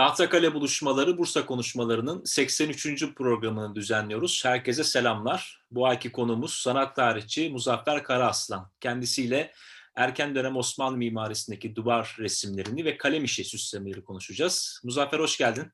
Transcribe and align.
Tahtakale 0.00 0.54
Buluşmaları 0.54 1.18
Bursa 1.18 1.46
Konuşmaları'nın 1.46 2.24
83. 2.24 3.14
programını 3.14 3.74
düzenliyoruz. 3.74 4.44
Herkese 4.44 4.84
selamlar. 4.84 5.64
Bu 5.70 5.86
ayki 5.86 6.12
konumuz 6.12 6.52
sanat 6.52 6.96
tarihçi 6.96 7.50
Muzaffer 7.50 8.02
Karaaslan. 8.02 8.70
Kendisiyle 8.80 9.52
erken 9.94 10.34
dönem 10.34 10.56
Osmanlı 10.56 10.96
mimarisindeki 10.96 11.76
duvar 11.76 12.16
resimlerini 12.18 12.84
ve 12.84 12.96
kalem 12.96 13.24
işi 13.24 13.44
süslemeleri 13.44 14.04
konuşacağız. 14.04 14.80
Muzaffer 14.84 15.18
hoş 15.18 15.38
geldin. 15.38 15.64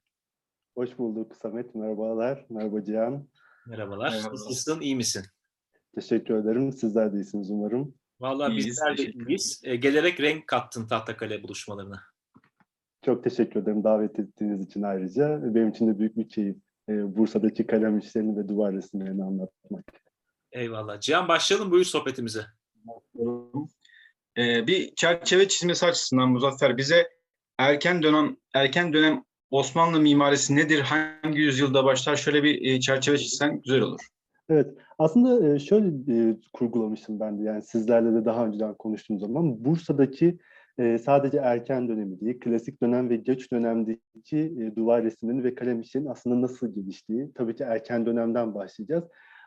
Hoş 0.75 0.99
bulduk 0.99 1.37
Samet. 1.43 1.75
Merhabalar. 1.75 2.47
Merhaba 2.51 2.85
Cihan. 2.85 3.29
Merhabalar. 3.67 4.11
Merhaba. 4.11 4.33
Nasılsın? 4.33 4.81
İyi 4.81 4.97
misin? 4.97 5.25
Teşekkür 5.95 6.35
ederim. 6.35 6.73
Sizler 6.73 7.13
de 7.13 7.17
iyisiniz 7.17 7.51
umarım. 7.51 7.95
Vallahi 8.21 8.53
İyiyiz, 8.53 8.67
bizler 8.67 8.99
de 8.99 9.03
iyiyiz. 9.03 9.61
E, 9.65 9.77
gelerek 9.77 10.21
renk 10.21 10.47
kattın 10.47 10.87
Tahtakale 10.87 11.43
Buluşmalarına. 11.43 12.16
Çok 13.07 13.25
teşekkür 13.25 13.63
ederim 13.63 13.85
davet 13.85 14.19
ettiğiniz 14.19 14.67
için 14.67 14.83
ayrıca. 14.83 15.55
Benim 15.55 15.69
için 15.69 15.89
de 15.89 15.99
büyük 15.99 16.17
bir 16.17 16.29
keyif 16.29 16.57
e, 16.89 17.17
Bursa'daki 17.17 17.67
kalem 17.67 17.99
işlerini 17.99 18.37
ve 18.37 18.49
duvar 18.49 18.75
resimlerini 18.75 19.25
anlatmak. 19.25 19.85
Eyvallah. 20.53 21.01
Cihan 21.01 21.29
başlayalım 21.29 21.71
buyur 21.71 21.85
sohbetimize. 21.85 22.41
Ee, 24.39 24.67
bir 24.67 24.95
çerçeve 24.95 25.49
çizmesi 25.49 25.87
açısından 25.87 26.29
Muzaffer 26.29 26.77
bize 26.77 27.09
erken 27.59 28.03
dönem 28.03 28.37
erken 28.55 28.93
dönem 28.93 29.25
Osmanlı 29.51 30.01
mimarisi 30.01 30.57
nedir? 30.57 30.81
Hangi 30.81 31.39
yüzyılda 31.39 31.85
başlar? 31.85 32.17
Şöyle 32.17 32.43
bir 32.43 32.75
e, 32.75 32.81
çerçeve 32.81 33.19
çizsen 33.19 33.61
güzel 33.63 33.81
olur. 33.81 34.01
Evet, 34.49 34.75
aslında 34.99 35.55
e, 35.55 35.59
şöyle 35.59 35.87
e, 35.89 36.37
kurgulamıştım 36.53 37.21
ben 37.21 37.39
de 37.39 37.43
yani 37.43 37.63
sizlerle 37.63 38.15
de 38.15 38.25
daha 38.25 38.47
önceden 38.47 38.75
konuştuğum 38.75 39.19
zaman 39.19 39.65
Bursa'daki 39.65 40.39
e, 40.79 40.99
sadece 40.99 41.39
erken 41.39 41.89
dönemi 41.89 42.21
değil, 42.21 42.41
klasik 42.41 42.83
dönem 42.83 43.11
ve 43.11 43.17
geç 43.17 43.53
dönemdeki 43.53 44.39
e, 44.39 44.77
duvar 44.77 45.05
resimlerinin 45.05 45.45
ve 45.45 45.55
kalem 45.55 45.81
işlerinin 45.81 46.09
aslında 46.09 46.43
nasıl 46.43 46.75
geliştiği, 46.75 47.33
tabii 47.35 47.57
ki 47.57 47.65
erken 47.65 48.07
dönemden 48.07 48.55
başlayacağız. 48.55 49.05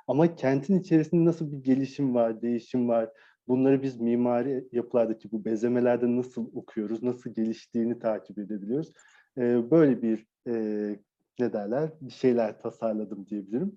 Ama 0.08 0.36
kentin 0.36 0.80
içerisinde 0.80 1.26
nasıl 1.26 1.52
bir 1.52 1.58
gelişim 1.58 2.16
var, 2.16 2.42
değişim 2.42 2.88
var, 2.88 3.10
bunları 3.48 3.84
biz 3.84 4.02
mimari 4.02 4.68
yapılardaki 4.72 5.32
bu 5.32 5.46
bezemelerde 5.46 6.18
nasıl 6.18 6.50
okuyoruz, 6.56 7.04
nasıl 7.04 7.34
geliştiğini 7.34 8.00
takip 8.00 8.38
edebiliyoruz. 8.38 8.94
E, 9.38 9.72
böyle 9.72 10.02
bir 10.02 10.26
e, 10.48 10.54
ne 11.40 11.54
derler, 11.54 11.90
bir 12.02 12.12
şeyler 12.12 12.62
tasarladım 12.62 13.28
diyebilirim. 13.28 13.76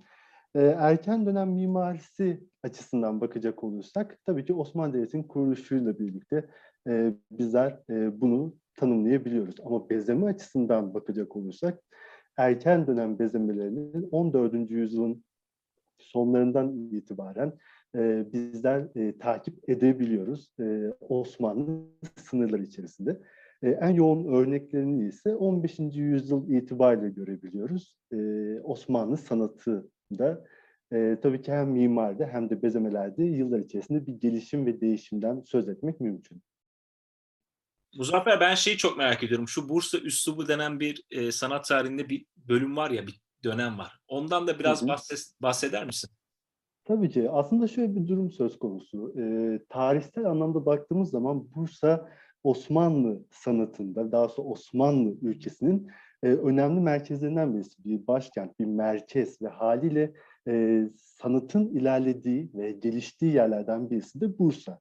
Ee, 0.55 0.60
erken 0.60 1.27
dönem 1.27 1.50
mimarisi 1.50 2.40
açısından 2.62 3.20
bakacak 3.20 3.64
olursak 3.64 4.18
tabii 4.27 4.44
ki 4.44 4.55
Osmanlı 4.55 4.94
Devleti'nin 4.94 5.22
kuruluşuyla 5.22 5.98
birlikte 5.98 6.48
e, 6.88 7.14
bizler 7.30 7.78
e, 7.91 8.20
bunu 8.20 8.55
tanımlayabiliyoruz. 8.77 9.55
Ama 9.64 9.91
bezeme 9.91 10.27
açısından 10.27 10.94
bakacak 10.94 11.36
olursak 11.36 11.83
erken 12.36 12.86
dönem 12.86 13.19
bezemelerinin 13.19 14.08
14. 14.11 14.70
yüzyılın 14.70 15.24
sonlarından 15.98 16.72
itibaren 16.72 17.52
e, 17.97 18.33
bizler 18.33 18.89
e, 18.97 19.19
takip 19.19 19.69
edebiliyoruz 19.69 20.50
e, 20.61 20.92
Osmanlı 21.00 21.84
sınırları 22.16 22.62
içerisinde. 22.62 23.20
E, 23.62 23.70
en 23.70 23.91
yoğun 23.91 24.24
örneklerini 24.24 25.08
ise 25.08 25.34
15. 25.34 25.78
yüzyıl 25.94 26.48
itibariyle 26.48 27.11
görebiliyoruz. 27.11 27.96
E, 28.12 28.17
Osmanlı 28.61 29.17
sanatı 29.17 29.91
da 30.19 30.44
e, 30.92 31.19
tabii 31.22 31.42
ki 31.42 31.52
hem 31.52 31.70
mimaride 31.70 32.27
hem 32.27 32.50
de 32.50 32.62
bezemelerde 32.62 33.24
yıllar 33.24 33.58
içerisinde 33.58 34.06
bir 34.06 34.12
gelişim 34.12 34.67
ve 34.67 34.80
değişimden 34.80 35.41
söz 35.41 35.69
etmek 35.69 36.00
mümkün. 36.00 36.42
Muzaffer 37.96 38.40
ben 38.40 38.54
şeyi 38.54 38.76
çok 38.76 38.98
merak 38.98 39.22
ediyorum. 39.22 39.48
Şu 39.48 39.68
Bursa 39.68 39.98
Üslubu 39.98 40.48
denen 40.48 40.80
bir 40.80 41.04
e, 41.10 41.32
sanat 41.32 41.64
tarihinde 41.64 42.08
bir 42.08 42.26
bölüm 42.36 42.76
var 42.76 42.90
ya, 42.90 43.06
bir 43.06 43.20
dönem 43.44 43.78
var. 43.78 43.98
Ondan 44.08 44.46
da 44.46 44.58
biraz 44.58 44.82
bahses- 44.82 45.34
bahseder 45.42 45.86
misin? 45.86 46.10
Tabii 46.84 47.11
ki 47.11 47.30
aslında 47.30 47.68
şöyle 47.68 47.94
bir 47.96 48.08
durum 48.08 48.33
söz 48.33 48.58
konusu. 48.58 49.14
E, 49.18 49.58
tarihsel 49.68 50.24
anlamda 50.24 50.67
baktığımız 50.67 51.11
zaman 51.11 51.55
Bursa 51.55 52.08
Osmanlı 52.44 53.22
sanatında, 53.30 54.12
daha 54.12 54.28
sonra 54.28 54.48
Osmanlı 54.48 55.14
ülkesinin 55.22 55.90
e, 56.22 56.27
önemli 56.28 56.80
merkezlerinden 56.80 57.55
birisi. 57.55 57.84
Bir 57.84 58.06
başkent, 58.06 58.58
bir 58.58 58.64
merkez 58.64 59.42
ve 59.42 59.48
haliyle 59.48 60.12
e, 60.48 60.83
sanatın 60.96 61.67
ilerlediği 61.67 62.50
ve 62.55 62.72
geliştiği 62.72 63.34
yerlerden 63.34 63.90
birisi 63.90 64.20
de 64.20 64.38
Bursa. 64.38 64.80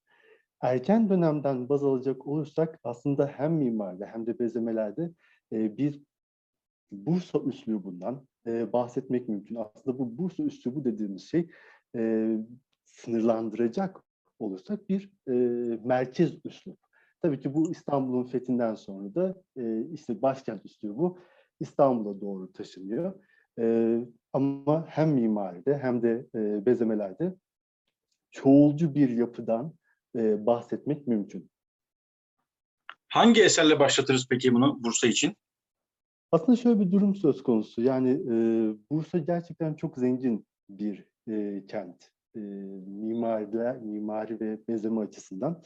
Erken 0.62 1.10
dönemden 1.10 1.70
baz 1.70 1.84
alacak 1.84 2.28
olursak 2.28 2.80
aslında 2.84 3.28
hem 3.28 3.54
mimaride 3.54 4.06
hem 4.06 4.26
de 4.26 4.40
bezemelerde 4.40 5.12
e, 5.54 5.78
bir 5.78 6.04
Bursa 6.92 7.40
üslubundan 7.40 8.28
e, 8.48 8.74
bahsetmek 8.74 9.30
mümkün. 9.30 9.56
Aslında 9.56 10.00
bu 10.00 10.18
Bursa 10.18 10.44
üslubu 10.44 10.86
dediğimiz 10.86 11.30
şey 11.30 11.50
e, 11.96 12.32
sınırlandıracak 12.86 14.04
olursak 14.40 14.90
bir 14.90 15.12
e, 15.28 15.34
merkez 15.86 16.46
üslup. 16.46 16.80
Tabii 17.22 17.40
ki 17.40 17.54
bu 17.54 17.72
İstanbul'un 17.72 18.24
fethinden 18.24 18.76
sonra 18.76 19.16
da 19.16 19.42
e, 19.58 19.86
işte 19.94 20.22
başkent 20.22 20.66
üslubu 20.66 21.20
İstanbul'a 21.60 22.22
doğru 22.22 22.52
taşınıyor. 22.52 23.14
E, 23.60 23.98
ama 24.34 24.88
hem 24.88 25.10
mimaride 25.10 25.78
hem 25.78 26.02
de 26.02 26.28
e, 26.36 26.66
bezemelerde 26.66 27.36
çoğulcu 28.32 28.96
bir 28.96 29.10
yapıdan 29.10 29.74
e, 30.16 30.46
bahsetmek 30.46 31.08
mümkün. 31.08 31.50
Hangi 33.08 33.44
eserle 33.44 33.80
başlatırız 33.80 34.28
peki 34.30 34.54
bunu 34.54 34.84
Bursa 34.84 35.08
için? 35.08 35.36
Aslında 36.32 36.56
şöyle 36.56 36.80
bir 36.80 36.92
durum 36.92 37.16
söz 37.16 37.44
konusu. 37.44 37.82
Yani 37.82 38.10
e, 38.10 38.34
Bursa 38.92 39.18
gerçekten 39.18 39.74
çok 39.74 39.98
zengin 39.98 40.46
bir 40.70 41.06
e, 41.30 41.66
kent. 41.68 42.12
E, 42.36 42.40
mimariler, 42.88 43.78
mimari 43.78 44.40
ve 44.40 44.60
bezeme 44.68 45.02
açısından. 45.02 45.64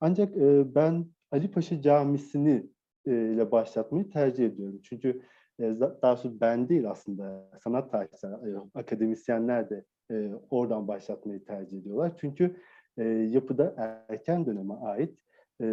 Ancak 0.00 0.36
e, 0.36 0.74
ben 0.74 1.06
Ali 1.30 1.50
Paşa 1.50 1.82
Camisi'ni 1.82 2.66
e, 3.06 3.10
ile 3.10 3.50
başlatmayı 3.50 4.10
tercih 4.10 4.46
ediyorum. 4.46 4.80
Çünkü 4.82 5.22
e, 5.60 5.62
daha 5.80 6.02
doğrusu 6.02 6.40
ben 6.40 6.68
değil 6.68 6.90
aslında 6.90 7.50
sanat 7.64 7.90
tarihçiler, 7.90 8.32
e, 8.32 8.60
akademisyenler 8.74 9.70
de 9.70 9.84
e, 10.10 10.30
oradan 10.50 10.88
başlatmayı 10.88 11.44
tercih 11.44 11.78
ediyorlar. 11.78 12.12
Çünkü 12.20 12.56
e, 12.98 13.04
yapıda 13.04 13.74
erken 14.08 14.46
döneme 14.46 14.74
ait 14.74 15.18
e, 15.62 15.66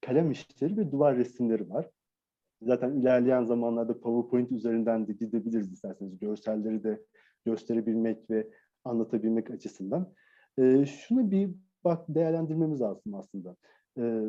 kalem 0.00 0.30
işleri 0.30 0.76
ve 0.76 0.92
duvar 0.92 1.16
resimleri 1.16 1.70
var. 1.70 1.90
Zaten 2.62 2.92
ilerleyen 2.92 3.44
zamanlarda 3.44 4.00
PowerPoint 4.00 4.52
üzerinden 4.52 5.08
de 5.08 5.12
gidebiliriz 5.12 5.72
isterseniz 5.72 6.18
görselleri 6.18 6.84
de 6.84 7.00
gösterebilmek 7.44 8.30
ve 8.30 8.50
anlatabilmek 8.84 9.50
açısından. 9.50 10.12
Ee, 10.58 10.86
şunu 10.86 11.30
bir 11.30 11.50
bak 11.84 12.04
değerlendirmemiz 12.08 12.80
lazım 12.80 13.14
aslında. 13.14 13.56
Ee, 13.98 14.22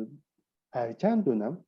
erken 0.72 1.26
dönem 1.26 1.64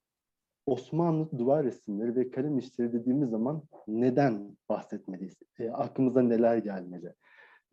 Osmanlı 0.67 1.39
duvar 1.39 1.65
resimleri 1.65 2.17
ve 2.17 2.31
kalem 2.31 2.59
işleri 2.59 2.93
dediğimiz 2.93 3.31
zaman 3.31 3.63
neden 3.87 4.57
bahsetmeliyiz? 4.69 5.37
Ee, 5.59 5.71
aklımıza 5.71 6.23
neler 6.23 6.57
gelmeli? 6.57 7.15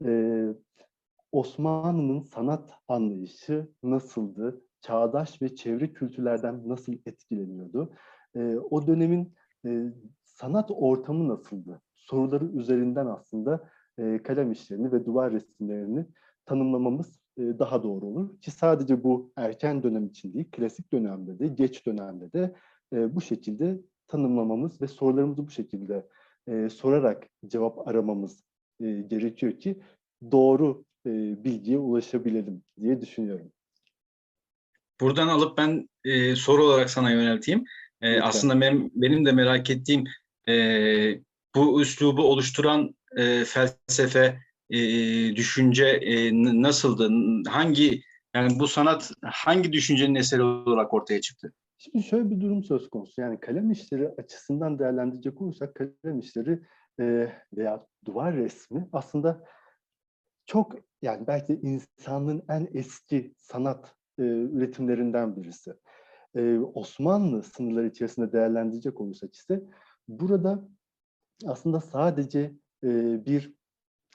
Ee, 0.06 0.48
Osmanlı'nın 1.36 2.22
sanat 2.22 2.74
anlayışı 2.88 3.70
nasıldı? 3.84 4.62
Çağdaş 4.82 5.42
ve 5.42 5.56
çevre 5.56 5.94
kültürlerden 5.94 6.70
nasıl 6.70 6.94
etkileniyordu? 7.06 7.94
Ee, 8.36 8.56
o 8.70 8.88
dönemin 8.88 9.34
e, 9.66 9.94
sanat 10.24 10.72
ortamı 10.72 11.28
nasıldı? 11.28 11.82
Soruları 11.96 12.46
üzerinden 12.46 13.06
aslında 13.06 13.70
e, 13.98 14.24
kalem 14.24 14.52
işlerini 14.52 14.92
ve 14.92 15.06
duvar 15.06 15.32
resimlerini 15.32 16.06
tanımlamamız 16.46 17.20
e, 17.38 17.42
daha 17.60 17.84
doğru 17.84 18.06
olur. 18.06 18.40
Ki 18.42 18.52
sadece 18.52 19.04
bu 19.04 19.32
erken 19.36 19.84
dönem 19.84 20.06
için 20.06 20.34
değil, 20.34 20.50
klasik 20.52 20.92
dönemde 20.94 21.40
de, 21.40 21.48
geç 21.48 21.86
dönemde 21.86 22.34
de 22.34 22.56
e, 22.94 23.16
bu 23.16 23.22
şekilde 23.22 23.82
tanımlamamız 24.08 24.82
ve 24.82 24.88
sorularımızı 24.88 25.48
bu 25.48 25.52
şekilde 25.52 26.08
e, 26.48 26.70
sorarak 26.70 27.28
cevap 27.48 27.88
aramamız 27.88 28.44
e, 28.80 28.92
gerekiyor 29.02 29.52
ki 29.52 29.82
doğru 30.32 30.86
e, 31.06 31.44
bilgiye 31.44 31.78
ulaşabilelim 31.78 32.64
diye 32.82 33.02
düşünüyorum. 33.02 33.52
Buradan 35.02 35.28
alıp 35.28 35.58
ben 35.58 35.90
e, 36.04 36.36
soru 36.36 36.64
olarak 36.64 36.90
sana 36.90 37.12
yönelteyim. 37.12 37.64
E, 38.02 38.12
Lütfen. 38.12 38.28
aslında 38.28 38.62
benim, 38.62 38.92
benim 38.96 39.26
de 39.26 39.32
merak 39.32 39.70
ettiğim 39.70 40.04
e, 40.50 40.54
bu 41.56 41.82
üslubu 41.82 42.24
oluşturan 42.24 42.96
e, 43.18 43.44
felsefe, 43.46 44.40
e, 44.70 44.80
düşünce 45.36 45.86
e, 45.86 46.32
nasıldı? 46.62 47.10
Hangi 47.50 48.02
yani 48.36 48.60
bu 48.60 48.68
sanat 48.68 49.12
hangi 49.24 49.74
düşüncenin 49.74 50.16
eseri 50.16 50.44
olarak 50.44 50.94
ortaya 50.94 51.22
çıktı? 51.22 51.54
Şimdi 51.78 52.04
şöyle 52.04 52.30
bir 52.30 52.42
durum 52.42 52.64
söz 52.64 52.90
konusu. 52.90 53.22
Yani 53.22 53.40
kalem 53.40 53.72
işleri 53.72 54.10
açısından 54.10 54.80
değerlendirecek 54.80 55.42
olursak 55.42 55.76
kalem 55.76 56.20
işleri 56.20 56.60
e, 57.00 57.32
veya 57.58 57.86
duvar 58.06 58.36
resmi 58.36 58.90
aslında 58.94 59.44
çok 60.46 60.76
yani 61.02 61.28
belki 61.28 61.54
insanlığın 61.54 62.44
en 62.50 62.68
eski 62.74 63.34
sanat 63.38 63.96
e, 64.20 64.24
üretimlerinden 64.24 65.36
birisi. 65.36 65.74
e, 66.36 66.60
Osmanlı 66.60 67.44
sınırları 67.44 67.88
içerisinde 67.88 68.32
değerlendirecek 68.32 69.02
olursak 69.02 69.36
ise 69.36 69.64
burada 70.08 70.68
aslında 71.46 71.82
sadece 71.82 72.40
e, 72.84 73.26
bir 73.26 73.56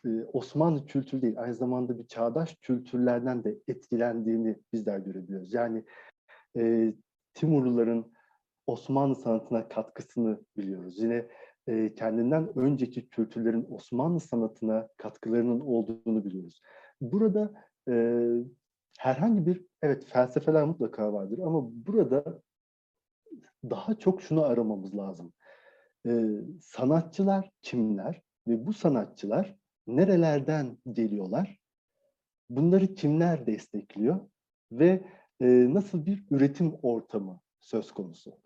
e, 0.07 0.25
Osmanlı 0.33 0.87
kültürü 0.87 1.23
değil, 1.23 1.39
aynı 1.39 1.55
zamanda 1.55 1.99
bir 1.99 2.07
çağdaş 2.07 2.57
kültürlerden 2.61 3.45
de 3.45 3.59
etkilendiğini 3.69 4.57
bizler 4.73 4.99
görebiliyoruz. 4.99 5.55
Yani 5.55 5.85
e, 6.57 6.95
Timurluların 7.35 8.13
Osmanlı 8.67 9.17
sanatına 9.17 9.69
katkısını 9.69 10.41
biliyoruz. 10.57 10.99
Yine 10.99 11.29
e, 11.67 11.95
kendinden 11.95 12.59
önceki 12.59 13.09
kültürlerin 13.09 13.67
Osmanlı 13.71 14.21
sanatına 14.21 14.89
katkılarının 14.97 15.61
olduğunu 15.61 16.25
biliyoruz. 16.25 16.63
Burada 17.01 17.53
e, 17.89 18.25
herhangi 18.99 19.47
bir, 19.47 19.67
evet 19.83 20.07
felsefeler 20.07 20.65
mutlaka 20.65 21.13
vardır 21.13 21.39
ama 21.39 21.69
burada 21.87 22.43
daha 23.65 23.99
çok 23.99 24.23
şunu 24.23 24.45
aramamız 24.45 24.97
lazım. 24.97 25.33
E, 26.07 26.25
sanatçılar 26.61 27.51
kimler 27.63 28.23
ve 28.49 28.67
bu 28.67 28.73
sanatçılar 28.73 29.57
nerelerden 29.87 30.79
geliyorlar? 30.93 31.59
Bunları 32.51 32.95
kimler 32.95 33.47
destekliyor 33.47 34.21
ve 34.73 35.03
e, 35.41 35.75
nasıl 35.75 36.07
bir 36.07 36.25
üretim 36.31 36.75
ortamı 36.83 37.41
söz 37.61 37.93
konusu? 37.93 38.39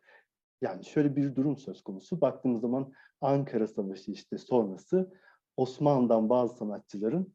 Yani 0.64 0.84
şöyle 0.84 1.16
bir 1.16 1.36
durum 1.36 1.56
söz 1.56 1.82
konusu. 1.82 2.20
Baktığımız 2.20 2.60
zaman 2.60 2.92
Ankara 3.20 3.66
Savaşı 3.66 4.10
işte 4.10 4.38
sonrası 4.38 5.12
Osmanlı'dan 5.56 6.28
bazı 6.28 6.56
sanatçıların 6.56 7.34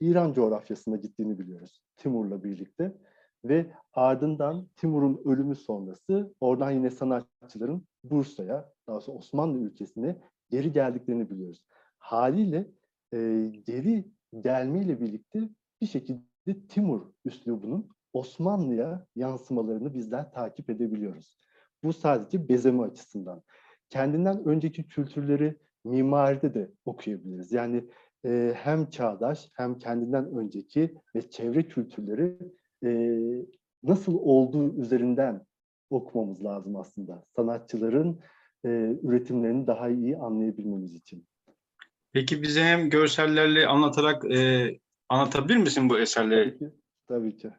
İran 0.00 0.32
coğrafyasına 0.32 0.96
gittiğini 0.96 1.38
biliyoruz. 1.38 1.82
Timur'la 1.96 2.44
birlikte 2.44 2.96
ve 3.44 3.72
ardından 3.92 4.68
Timur'un 4.76 5.22
ölümü 5.24 5.56
sonrası 5.56 6.34
oradan 6.40 6.70
yine 6.70 6.90
sanatçıların 6.90 7.86
Bursa'ya, 8.04 8.72
daha 8.86 9.00
sonra 9.00 9.18
Osmanlı 9.18 9.58
ülkesine 9.58 10.18
geri 10.50 10.72
geldiklerini 10.72 11.30
biliyoruz. 11.30 11.66
Haliyle 11.98 12.70
e, 13.12 13.18
geri 13.66 14.08
gelmeyle 14.40 15.00
birlikte 15.00 15.48
bir 15.80 15.86
şekilde 15.86 16.66
Timur 16.68 17.12
üslubunun 17.24 17.88
Osmanlı'ya 18.12 19.06
yansımalarını 19.16 19.94
bizler 19.94 20.32
takip 20.32 20.70
edebiliyoruz. 20.70 21.38
Bu 21.84 21.92
sadece 21.92 22.48
bezeme 22.48 22.82
açısından. 22.82 23.42
Kendinden 23.90 24.44
önceki 24.44 24.88
kültürleri 24.88 25.56
mimaride 25.84 26.54
de 26.54 26.70
okuyabiliriz. 26.84 27.52
Yani 27.52 27.84
e, 28.26 28.54
hem 28.56 28.90
çağdaş 28.90 29.50
hem 29.54 29.78
kendinden 29.78 30.36
önceki 30.36 30.94
ve 31.16 31.30
çevre 31.30 31.62
kültürleri 31.68 32.38
e, 32.84 33.20
nasıl 33.82 34.14
olduğu 34.14 34.80
üzerinden 34.80 35.46
okumamız 35.90 36.44
lazım 36.44 36.76
aslında. 36.76 37.24
Sanatçıların 37.36 38.20
e, 38.64 38.68
üretimlerini 39.02 39.66
daha 39.66 39.88
iyi 39.88 40.16
anlayabilmemiz 40.16 40.94
için. 40.94 41.26
Peki 42.12 42.42
bize 42.42 42.64
hem 42.64 42.90
görsellerle 42.90 43.66
anlatarak 43.66 44.24
e, 44.32 44.70
anlatabilir 45.08 45.56
misin 45.56 45.90
bu 45.90 45.98
eserleri? 45.98 46.58
Tabii 46.58 46.58
ki. 46.58 46.76
Tabii 47.06 47.36
ki. 47.36 47.50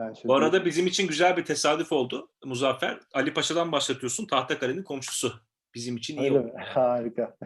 Ben 0.00 0.12
şöyle 0.12 0.28
Bu 0.28 0.34
arada 0.34 0.64
bizim 0.64 0.86
için 0.86 1.08
güzel 1.08 1.36
bir 1.36 1.44
tesadüf 1.44 1.92
oldu 1.92 2.30
Muzaffer. 2.44 3.00
Ali 3.12 3.34
Paşa'dan 3.34 3.72
başlatıyorsun. 3.72 4.26
Tahtakale'nin 4.26 4.82
komşusu. 4.82 5.32
Bizim 5.74 5.96
için 5.96 6.16
iyi 6.18 6.30
Öyle 6.30 6.38
oldu. 6.40 6.46
mi? 6.52 6.62
Harika. 6.64 7.36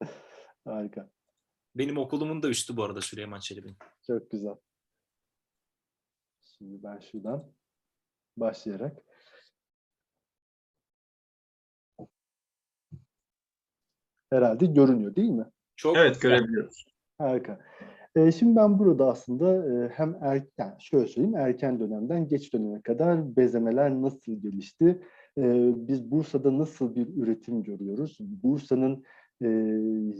Harika. 0.64 1.10
Benim 1.74 1.98
okulumun 1.98 2.42
da 2.42 2.48
üstü 2.48 2.76
bu 2.76 2.84
arada 2.84 3.00
Süleyman 3.00 3.40
Çelebi'nin. 3.40 3.76
Çok 4.06 4.30
güzel. 4.30 4.54
Şimdi 6.58 6.82
ben 6.82 7.00
şuradan 7.00 7.52
başlayarak 8.36 8.96
herhalde 14.30 14.66
görünüyor 14.66 15.16
değil 15.16 15.30
mi? 15.30 15.50
Çok 15.76 15.96
Evet 15.96 16.20
görebiliyoruz. 16.20 16.84
Harika. 17.18 17.60
Ee, 18.16 18.32
şimdi 18.32 18.56
ben 18.56 18.78
burada 18.78 19.10
aslında 19.10 19.66
e, 19.74 19.88
hem 19.88 20.16
erken, 20.20 20.76
şöyle 20.78 21.06
söyleyeyim, 21.06 21.36
erken 21.36 21.80
dönemden 21.80 22.28
geç 22.28 22.52
döneme 22.52 22.82
kadar 22.82 23.36
bezemeler 23.36 23.90
nasıl 24.02 24.32
gelişti? 24.32 25.02
Ee, 25.38 25.72
biz 25.76 26.10
Bursa'da 26.10 26.58
nasıl 26.58 26.94
bir 26.94 27.16
üretim 27.16 27.62
görüyoruz? 27.62 28.18
Bursa'nın 28.20 29.04
e, 29.42 29.48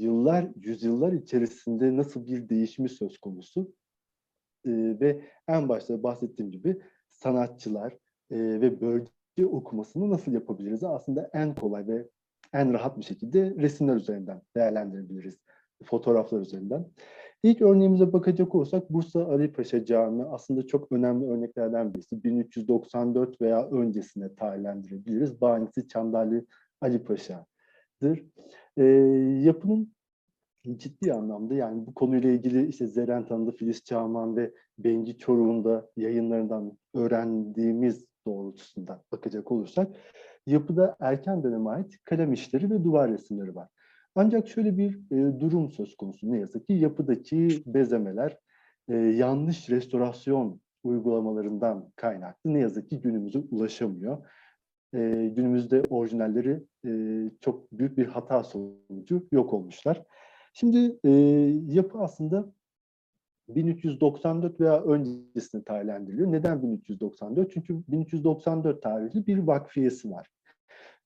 yıllar, 0.03 0.49
yüzyıllar 0.57 1.13
içerisinde 1.13 1.97
nasıl 1.97 2.27
bir 2.27 2.49
değişimi 2.49 2.89
söz 2.89 3.19
konusu? 3.19 3.73
Ee, 4.67 4.97
ve 5.01 5.21
en 5.49 5.69
başta 5.69 6.03
bahsettiğim 6.03 6.53
gibi 6.53 6.81
sanatçılar 7.11 7.93
e, 8.31 8.39
ve 8.39 8.81
bölge 8.81 9.47
okumasını 9.47 10.11
nasıl 10.11 10.33
yapabiliriz? 10.33 10.85
Aslında 10.85 11.31
en 11.33 11.55
kolay 11.55 11.87
ve 11.87 12.09
en 12.53 12.73
rahat 12.73 12.99
bir 12.99 13.05
şekilde 13.05 13.55
resimler 13.59 13.97
üzerinden 13.97 14.43
değerlendirebiliriz. 14.57 15.39
Fotoğraflar 15.85 16.41
üzerinden. 16.41 16.87
İlk 17.45 17.63
örneğimize 17.63 18.13
bakacak 18.13 18.55
olursak 18.55 18.91
Bursa 18.91 19.27
Ali 19.27 19.53
Paşa 19.53 19.85
Camii 19.85 20.25
aslında 20.25 20.67
çok 20.67 20.93
önemli 20.93 21.27
örneklerden 21.27 21.95
birisi. 21.95 22.25
1394 22.25 23.41
veya 23.41 23.69
öncesine 23.69 24.35
tarihlendirebiliriz. 24.35 25.41
Banisi 25.41 25.89
Çamdarlı 25.89 26.47
Ali 26.81 27.05
Paşa'dır. 27.05 28.25
Ee, 28.77 28.85
yapının 29.45 29.93
ciddi 30.77 31.13
anlamda 31.13 31.55
yani 31.55 31.87
bu 31.87 31.95
konuyla 31.95 32.31
ilgili 32.31 32.69
işte 32.69 32.87
Zeren 32.87 33.27
Tanılı, 33.27 33.53
Filiz 33.53 33.85
Çağman 33.85 34.37
ve 34.37 34.55
Bengi 34.79 35.19
Çoruh'un 35.19 35.65
da 35.65 35.91
yayınlarından 35.97 36.79
öğrendiğimiz 36.95 38.05
doğrultusunda 38.27 39.03
bakacak 39.13 39.53
olursak 39.53 39.97
yapıda 40.47 40.97
erken 41.01 41.43
döneme 41.43 41.71
ait 41.71 42.05
kalem 42.05 42.33
işleri 42.33 42.71
ve 42.71 42.85
duvar 42.85 43.11
resimleri 43.11 43.55
var. 43.55 43.69
Ancak 44.15 44.49
şöyle 44.49 44.79
bir 44.79 44.99
e, 45.11 45.41
durum 45.41 45.71
söz 45.71 45.97
konusu 45.97 46.33
ne 46.33 46.39
yazık 46.39 46.67
ki 46.67 46.73
yapıdaki 46.73 47.63
bezemeler 47.67 48.39
e, 48.89 48.97
yanlış 48.97 49.71
restorasyon 49.71 50.61
uygulamalarından 50.85 51.91
kaynaklı 51.97 52.55
ne 52.55 52.59
yazık 52.59 52.91
ki 52.91 53.01
günümüze 53.01 53.39
ulaşamıyor. 53.39 54.27
E, 54.95 55.33
günümüzde 55.37 55.83
orijinalleri 55.91 56.65
e, 56.87 56.91
çok 57.41 57.73
büyük 57.73 57.99
bir 57.99 58.07
hata 58.07 58.45
sonucu 58.45 59.27
yok 59.33 59.53
olmuşlar. 59.53 60.03
Şimdi 60.53 60.99
e, 61.05 61.11
yapı 61.69 61.99
aslında 61.99 62.53
1394 63.49 64.61
veya 64.61 64.83
öncesine 64.83 65.65
tarihlendiriliyor. 65.65 66.33
Neden 66.33 66.63
1394? 66.63 67.53
Çünkü 67.53 67.83
1394 67.89 68.83
tarihli 68.83 69.27
bir 69.27 69.39
vakfiyesi 69.39 70.11
var. 70.11 70.27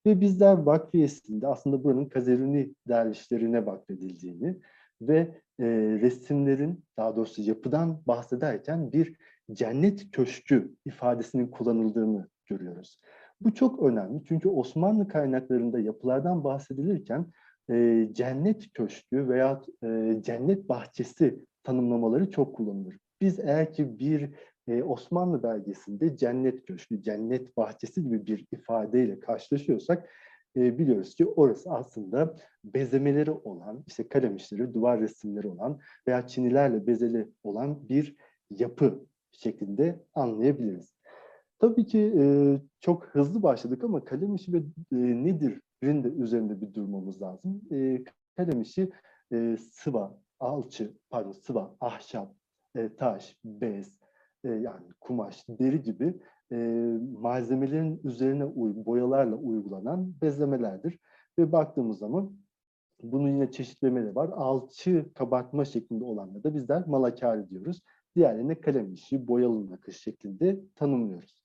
Ve 0.09 0.21
bizler 0.21 0.59
vakfiyesinde 0.59 1.47
aslında 1.47 1.85
buranın 1.85 2.07
Kazeruni 2.07 2.75
dervişlerine 2.89 3.67
vakfedildiğini 3.67 4.57
ve 5.01 5.19
e, 5.61 5.67
resimlerin 6.01 6.85
daha 6.97 7.17
doğrusu 7.17 7.43
yapıdan 7.43 8.03
bahsederken 8.07 8.93
bir 8.93 9.17
cennet 9.53 10.11
köşkü 10.13 10.75
ifadesinin 10.87 11.47
kullanıldığını 11.47 12.29
görüyoruz. 12.47 13.01
Bu 13.41 13.55
çok 13.55 13.83
önemli 13.83 14.25
çünkü 14.29 14.49
Osmanlı 14.49 15.09
kaynaklarında 15.09 15.81
yapılardan 15.81 16.45
bahsedilirken 16.45 17.27
e, 17.71 18.09
cennet 18.13 18.73
köşkü 18.73 19.29
veya 19.29 19.63
e, 19.85 20.19
cennet 20.23 20.69
bahçesi 20.69 21.45
tanımlamaları 21.65 22.31
çok 22.31 22.57
kullanılır. 22.57 22.99
Biz 23.21 23.39
eğer 23.39 23.73
ki 23.73 23.99
bir 23.99 24.31
e, 24.69 24.83
Osmanlı 24.83 25.43
belgesinde 25.43 26.17
cennet 26.17 26.67
köşkü, 26.67 27.03
cennet 27.03 27.57
bahçesi 27.57 28.03
gibi 28.03 28.27
bir 28.27 28.47
ifadeyle 28.53 29.21
karşılaşıyorsak 29.21 30.11
e, 30.57 30.79
biliyoruz 30.79 31.15
ki 31.15 31.27
orası 31.27 31.71
aslında 31.71 32.37
bezemeleri 32.65 33.31
olan, 33.31 33.85
işte 33.87 34.09
kalem 34.09 34.37
işleri, 34.37 34.75
duvar 34.75 35.01
resimleri 35.01 35.49
olan 35.49 35.81
veya 36.09 36.27
çinilerle 36.27 36.87
bezeli 36.87 37.29
olan 37.43 37.89
bir 37.89 38.17
yapı 38.51 39.07
şeklinde 39.31 40.05
anlayabiliriz. 40.15 40.95
Tabii 41.59 41.87
ki 41.87 42.15
e, 42.19 42.25
çok 42.81 43.07
hızlı 43.07 43.43
başladık 43.43 43.85
ama 43.85 44.05
kalem 44.05 44.35
işi 44.35 44.53
ve 44.53 44.59
e, 44.93 44.97
nedir 45.25 45.61
de 45.83 46.09
üzerinde 46.09 46.61
bir 46.61 46.75
durmamız 46.75 47.23
lazım. 47.23 47.63
Kalem 48.37 48.63
işi 48.63 48.91
e, 49.33 49.57
sıva, 49.57 50.19
alçı, 50.41 50.93
pardon 51.11 51.33
sıva, 51.33 51.77
ahşap, 51.81 52.35
taş, 52.97 53.37
bez, 53.45 53.98
e, 54.45 54.49
yani 54.49 54.87
kumaş, 55.01 55.45
deri 55.49 55.83
gibi 55.83 56.15
e, 56.53 56.57
malzemelerin 57.21 58.01
üzerine 58.05 58.57
boyalarla 58.87 59.37
uygulanan 59.37 60.15
bezlemelerdir. 60.23 60.99
Ve 61.39 61.53
baktığımız 61.53 61.99
zaman 61.99 62.33
bunun 63.03 63.29
yine 63.29 63.51
çeşitlemeleri 63.51 64.15
var. 64.15 64.29
Alçı 64.29 65.07
kabartma 65.15 65.65
şeklinde 65.65 66.05
olanları 66.05 66.45
da 66.45 66.55
bizler 66.55 66.87
malakari 66.87 67.51
diyoruz. 67.51 67.83
Diğerlerine 68.17 68.61
kalem 68.61 68.93
işi, 68.93 69.29
boyalı 69.29 69.71
nakış 69.71 70.01
şeklinde 70.01 70.61
tanımlıyoruz. 70.75 71.39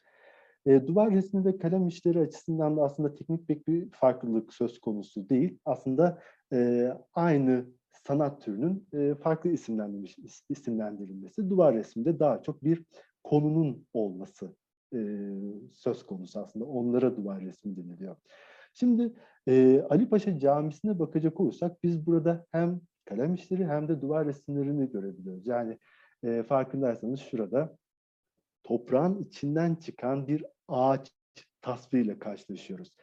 E, 0.66 0.88
duvar 0.88 1.12
resmi 1.12 1.46
ve 1.46 1.58
kalem 1.58 1.88
işleri 1.88 2.20
açısından 2.20 2.78
da 2.78 2.84
aslında 2.84 3.16
teknik 3.16 3.48
pek 3.48 3.68
bir 3.68 3.90
farklılık 3.90 4.54
söz 4.54 4.80
konusu 4.80 5.30
değil. 5.30 5.60
Aslında 5.66 6.22
e, 6.54 6.90
aynı 7.14 7.66
sanat 8.08 8.42
türünün 8.42 8.88
e, 8.94 9.16
farklı 9.16 9.50
isimlendirilmiş, 9.50 10.18
isimlendirilmesi. 10.50 11.50
Duvar 11.50 11.76
resminde 11.76 12.20
daha 12.20 12.42
çok 12.42 12.64
bir 12.64 12.84
konunun 13.24 13.88
olması 13.94 14.56
e, 14.94 15.00
söz 15.72 16.06
konusu 16.06 16.40
aslında. 16.40 16.66
Onlara 16.66 17.18
duvar 17.18 17.42
resmi 17.42 17.76
deniliyor. 17.78 18.16
Şimdi 18.74 19.14
e, 19.48 19.82
Ali 19.90 20.10
Paşa 20.10 20.40
Camisi'ne 20.40 21.00
bakacak 21.00 21.40
olursak 21.40 21.84
biz 21.84 22.06
burada 22.06 22.46
hem 22.52 22.82
kalem 23.06 23.34
işleri 23.34 23.66
hem 23.66 23.88
de 23.88 24.02
duvar 24.02 24.28
resimlerini 24.28 24.92
görebiliyoruz. 24.92 25.48
Yani 25.48 25.78
farkındaysanız 26.48 27.20
şurada 27.20 27.78
toprağın 28.64 29.24
içinden 29.24 29.76
çıkan 29.76 30.28
bir 30.28 30.46
ağaç 30.68 31.12
tasviriyle 31.62 32.20
karşılaşıyoruz. 32.20 32.98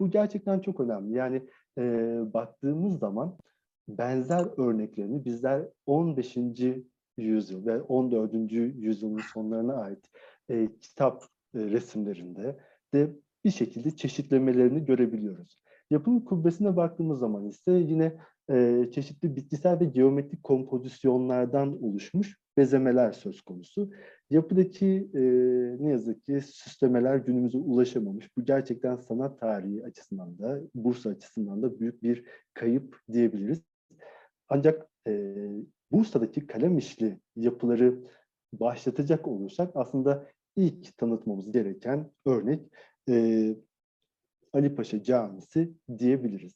Bu 0.00 0.10
gerçekten 0.10 0.60
çok 0.60 0.80
önemli. 0.80 1.14
Yani 1.14 1.42
e, 1.78 1.82
baktığımız 2.34 2.98
zaman 2.98 3.38
benzer 3.88 4.46
örneklerini 4.56 5.24
bizler 5.24 5.62
15. 5.86 6.36
yüzyıl 7.18 7.66
ve 7.66 7.82
14. 7.82 8.52
yüzyılın 8.52 9.22
sonlarına 9.34 9.74
ait 9.74 10.10
e, 10.48 10.68
kitap 10.80 11.24
e, 11.54 11.58
resimlerinde 11.58 12.56
de 12.94 13.10
bir 13.44 13.50
şekilde 13.50 13.96
çeşitlemelerini 13.96 14.84
görebiliyoruz. 14.84 15.60
Yapının 15.90 16.20
kubbesine 16.20 16.76
baktığımız 16.76 17.18
zaman 17.18 17.46
ise 17.46 17.72
yine 17.72 18.16
e, 18.50 18.84
çeşitli 18.92 19.36
bitkisel 19.36 19.80
ve 19.80 19.84
geometrik 19.84 20.42
kompozisyonlardan 20.42 21.84
oluşmuş 21.84 22.36
bezemeler 22.56 23.12
söz 23.12 23.40
konusu. 23.40 23.90
Yapıdaki 24.30 25.10
e, 25.14 25.20
ne 25.84 25.90
yazık 25.90 26.24
ki 26.24 26.40
süslemeler 26.40 27.16
günümüze 27.16 27.58
ulaşamamış. 27.58 28.36
Bu 28.36 28.44
gerçekten 28.44 28.96
sanat 28.96 29.40
tarihi 29.40 29.84
açısından 29.84 30.38
da, 30.38 30.60
Bursa 30.74 31.10
açısından 31.10 31.62
da 31.62 31.80
büyük 31.80 32.02
bir 32.02 32.24
kayıp 32.54 33.00
diyebiliriz. 33.12 33.62
Ancak 34.48 34.88
e, 35.08 35.34
Bursa'daki 35.92 36.46
kalem 36.46 36.78
işli 36.78 37.20
yapıları 37.36 37.98
başlatacak 38.52 39.28
olursak 39.28 39.70
aslında 39.74 40.26
ilk 40.56 40.98
tanıtmamız 40.98 41.52
gereken 41.52 42.10
örnek 42.26 42.70
e, 43.08 43.56
Ali 44.52 44.74
Paşa 44.74 45.02
Camisi 45.02 45.72
diyebiliriz. 45.98 46.52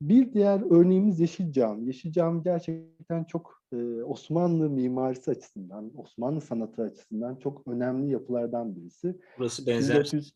Bir 0.00 0.32
diğer 0.32 0.60
örneğimiz 0.70 1.20
Yeşil 1.20 1.52
Cami. 1.52 1.86
Yeşil 1.86 2.12
Cami 2.12 2.42
gerçekten 2.42 3.24
çok 3.24 3.62
e, 3.72 3.76
Osmanlı 4.02 4.70
mimarisi 4.70 5.30
açısından, 5.30 5.92
Osmanlı 5.96 6.40
sanatı 6.40 6.82
açısından 6.82 7.36
çok 7.36 7.68
önemli 7.68 8.10
yapılardan 8.12 8.76
birisi. 8.76 9.20
Burası 9.38 9.66
benzer. 9.66 9.94
1400 9.94 10.32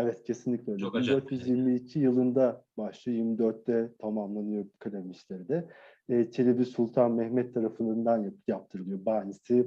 Evet 0.00 0.22
kesinlikle 0.22 0.72
öyle. 0.72 0.80
Çok 0.82 0.96
acayip. 0.96 1.30
1422 1.30 1.98
yılında 1.98 2.64
başlıyor, 2.76 3.18
24'te 3.18 3.92
tamamlanıyor 3.98 4.64
kalem 4.78 5.10
işleri 5.10 5.48
de. 5.48 5.68
E, 6.08 6.30
Çelebi 6.30 6.64
Sultan 6.64 7.12
Mehmet 7.12 7.54
tarafından 7.54 8.22
yap- 8.22 8.34
yaptırılıyor. 8.48 9.06
Banisi 9.06 9.66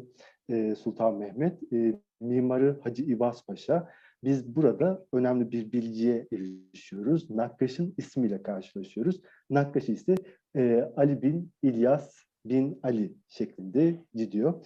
e, 0.49 0.75
Sultan 0.75 1.15
Mehmet, 1.15 1.73
e, 1.73 1.99
mimarı 2.21 2.79
Hacı 2.83 3.03
İvaz 3.03 3.45
Paşa. 3.45 3.89
Biz 4.23 4.55
burada 4.55 5.05
önemli 5.13 5.51
bir 5.51 5.71
bilgiye 5.71 6.27
erişiyoruz. 6.33 7.29
Nakkaş'ın 7.29 7.93
ismiyle 7.97 8.43
karşılaşıyoruz. 8.43 9.21
Nakkaş 9.49 9.89
ise 9.89 10.15
e, 10.55 10.91
Ali 10.95 11.21
bin 11.21 11.51
İlyas 11.63 12.15
bin 12.45 12.79
Ali 12.83 13.13
şeklinde 13.27 13.95
gidiyor. 14.13 14.65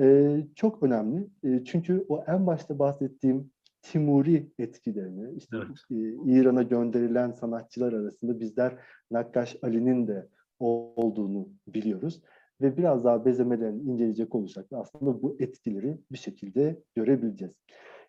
E, 0.00 0.36
çok 0.54 0.82
önemli. 0.82 1.26
E, 1.44 1.64
çünkü 1.64 2.04
o 2.08 2.24
en 2.26 2.46
başta 2.46 2.78
bahsettiğim 2.78 3.50
Timuri 3.82 4.50
etkilerini, 4.58 5.36
işte 5.36 5.56
Evet. 5.56 5.68
e, 5.90 6.30
İran'a 6.32 6.62
gönderilen 6.62 7.30
sanatçılar 7.32 7.92
arasında 7.92 8.40
bizler 8.40 8.78
Nakkaş 9.10 9.56
Ali'nin 9.62 10.06
de 10.06 10.28
olduğunu 10.58 11.48
biliyoruz. 11.66 12.22
Ve 12.60 12.76
biraz 12.76 13.04
daha 13.04 13.24
bezemelerini 13.24 13.82
inceleyecek 13.82 14.34
olursak 14.34 14.70
da 14.70 14.78
aslında 14.78 15.22
bu 15.22 15.36
etkileri 15.40 15.98
bir 16.12 16.18
şekilde 16.18 16.82
görebileceğiz. 16.94 17.54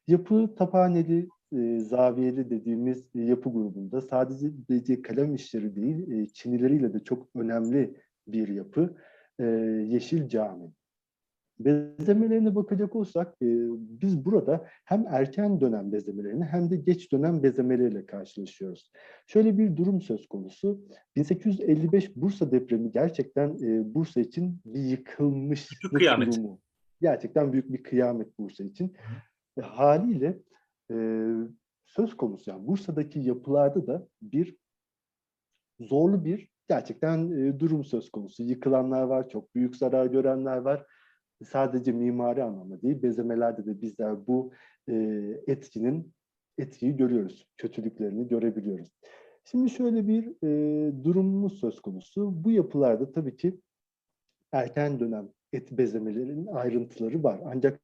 Yapı 0.08 0.56
taphaneli, 0.56 1.28
e, 1.56 1.80
zaviyeli 1.80 2.50
dediğimiz 2.50 3.10
yapı 3.14 3.50
grubunda 3.50 4.02
sadece 4.02 5.02
kalem 5.02 5.36
işleri 5.36 5.76
değil, 5.76 6.12
e, 6.12 6.26
çinileriyle 6.26 6.94
de 6.94 7.00
çok 7.00 7.28
önemli 7.36 7.98
bir 8.28 8.48
yapı. 8.48 8.96
E, 9.40 9.46
Yeşil 9.88 10.28
Cami. 10.28 10.72
Bezemelerine 11.60 12.56
bakacak 12.56 12.96
olursak 12.96 13.28
e, 13.42 13.48
biz 13.76 14.26
burada 14.26 14.68
hem 14.86 15.06
erken 15.08 15.62
dönem 15.62 15.92
bezemelerini 15.92 16.44
hem 16.46 16.70
de 16.70 16.76
geç 16.76 17.12
dönem 17.12 17.44
bezemeleriyle 17.44 18.06
karşılaşıyoruz. 18.06 18.92
Şöyle 19.28 19.58
bir 19.58 19.78
durum 19.78 20.02
söz 20.02 20.28
konusu. 20.28 20.82
1855 21.16 22.16
Bursa 22.16 22.52
depremi 22.52 22.92
gerçekten 22.92 23.50
e, 23.50 23.94
Bursa 23.94 24.22
için 24.22 24.62
bir 24.66 25.04
kıyamet. 25.98 26.34
durumu. 26.34 26.60
Gerçekten 27.02 27.54
büyük 27.54 27.72
bir 27.72 27.84
kıyamet 27.84 28.40
Bursa 28.40 28.64
için. 28.64 28.94
E, 29.58 29.62
haliyle 29.62 30.40
e, 30.92 31.28
söz 31.86 32.18
konusu 32.18 32.50
yani 32.52 32.68
Bursa'daki 32.68 33.20
yapılarda 33.20 33.88
da 33.88 34.08
bir 34.22 34.58
zorlu 35.80 36.26
bir 36.26 36.50
gerçekten 36.68 37.32
e, 37.32 37.60
durum 37.60 37.84
söz 37.84 38.12
konusu. 38.12 38.44
Yıkılanlar 38.44 39.04
var, 39.04 39.30
çok 39.30 39.56
büyük 39.56 39.76
zarar 39.76 40.06
görenler 40.06 40.58
var. 40.58 40.86
Sadece 41.44 41.92
mimari 41.92 42.44
anlamda 42.44 42.82
değil, 42.82 43.02
bezemelerde 43.04 43.66
de 43.66 43.82
bizler 43.82 44.28
bu 44.28 44.52
e, 44.90 44.94
etkinin 45.48 46.14
etkiyi 46.58 46.96
görüyoruz, 46.96 47.48
kötülüklerini 47.58 48.28
görebiliyoruz. 48.28 48.92
Şimdi 49.46 49.70
şöyle 49.70 50.08
bir 50.08 50.28
e, 50.44 51.04
durumumuz 51.04 51.60
söz 51.60 51.82
konusu. 51.82 52.44
Bu 52.44 52.52
yapılarda 52.52 53.12
tabii 53.12 53.36
ki 53.36 53.60
erken 54.52 55.00
dönem 55.00 55.30
et 55.54 55.72
bezemelerinin 55.72 56.48
ayrıntıları 56.48 57.24
var. 57.24 57.42
Ancak 57.46 57.80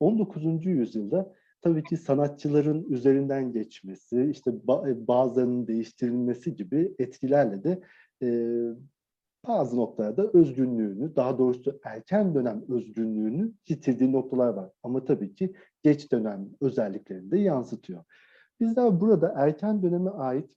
19. 0.00 0.66
yüzyılda 0.66 1.34
tabii 1.60 1.84
ki 1.84 1.96
sanatçıların 1.96 2.92
üzerinden 2.92 3.52
geçmesi, 3.52 4.30
işte 4.30 4.50
e, 4.50 5.06
bazılarının 5.06 5.66
değiştirilmesi 5.66 6.56
gibi 6.56 6.94
etkilerle 6.98 7.64
de 7.64 7.80
e, 8.22 8.28
bazı 9.48 9.76
noktalarda 9.76 10.30
özgünlüğünü, 10.32 11.16
daha 11.16 11.38
doğrusu 11.38 11.80
erken 11.84 12.34
dönem 12.34 12.62
özgünlüğünü 12.68 13.52
yitirdiği 13.68 14.12
noktalar 14.12 14.48
var. 14.48 14.70
Ama 14.82 15.04
tabii 15.04 15.34
ki 15.34 15.54
geç 15.82 16.12
dönem 16.12 16.48
özelliklerini 16.60 17.30
de 17.30 17.38
yansıtıyor. 17.38 18.04
Bizler 18.60 19.00
burada 19.00 19.32
erken 19.36 19.82
döneme 19.82 20.10
ait 20.10 20.50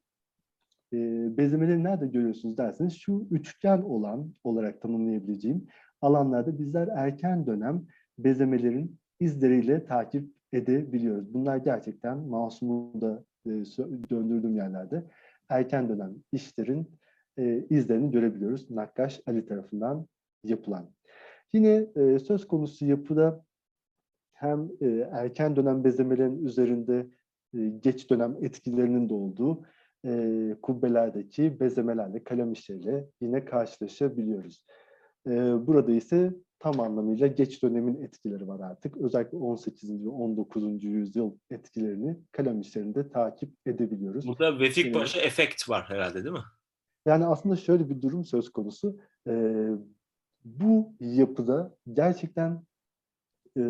e, 0.93 0.97
bezemeleri 1.37 1.83
nerede 1.83 2.07
görüyorsunuz 2.07 2.57
derseniz 2.57 2.93
şu 2.93 3.27
üçgen 3.31 3.81
olan 3.81 4.33
olarak 4.43 4.81
tanımlayabileceğim 4.81 5.67
alanlarda 6.01 6.59
bizler 6.59 6.87
erken 6.87 7.47
dönem 7.47 7.85
bezemelerin 8.17 8.99
izleriyle 9.19 9.85
takip 9.85 10.29
edebiliyoruz. 10.53 11.33
Bunlar 11.33 11.57
gerçekten 11.57 12.17
masumu 12.17 13.01
da 13.01 13.23
e, 13.45 13.49
döndürdüğüm 14.09 14.55
yerlerde 14.55 15.03
erken 15.49 15.89
dönem 15.89 16.15
işlerin 16.31 16.99
e, 17.37 17.65
izlerini 17.69 18.11
görebiliyoruz. 18.11 18.71
Nakkaş 18.71 19.21
Ali 19.27 19.45
tarafından 19.45 20.07
yapılan. 20.43 20.89
Yine 21.53 21.87
e, 21.95 22.19
söz 22.19 22.47
konusu 22.47 22.85
yapıda 22.85 23.45
hem 24.33 24.69
e, 24.81 24.87
erken 25.11 25.55
dönem 25.55 25.83
bezemelerin 25.83 26.45
üzerinde 26.45 27.07
e, 27.53 27.59
geç 27.69 28.09
dönem 28.09 28.37
etkilerinin 28.41 29.09
de 29.09 29.13
olduğu 29.13 29.65
e, 30.05 30.55
kubbelerdeki 30.61 31.59
bezemelerle, 31.59 32.23
kalem 32.23 32.51
işleriyle 32.51 33.05
yine 33.21 33.45
karşılaşabiliyoruz. 33.45 34.63
E, 35.27 35.31
burada 35.67 35.91
ise 35.91 36.33
tam 36.59 36.79
anlamıyla 36.79 37.27
geç 37.27 37.63
dönemin 37.63 38.03
etkileri 38.03 38.47
var 38.47 38.59
artık. 38.59 38.97
Özellikle 38.97 39.37
18. 39.37 40.05
ve 40.05 40.09
19. 40.09 40.83
yüzyıl 40.83 41.31
etkilerini 41.51 42.17
kalem 42.31 42.61
işlerinde 42.61 43.09
takip 43.09 43.49
edebiliyoruz. 43.65 44.27
Burada 44.27 44.59
Vefik. 44.59 44.93
Paşa 44.93 45.21
efekt 45.21 45.69
var 45.69 45.85
herhalde 45.89 46.23
değil 46.23 46.35
mi? 46.35 46.43
Yani 47.05 47.25
aslında 47.25 47.55
şöyle 47.55 47.89
bir 47.89 48.01
durum 48.01 48.25
söz 48.25 48.49
konusu. 48.49 48.97
Ee, 49.27 49.69
bu 50.45 50.93
yapıda 50.99 51.75
gerçekten 51.93 52.63
e, 53.57 53.63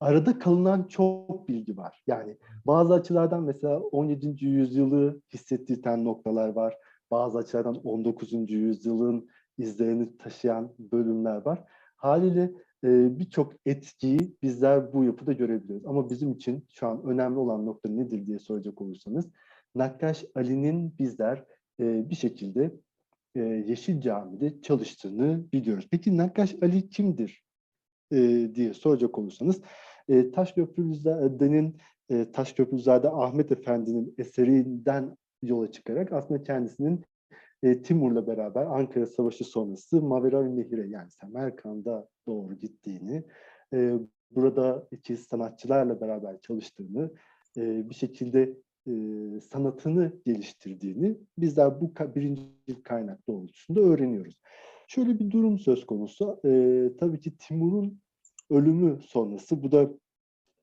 arada 0.00 0.38
kalınan 0.38 0.82
çok 0.82 1.48
bilgi 1.48 1.76
var. 1.76 2.02
Yani 2.06 2.36
bazı 2.66 2.94
açılardan 2.94 3.42
mesela 3.42 3.80
17. 3.80 4.46
yüzyılı 4.46 5.20
hissettirten 5.32 6.04
noktalar 6.04 6.48
var. 6.48 6.74
Bazı 7.10 7.38
açılardan 7.38 7.74
19. 7.74 8.50
yüzyılın 8.50 9.28
izlerini 9.58 10.16
taşıyan 10.16 10.72
bölümler 10.78 11.36
var. 11.46 11.64
Haliyle 11.96 12.52
e, 12.84 13.18
birçok 13.18 13.52
etkiyi 13.66 14.36
bizler 14.42 14.92
bu 14.92 15.04
yapıda 15.04 15.32
görebiliyoruz. 15.32 15.86
Ama 15.86 16.10
bizim 16.10 16.32
için 16.32 16.66
şu 16.68 16.86
an 16.86 17.04
önemli 17.04 17.38
olan 17.38 17.66
nokta 17.66 17.88
nedir 17.88 18.26
diye 18.26 18.38
soracak 18.38 18.82
olursanız, 18.82 19.30
Nakkaş 19.74 20.24
Ali'nin 20.34 20.98
bizler 20.98 21.44
e, 21.80 22.10
bir 22.10 22.14
şekilde 22.14 22.72
e, 23.34 23.40
Yeşil 23.40 24.00
Cami'de 24.00 24.62
çalıştığını 24.62 25.52
biliyoruz. 25.52 25.88
Peki 25.90 26.16
Nakkaş 26.16 26.56
Ali 26.62 26.88
kimdir 26.88 27.44
e, 28.12 28.50
diye 28.54 28.74
soracak 28.74 29.18
olursanız 29.18 29.60
e, 30.08 30.30
Taşköprülüzade'nin 30.30 31.76
e, 32.10 32.32
Taşköprülüzade 32.32 33.10
Ahmet 33.10 33.52
Efendi'nin 33.52 34.14
eserinden 34.18 35.16
yola 35.42 35.72
çıkarak 35.72 36.12
aslında 36.12 36.42
kendisinin 36.42 37.04
e, 37.62 37.82
Timur'la 37.82 38.26
beraber 38.26 38.64
Ankara 38.64 39.06
Savaşı 39.06 39.44
sonrası 39.44 40.02
Mavera 40.02 40.42
Nehir'e 40.42 40.88
yani 40.88 41.10
Semerkand'a 41.10 42.08
doğru 42.26 42.54
gittiğini, 42.54 43.24
e, 43.74 43.92
buradaki 44.30 45.16
sanatçılarla 45.16 46.00
beraber 46.00 46.40
çalıştığını, 46.40 47.10
e, 47.56 47.90
bir 47.90 47.94
şekilde 47.94 48.56
e, 48.86 48.92
sanatını 49.40 50.12
geliştirdiğini 50.24 51.16
bizler 51.38 51.80
bu 51.80 51.92
birinci 52.14 52.82
kaynak 52.84 53.28
doğrultusunda 53.28 53.80
öğreniyoruz. 53.80 54.34
Şöyle 54.88 55.18
bir 55.18 55.30
durum 55.30 55.58
söz 55.58 55.86
konusu. 55.86 56.40
E, 56.44 56.90
tabii 57.00 57.20
ki 57.20 57.36
Timur'un 57.36 58.00
ölümü 58.50 58.98
sonrası, 59.02 59.62
bu 59.62 59.72
da 59.72 59.90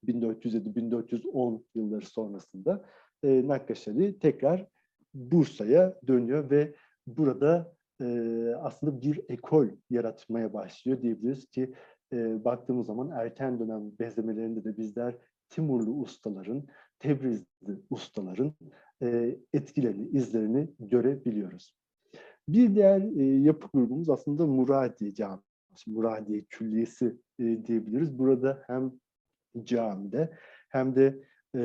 1407-1410 0.08 1.62
yılları 1.76 2.06
sonrasında 2.06 2.86
e, 3.24 3.48
Nakkaşali 3.48 4.20
tekrar 4.20 4.68
Bursa'ya 5.14 6.00
dönüyor 6.08 6.50
ve 6.50 6.76
burada 7.08 7.74
e, 8.02 8.06
aslında 8.62 9.02
bir 9.02 9.22
ekol 9.30 9.68
yaratmaya 9.90 10.54
başlıyor 10.54 11.02
diyebiliriz 11.02 11.46
ki 11.46 11.74
e, 12.14 12.46
baktığımız 12.46 12.88
zaman 12.88 13.10
erken 13.10 13.60
dönem 13.60 13.92
bezemelerinde 14.00 14.64
de 14.64 14.78
bizler 14.78 15.16
Timurlu 15.50 15.92
ustaların, 15.92 16.68
Tebrizli 17.04 17.46
ustaların 17.90 18.54
e, 19.02 19.38
etkilerini, 19.54 20.08
izlerini 20.08 20.70
görebiliyoruz. 20.80 21.76
Bir 22.50 22.76
diğer 22.76 23.02
e, 23.02 23.24
yapı 23.24 23.68
grubumuz 23.74 24.10
aslında 24.10 24.46
Muradiye 24.46 25.14
Camisi, 25.14 25.44
Muradiye 25.88 26.42
Külliyesi 26.42 27.18
e, 27.40 27.66
diyebiliriz. 27.66 28.20
Burada 28.20 28.64
hem 28.68 28.92
camide 29.64 30.38
hem 30.70 30.96
de 30.96 31.24
e, 31.56 31.62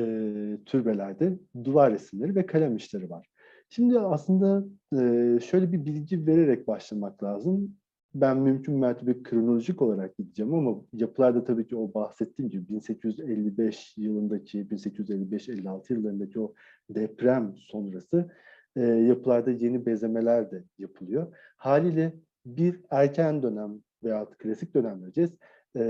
türbelerde 0.65 1.39
duvar 1.63 1.93
resimleri 1.93 2.35
ve 2.35 2.45
kalem 2.45 2.75
işleri 2.75 3.09
var. 3.09 3.27
Şimdi 3.69 3.99
aslında 3.99 4.65
e, 4.93 5.39
şöyle 5.39 5.71
bir 5.71 5.85
bilgi 5.85 6.27
vererek 6.27 6.67
başlamak 6.67 7.23
lazım. 7.23 7.78
Ben 8.15 8.37
mümkün 8.37 8.75
mertebe 8.75 9.23
kronolojik 9.23 9.81
olarak 9.81 10.17
gideceğim 10.17 10.53
ama 10.53 10.81
yapılarda 10.93 11.43
tabii 11.43 11.67
ki 11.67 11.75
o 11.75 11.93
bahsettiğim 11.93 12.51
gibi 12.51 12.69
1855 12.69 13.97
yılındaki, 13.97 14.65
1855-56 14.65 15.93
yıllarındaki 15.93 16.39
o 16.39 16.53
deprem 16.89 17.55
sonrası 17.57 18.31
e, 18.75 18.81
yapılarda 18.81 19.51
yeni 19.51 19.85
bezemeler 19.85 20.51
de 20.51 20.63
yapılıyor. 20.77 21.35
Haliyle 21.57 22.13
bir 22.45 22.79
erken 22.89 23.43
dönem 23.43 23.81
veya 24.03 24.25
klasik 24.25 24.73
dönem 24.73 25.01
diyeceğiz. 25.01 25.31
E, 25.75 25.81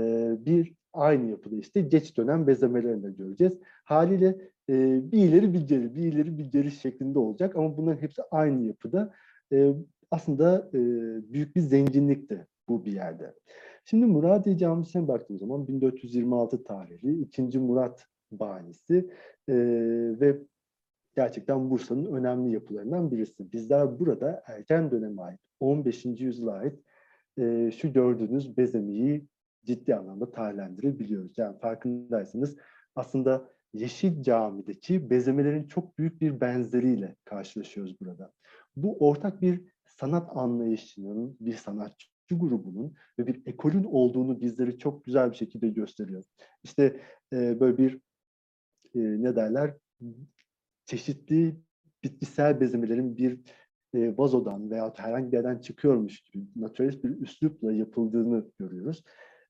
bir 0.46 0.74
aynı 0.92 1.30
yapıda 1.30 1.56
işte 1.56 1.80
geç 1.80 2.16
dönem 2.16 2.46
bezemelerini 2.46 3.02
de 3.02 3.10
göreceğiz. 3.10 3.58
Haliyle 3.84 4.26
e, 4.68 5.00
bir 5.12 5.18
ileri 5.18 5.52
bir 5.52 5.60
geri, 5.60 5.94
bir 5.94 6.12
ileri 6.12 6.38
bir 6.38 6.44
geri 6.44 6.70
şeklinde 6.70 7.18
olacak 7.18 7.56
ama 7.56 7.76
bunların 7.76 8.02
hepsi 8.02 8.22
aynı 8.30 8.62
yapıda. 8.66 9.14
E, 9.52 9.72
aslında 10.10 10.70
e, 10.74 10.78
büyük 11.32 11.56
bir 11.56 11.60
zenginlik 11.60 12.30
de 12.30 12.46
bu 12.68 12.84
bir 12.84 12.92
yerde. 12.92 13.34
Şimdi 13.84 14.06
Muradiye 14.06 14.58
Camisi'ne 14.58 15.08
baktığımız 15.08 15.40
zaman 15.40 15.68
1426 15.68 16.64
tarihli 16.64 17.20
2. 17.20 17.58
Murat 17.58 18.06
banisi 18.32 19.10
e, 19.48 19.54
ve 20.20 20.38
gerçekten 21.16 21.70
Bursa'nın 21.70 22.12
önemli 22.12 22.52
yapılarından 22.52 23.10
birisi. 23.10 23.52
Bizler 23.52 23.98
burada 23.98 24.42
erken 24.46 24.90
döneme 24.90 25.22
ait, 25.22 25.40
15. 25.60 26.04
yüzyıla 26.04 26.52
ait 26.52 26.80
e, 27.38 27.70
şu 27.70 27.92
gördüğünüz 27.92 28.56
bezemeyi 28.56 29.26
ciddi 29.64 29.94
anlamda 29.94 30.30
tarihlendirebiliyoruz. 30.30 31.38
Yani 31.38 31.58
farkındaysanız 31.58 32.56
aslında 32.94 33.48
Yeşil 33.74 34.22
Cami'deki 34.22 35.10
bezemelerin 35.10 35.64
çok 35.64 35.98
büyük 35.98 36.20
bir 36.20 36.40
benzeriyle 36.40 37.16
karşılaşıyoruz 37.24 38.00
burada. 38.00 38.32
Bu 38.76 38.96
ortak 38.98 39.42
bir 39.42 39.60
sanat 40.00 40.36
anlayışının, 40.36 41.36
bir 41.40 41.54
sanatçı 41.54 42.08
grubunun 42.30 42.94
ve 43.18 43.26
bir 43.26 43.46
ekolün 43.46 43.84
olduğunu 43.84 44.40
bizleri 44.40 44.78
çok 44.78 45.04
güzel 45.04 45.30
bir 45.30 45.36
şekilde 45.36 45.68
gösteriyor. 45.68 46.24
İşte 46.62 47.00
e, 47.32 47.60
böyle 47.60 47.78
bir 47.78 47.94
e, 48.94 49.00
ne 49.22 49.36
derler 49.36 49.74
çeşitli 50.84 51.56
bitkisel 52.04 52.60
bezemelerin 52.60 53.16
bir 53.16 53.40
e, 53.94 54.18
vazodan 54.18 54.70
veya 54.70 54.92
herhangi 54.96 55.32
bir 55.32 55.36
yerden 55.36 55.58
çıkıyormuş 55.58 56.20
gibi 56.20 56.44
naturalist 56.56 57.04
bir 57.04 57.20
üslupla 57.20 57.72
yapıldığını 57.72 58.50
görüyoruz. 58.58 59.04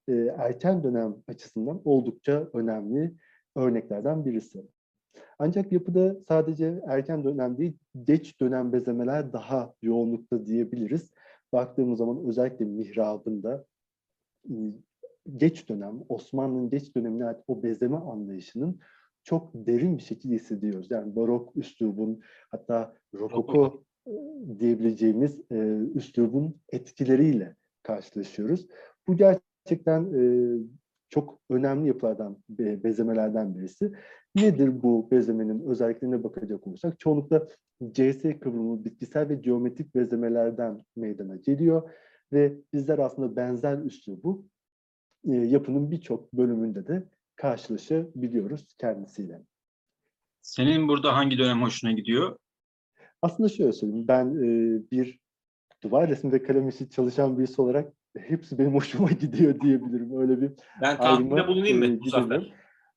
E, 0.09 0.13
erken 0.39 0.85
dönem 0.85 1.17
açısından 1.29 1.83
oldukça 1.85 2.51
önemli 2.53 3.15
örneklerden 3.57 4.25
birisi. 4.25 4.67
Ancak 5.38 5.73
yapıda 5.73 6.16
sadece 6.29 6.83
erken 6.87 7.25
dönem 7.25 7.59
değil, 7.59 7.79
geç 8.05 8.40
dönem 8.40 8.73
bezemeler 8.73 9.33
daha 9.33 9.75
yoğunlukta 9.83 10.46
diyebiliriz. 10.46 11.11
Baktığımız 11.53 11.99
zaman 11.99 12.27
özellikle 12.27 12.64
mihrabında 12.64 13.64
geç 15.37 15.68
dönem, 15.68 16.01
Osmanlı'nın 16.09 16.70
geç 16.70 16.96
dönemine 16.96 17.25
ait 17.25 17.38
o 17.49 17.62
bezeme 17.62 17.96
anlayışının 17.96 18.81
çok 19.25 19.51
derin 19.55 19.99
bir 19.99 20.03
şekilde 20.03 20.35
hissediyoruz. 20.35 20.90
Yani 20.90 21.16
barok 21.16 21.57
üslubun 21.57 22.20
hatta 22.51 22.94
rokoko 23.14 23.83
diyebileceğimiz 24.59 25.40
e, 25.51 25.57
üslubun 25.94 26.61
etkileriyle 26.73 27.57
karşılaşıyoruz. 27.83 28.66
Bu 29.09 29.16
gerçekten 29.16 30.12
e, 30.14 30.23
çok 31.11 31.40
önemli 31.51 31.88
yapılardan, 31.88 32.38
be, 32.49 32.85
bezemelerden 32.85 33.59
birisi. 33.59 33.92
Nedir 34.35 34.83
bu 34.83 35.11
bezemenin 35.11 35.61
özelliklerine 35.61 36.25
bakacak 36.25 36.66
olursak? 36.66 37.01
Çoğunlukla 37.01 37.46
CS 37.92 38.23
kıvrımı 38.40 38.85
bitkisel 38.85 39.29
ve 39.29 39.35
geometrik 39.35 39.94
bezemelerden 39.94 40.81
meydana 40.96 41.37
geliyor 41.37 41.90
ve 42.33 42.57
bizler 42.73 42.99
aslında 42.99 43.37
benzer 43.37 43.79
üslubu 43.79 44.46
e, 45.25 45.33
yapının 45.33 45.90
birçok 45.90 46.33
bölümünde 46.33 46.87
de 46.87 47.09
karşılaşabiliyoruz 47.37 48.66
kendisiyle. 48.79 49.42
Senin 50.42 50.88
burada 50.88 51.16
hangi 51.16 51.38
dönem 51.38 51.62
hoşuna 51.62 51.92
gidiyor? 51.92 52.37
Aslında 53.23 53.49
şöyle 53.49 53.73
söyleyeyim, 53.73 54.09
ben 54.09 54.27
e, 54.27 54.81
bir 54.90 55.20
duvar 55.83 56.09
resmi 56.09 56.33
ve 56.33 56.42
kalem 56.42 56.68
işi 56.68 56.90
çalışan 56.90 57.38
birisi 57.38 57.62
olarak 57.62 57.92
hepsi 58.18 58.59
benim 58.59 58.75
hoşuma 58.75 59.09
gidiyor 59.20 59.61
diyebilirim. 59.61 60.20
Öyle 60.20 60.40
bir 60.40 60.51
Ben 60.83 60.96
tahminde 60.96 61.46
bulunayım 61.46 61.83
e, 61.83 61.88
mı 61.88 61.94
gidelim. 61.94 62.01
Muzaffer? 62.05 62.53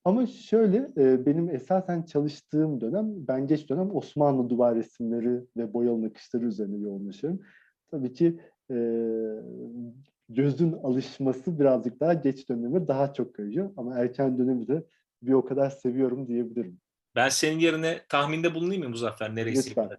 Ama 0.06 0.28
şöyle 0.28 0.78
e, 0.98 1.26
benim 1.26 1.50
esasen 1.50 2.04
çalıştığım 2.04 2.82
dönem, 2.82 3.28
ben 3.28 3.48
geç 3.48 3.70
dönem 3.70 3.96
Osmanlı 3.96 4.50
duvar 4.50 4.76
resimleri 4.76 5.46
ve 5.58 5.74
boyalı 5.74 6.02
nakışları 6.02 6.46
üzerine 6.46 6.78
yoğunlaşıyorum. 6.78 7.42
Tabii 7.92 8.14
ki 8.14 8.40
e, 8.72 8.76
gözün 10.30 10.72
alışması 10.72 11.60
birazcık 11.60 12.00
daha 12.00 12.14
geç 12.14 12.50
döneme 12.50 12.88
daha 12.88 13.14
çok 13.14 13.36
kayıyor. 13.36 13.72
Ama 13.78 13.96
erken 13.96 14.38
dönemi 14.38 14.68
de 14.68 14.84
bir 15.22 15.34
o 15.34 15.46
kadar 15.46 15.70
seviyorum 15.70 16.28
diyebilirim. 16.28 16.80
Ben 17.16 17.30
senin 17.30 17.60
yerine 17.60 18.02
tahminde 18.10 18.56
bulunayım 18.56 18.84
mı 18.84 18.90
Muzaffer? 18.90 19.36
Neresi 19.36 19.70
Lütfen. 19.70 19.90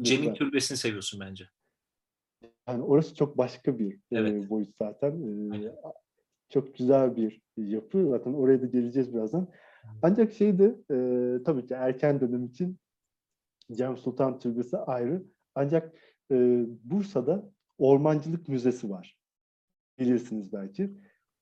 Cem'in 0.00 0.34
türbesini 0.34 0.78
seviyorsun 0.78 1.20
bence. 1.20 1.48
Yani 2.72 2.82
orası 2.82 3.14
çok 3.14 3.38
başka 3.38 3.78
bir 3.78 3.94
e, 3.94 3.98
Evet. 4.10 4.50
boyut 4.50 4.76
zaten. 4.78 5.10
E, 5.10 5.52
Aynen. 5.52 5.72
çok 6.48 6.74
güzel 6.74 7.16
bir 7.16 7.40
yapı. 7.56 8.08
Zaten 8.10 8.32
oraya 8.32 8.62
da 8.62 8.66
geleceğiz 8.66 9.14
birazdan. 9.14 9.48
Ancak 10.02 10.32
şeyde 10.32 10.64
e, 10.90 10.96
tabii 11.42 11.66
ki 11.66 11.74
erken 11.74 12.20
dönem 12.20 12.44
için 12.46 12.78
Cem 13.72 13.96
Sultan 13.96 14.38
Türbesi 14.38 14.76
ayrı. 14.76 15.22
Ancak 15.54 15.92
e, 16.30 16.64
Bursa'da 16.84 17.50
Ormancılık 17.78 18.48
Müzesi 18.48 18.90
var. 18.90 19.18
Bilirsiniz 19.98 20.52
belki. 20.52 20.90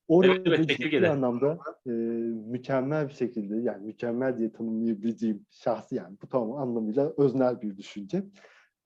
Orada 0.08 0.32
Evet, 0.32 0.42
evet, 0.46 0.58
ciddi 0.58 0.68
Çekirge'de. 0.72 1.10
anlamda 1.10 1.58
e, 1.86 1.90
mükemmel 2.50 3.08
bir 3.08 3.12
şekilde 3.12 3.56
yani 3.56 3.86
mükemmel 3.86 4.38
diye 4.38 4.52
tanımlayabileceğim 4.52 5.46
şahsi 5.50 5.94
yani 5.94 6.16
bu 6.22 6.26
tam 6.28 6.52
anlamıyla 6.52 7.12
öznel 7.18 7.62
bir 7.62 7.76
düşünce. 7.76 8.22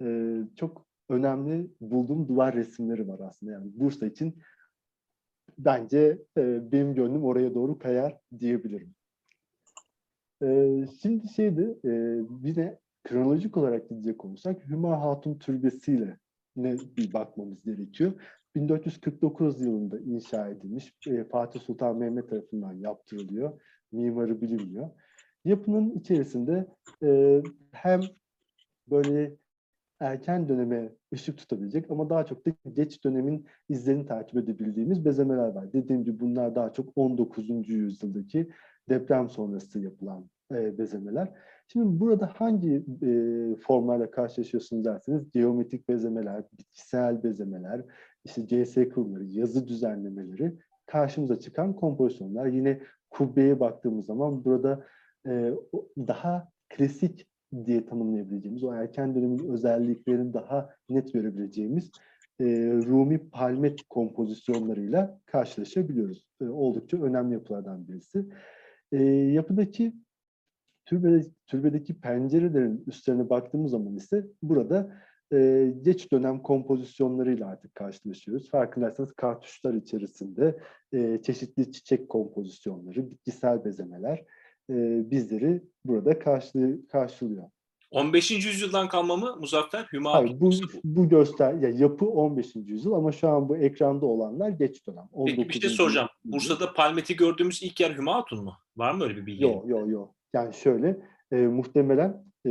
E, 0.03 0.39
çok 0.57 0.87
önemli 1.09 1.71
bulduğum 1.81 2.29
duvar 2.29 2.55
resimleri 2.55 3.09
var 3.09 3.21
aslında. 3.29 3.53
Yani 3.53 3.71
Bursa 3.75 4.07
için 4.07 4.39
bence 5.59 6.19
e, 6.39 6.73
benim 6.73 6.95
gönlüm 6.95 7.25
oraya 7.25 7.55
doğru 7.55 7.79
kayar 7.79 8.19
diyebilirim. 8.39 8.95
E, 10.43 10.81
şimdi 11.03 11.29
şeydi 11.29 11.79
e, 11.85 11.91
yine 12.43 12.79
kronolojik 13.05 13.57
olarak 13.57 13.89
gidecek 13.89 14.25
olursak 14.25 14.69
Hüma 14.69 15.01
Hatun 15.01 15.39
Türbesi'yle 15.39 16.19
ne 16.57 16.77
bir 16.97 17.13
bakmamız 17.13 17.63
gerekiyor. 17.63 18.13
1449 18.55 19.61
yılında 19.61 19.99
inşa 19.99 20.49
edilmiş 20.49 20.95
e, 21.07 21.25
Fatih 21.25 21.61
Sultan 21.61 21.97
Mehmet 21.97 22.29
tarafından 22.31 22.73
yaptırılıyor. 22.73 23.61
Mimarı 23.93 24.41
bilinmiyor. 24.41 24.91
Yapının 25.45 25.91
içerisinde 25.91 26.67
e, 27.03 27.43
hem 27.73 28.01
böyle 28.91 29.37
erken 30.01 30.49
döneme 30.49 30.93
ışık 31.15 31.39
tutabilecek 31.39 31.91
ama 31.91 32.11
daha 32.11 32.27
çok 32.27 32.47
da 32.47 32.51
geç 32.73 33.05
dönemin 33.05 33.47
izlerini 33.69 34.07
takip 34.07 34.39
edebildiğimiz 34.39 35.05
bezemeler 35.05 35.49
var. 35.49 35.73
Dediğim 35.73 36.05
gibi 36.05 36.21
bunlar 36.21 36.55
daha 36.55 36.73
çok 36.73 36.89
19. 36.97 37.69
yüzyıldaki 37.69 38.51
deprem 38.89 39.29
sonrası 39.29 39.81
yapılan 39.81 40.31
e, 40.53 40.79
bezemeler. 40.79 41.33
Şimdi 41.69 42.01
burada 42.01 42.33
hangi 42.37 42.85
e, 43.03 43.11
formlarla 43.57 44.11
karşılaşıyorsunuz 44.11 44.85
derseniz 44.85 45.31
geometrik 45.31 45.89
bezemeler, 45.89 46.45
bitkisel 46.59 47.23
bezemeler, 47.23 47.85
işte 48.25 48.47
CS 48.47 48.75
kurumları, 48.75 49.25
yazı 49.25 49.69
düzenlemeleri 49.69 50.59
karşımıza 50.87 51.41
çıkan 51.41 51.77
kompozisyonlar. 51.77 52.47
Yine 52.47 52.81
kubbeye 53.11 53.61
baktığımız 53.61 54.07
zaman 54.07 54.45
burada 54.45 54.87
e, 55.27 55.55
daha 55.99 56.49
klasik 56.69 57.27
diye 57.67 57.87
tanımlayabileceğimiz, 57.87 58.65
o 58.65 58.75
erken 58.75 59.15
dönemin 59.15 59.49
özelliklerini 59.49 60.35
daha 60.35 60.71
net 60.89 61.13
görebileceğimiz 61.13 61.91
e, 62.41 62.45
Rumi 62.87 63.31
palmet 63.31 63.83
kompozisyonlarıyla 63.91 65.21
karşılaşabiliyoruz. 65.27 66.27
E, 66.41 66.45
oldukça 66.45 67.03
önemli 67.03 67.35
yapılardan 67.35 67.89
birisi. 67.89 68.27
E, 68.93 69.03
yapıdaki 69.07 69.95
türbe, 70.85 71.23
türbedeki 71.47 72.01
pencerelerin 72.01 72.85
üstlerine 72.87 73.31
baktığımız 73.31 73.71
zaman 73.71 73.97
ise 73.97 74.27
burada 74.43 74.93
e, 75.33 75.73
geç 75.83 76.13
dönem 76.13 76.43
kompozisyonlarıyla 76.43 77.47
artık 77.47 77.75
karşılaşıyoruz. 77.75 78.51
Farkındaysanız 78.51 79.13
kartuşlar 79.13 79.75
içerisinde 79.75 80.59
e, 80.93 81.23
çeşitli 81.23 81.73
çiçek 81.73 82.09
kompozisyonları, 82.09 83.11
bitkisel 83.11 83.65
bezemeler 83.65 84.25
e, 84.71 85.11
bizleri 85.11 85.63
burada 85.85 86.19
karşılı, 86.19 86.89
karşılıyor. 86.89 87.45
15. 87.91 88.31
yüzyıldan 88.31 88.89
kalma 88.89 89.17
mı 89.17 89.37
Muzaffer? 89.41 89.89
Hüma 89.93 90.13
Hayır, 90.13 90.41
bu, 90.41 90.51
bu 90.85 91.09
göster 91.09 91.55
ya 91.55 91.69
yapı 91.69 92.07
15. 92.07 92.57
yüzyıl 92.57 92.93
ama 92.93 93.13
şu 93.13 93.29
an 93.29 93.49
bu 93.49 93.57
ekranda 93.57 94.07
olanlar 94.07 94.49
geç 94.49 94.87
dönem. 94.87 95.09
Peki 95.27 95.49
bir 95.49 95.53
şey 95.53 95.69
19. 95.69 95.77
soracağım. 95.77 96.09
yüzyıl. 96.25 96.37
Bursa'da 96.39 96.73
Palmet'i 96.73 97.17
gördüğümüz 97.17 97.63
ilk 97.63 97.81
yer 97.81 97.97
Hüma 97.97 98.15
Hatun 98.15 98.45
mu? 98.45 98.55
Var 98.77 98.95
mı 98.95 99.05
öyle 99.05 99.17
bir 99.17 99.27
bilgi? 99.27 99.43
Yok 99.45 99.69
yok 99.69 99.89
yok. 99.89 100.15
Yani 100.33 100.55
şöyle 100.55 101.01
e, 101.33 101.37
muhtemelen 101.37 102.25
e, 102.47 102.51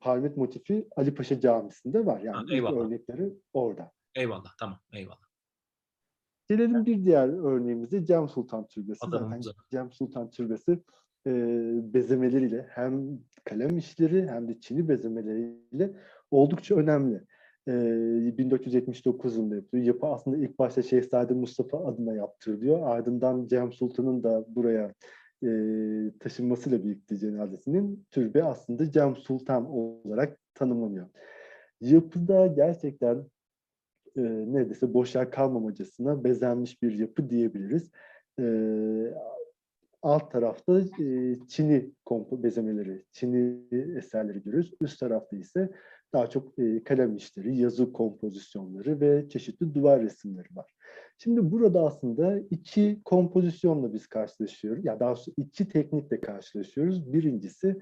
parmet 0.00 0.36
motifi 0.36 0.88
Ali 0.96 1.14
Paşa 1.14 1.40
Camisi'nde 1.40 2.06
var. 2.06 2.20
Yani 2.20 2.36
Ha, 2.36 2.44
eyvallah. 2.54 2.86
örnekleri 2.86 3.32
orada. 3.52 3.92
Eyvallah 4.14 4.50
tamam 4.58 4.78
eyvallah. 4.92 5.26
Gelelim 6.48 6.86
bir 6.86 7.04
diğer 7.04 7.28
örneğimize 7.28 8.04
Cem 8.04 8.28
Sultan 8.28 8.66
Türbesi. 8.66 8.98
Zaten 9.04 9.16
Adamımıza. 9.18 9.50
Cem 9.70 9.92
Sultan 9.92 10.30
Türbesi 10.30 10.82
e, 11.26 11.32
bezemeleriyle 11.94 12.66
hem 12.70 13.18
kalem 13.44 13.78
işleri 13.78 14.28
hem 14.28 14.48
de 14.48 14.60
çini 14.60 14.88
bezemeleriyle 14.88 15.90
oldukça 16.30 16.76
önemli. 16.76 17.20
E, 17.68 17.72
1479 18.38 19.36
yılında 19.36 19.54
yapılıyor. 19.54 19.86
Yapı 19.86 20.06
aslında 20.06 20.36
ilk 20.36 20.58
başta 20.58 20.82
Şehzade 20.82 21.34
Mustafa 21.34 21.84
adına 21.84 22.14
yaptırılıyor. 22.14 22.88
Ardından 22.88 23.46
Cem 23.46 23.72
Sultan'ın 23.72 24.22
da 24.22 24.44
buraya 24.48 24.94
e, 25.44 25.48
taşınmasıyla 26.20 26.84
birlikte 26.84 27.16
cenazesinin 27.16 28.06
türbe 28.10 28.44
aslında 28.44 28.90
Cem 28.90 29.16
Sultan 29.16 29.70
olarak 29.70 30.38
tanımlanıyor. 30.54 31.06
Yapıda 31.80 32.46
gerçekten 32.46 33.24
e, 34.16 34.22
neredeyse 34.22 34.94
boşa 34.94 35.30
kalmamacasına 35.30 36.24
bezenmiş 36.24 36.82
bir 36.82 36.98
yapı 36.98 37.30
diyebiliriz. 37.30 37.90
E, 38.38 38.44
alt 40.02 40.30
tarafta 40.30 40.80
e, 40.80 41.34
Çin'i 41.48 41.90
kompo 42.04 42.42
bezemeleri, 42.42 43.04
Çin'i 43.12 43.62
eserleri 43.98 44.42
görüyoruz. 44.42 44.72
Üst 44.80 45.00
tarafta 45.00 45.36
ise 45.36 45.70
daha 46.12 46.26
çok 46.26 46.58
e, 46.58 46.84
kalem 46.84 47.16
işleri, 47.16 47.56
yazı 47.56 47.92
kompozisyonları 47.92 49.00
ve 49.00 49.28
çeşitli 49.28 49.74
duvar 49.74 50.02
resimleri 50.02 50.48
var. 50.56 50.72
Şimdi 51.18 51.50
burada 51.50 51.86
aslında 51.86 52.38
iki 52.50 53.00
kompozisyonla 53.04 53.92
biz 53.92 54.06
karşılaşıyoruz. 54.06 54.84
Ya 54.84 55.00
daha 55.00 55.10
doğrusu 55.10 55.32
iki 55.36 55.68
teknikle 55.68 56.20
karşılaşıyoruz. 56.20 57.12
Birincisi 57.12 57.76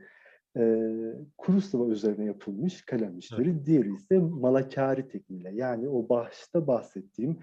e, 0.57 0.93
kuru 1.39 1.61
sıva 1.61 1.93
üzerine 1.93 2.25
yapılmış 2.25 2.83
kalem 2.83 3.19
işleri. 3.19 3.67
Diğeri 3.67 3.95
ise 3.95 4.19
malakari 4.19 5.09
tekniğiyle. 5.09 5.51
Yani 5.55 5.89
o 5.89 6.09
başta 6.09 6.67
bahsettiğim 6.67 7.39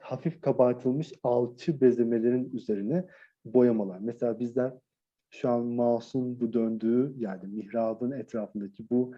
hafif 0.00 0.40
kabartılmış 0.40 1.12
alçı 1.22 1.80
bezemelerin 1.80 2.50
üzerine 2.52 3.04
boyamalar. 3.44 3.98
Mesela 4.00 4.38
bizler 4.38 4.72
şu 5.30 5.48
an 5.48 5.64
mouse'un 5.64 6.40
bu 6.40 6.52
döndüğü 6.52 7.14
yani 7.16 7.46
mihrabın 7.46 8.10
etrafındaki 8.10 8.90
bu 8.90 9.14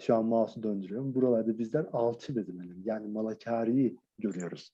şu 0.00 0.14
an 0.14 0.24
mouse'u 0.24 0.62
döndürüyorum. 0.62 1.14
Buralarda 1.14 1.58
bizler 1.58 1.86
alçı 1.92 2.36
bezemeleri 2.36 2.88
yani 2.88 3.08
malakariyi 3.08 3.96
görüyoruz. 4.18 4.72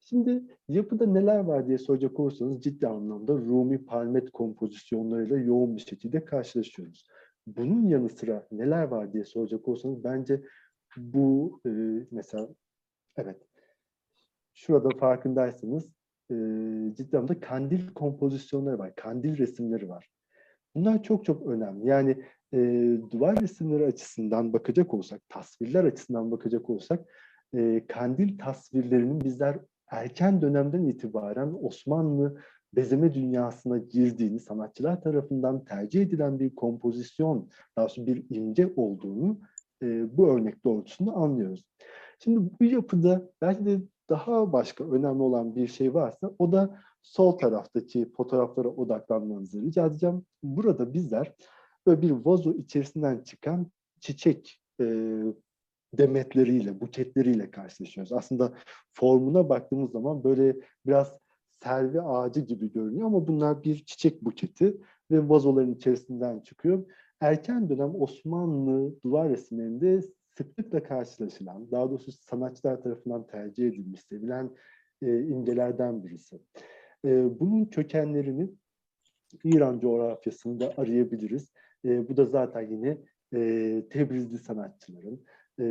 Şimdi 0.00 0.42
yapıda 0.68 1.06
neler 1.06 1.38
var 1.38 1.66
diye 1.66 1.78
soracak 1.78 2.20
olursanız 2.20 2.62
ciddi 2.62 2.86
anlamda 2.86 3.32
Rumi 3.32 3.84
palmet 3.84 4.30
kompozisyonlarıyla 4.30 5.38
yoğun 5.38 5.76
bir 5.76 5.80
şekilde 5.80 6.24
karşılaşıyoruz. 6.24 7.06
Bunun 7.46 7.86
yanı 7.86 8.08
sıra 8.08 8.46
neler 8.52 8.82
var 8.82 9.12
diye 9.12 9.24
soracak 9.24 9.68
olursanız 9.68 10.04
bence 10.04 10.42
bu 10.96 11.60
e, 11.66 11.70
mesela 12.10 12.48
evet 13.16 13.48
şurada 14.54 14.88
farkındaysanız 14.98 15.97
e, 16.30 16.34
ciddi 16.96 17.16
anlamda 17.16 17.40
kandil 17.40 17.88
kompozisyonları 17.94 18.78
var, 18.78 18.94
kandil 18.94 19.38
resimleri 19.38 19.88
var. 19.88 20.08
Bunlar 20.74 21.02
çok 21.02 21.24
çok 21.24 21.46
önemli. 21.46 21.86
Yani 21.86 22.24
e, 22.52 22.58
duvar 23.10 23.40
resimleri 23.40 23.86
açısından 23.86 24.52
bakacak 24.52 24.94
olsak, 24.94 25.28
tasvirler 25.28 25.84
açısından 25.84 26.30
bakacak 26.30 26.70
olsak, 26.70 27.08
e, 27.54 27.86
kandil 27.88 28.38
tasvirlerinin 28.38 29.20
bizler 29.20 29.58
erken 29.90 30.42
dönemden 30.42 30.84
itibaren 30.84 31.54
Osmanlı 31.62 32.40
bezeme 32.76 33.14
dünyasına 33.14 33.78
girdiğini, 33.78 34.40
sanatçılar 34.40 35.02
tarafından 35.02 35.64
tercih 35.64 36.02
edilen 36.02 36.40
bir 36.40 36.54
kompozisyon, 36.54 37.48
daha 37.76 37.84
doğrusu 37.86 38.06
bir 38.06 38.24
imge 38.30 38.72
olduğunu 38.76 39.40
e, 39.82 40.16
bu 40.16 40.28
örnek 40.28 40.64
doğrultusunda 40.64 41.12
anlıyoruz. 41.12 41.64
Şimdi 42.18 42.50
bu 42.60 42.64
yapıda 42.64 43.30
belki 43.42 43.66
de 43.66 43.80
daha 44.08 44.52
başka 44.52 44.84
önemli 44.84 45.22
olan 45.22 45.56
bir 45.56 45.68
şey 45.68 45.94
varsa 45.94 46.30
o 46.38 46.52
da 46.52 46.80
sol 47.02 47.32
taraftaki 47.32 48.12
fotoğraflara 48.12 48.68
odaklanmanızı 48.68 49.62
rica 49.62 49.86
edeceğim. 49.86 50.22
Burada 50.42 50.94
bizler 50.94 51.34
böyle 51.86 52.02
bir 52.02 52.10
vazo 52.10 52.52
içerisinden 52.52 53.18
çıkan 53.22 53.66
çiçek 54.00 54.60
e, 54.80 54.84
demetleriyle, 55.94 56.80
buketleriyle 56.80 57.50
karşılaşıyoruz. 57.50 58.12
Aslında 58.12 58.52
formuna 58.92 59.48
baktığımız 59.48 59.90
zaman 59.90 60.24
böyle 60.24 60.56
biraz 60.86 61.14
selvi 61.64 62.00
ağacı 62.00 62.40
gibi 62.40 62.72
görünüyor 62.72 63.06
ama 63.06 63.28
bunlar 63.28 63.62
bir 63.62 63.84
çiçek 63.84 64.24
buketi 64.24 64.76
ve 65.10 65.28
vazoların 65.28 65.74
içerisinden 65.74 66.40
çıkıyor. 66.40 66.84
Erken 67.20 67.68
dönem 67.68 67.94
Osmanlı 68.00 69.02
duvar 69.04 69.28
resimlerinde 69.28 70.02
sıklıkla 70.38 70.82
karşılaşılan, 70.82 71.70
daha 71.70 71.90
doğrusu 71.90 72.12
sanatçılar 72.12 72.82
tarafından 72.82 73.26
tercih 73.26 73.68
edilmiş, 73.68 74.00
sevilen 74.00 74.50
e, 75.02 75.22
imgelerden 75.22 76.04
birisi. 76.04 76.40
E, 77.04 77.40
bunun 77.40 77.64
kökenlerini 77.64 78.50
İran 79.44 79.80
coğrafyasında 79.80 80.72
arayabiliriz. 80.76 81.52
E, 81.84 82.08
bu 82.08 82.16
da 82.16 82.24
zaten 82.24 82.70
yine 82.70 82.98
e, 83.34 83.82
Tebrizli 83.90 84.38
sanatçıların, 84.38 85.24
e, 85.60 85.66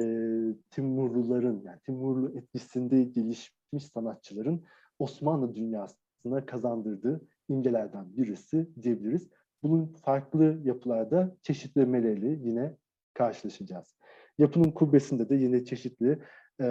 Timurluların, 0.69 1.62
yani 1.65 1.80
Timurlu 1.86 2.38
etkisinde 2.38 3.03
gelişmiş 3.03 3.86
sanatçıların 3.93 4.63
Osmanlı 4.99 5.56
dünyasına 5.56 6.45
kazandırdığı 6.45 7.21
imgelerden 7.49 8.17
birisi 8.17 8.67
diyebiliriz. 8.82 9.30
Bunun 9.63 9.86
farklı 9.86 10.62
yapılarda 10.63 11.36
çeşitlemeleri 11.41 12.39
yine 12.43 12.75
karşılaşacağız. 13.13 13.97
Yapının 14.38 14.71
kubbesinde 14.71 15.30
de 15.30 15.36
yine 15.36 15.65
çeşitli 15.65 16.19
e, 16.62 16.67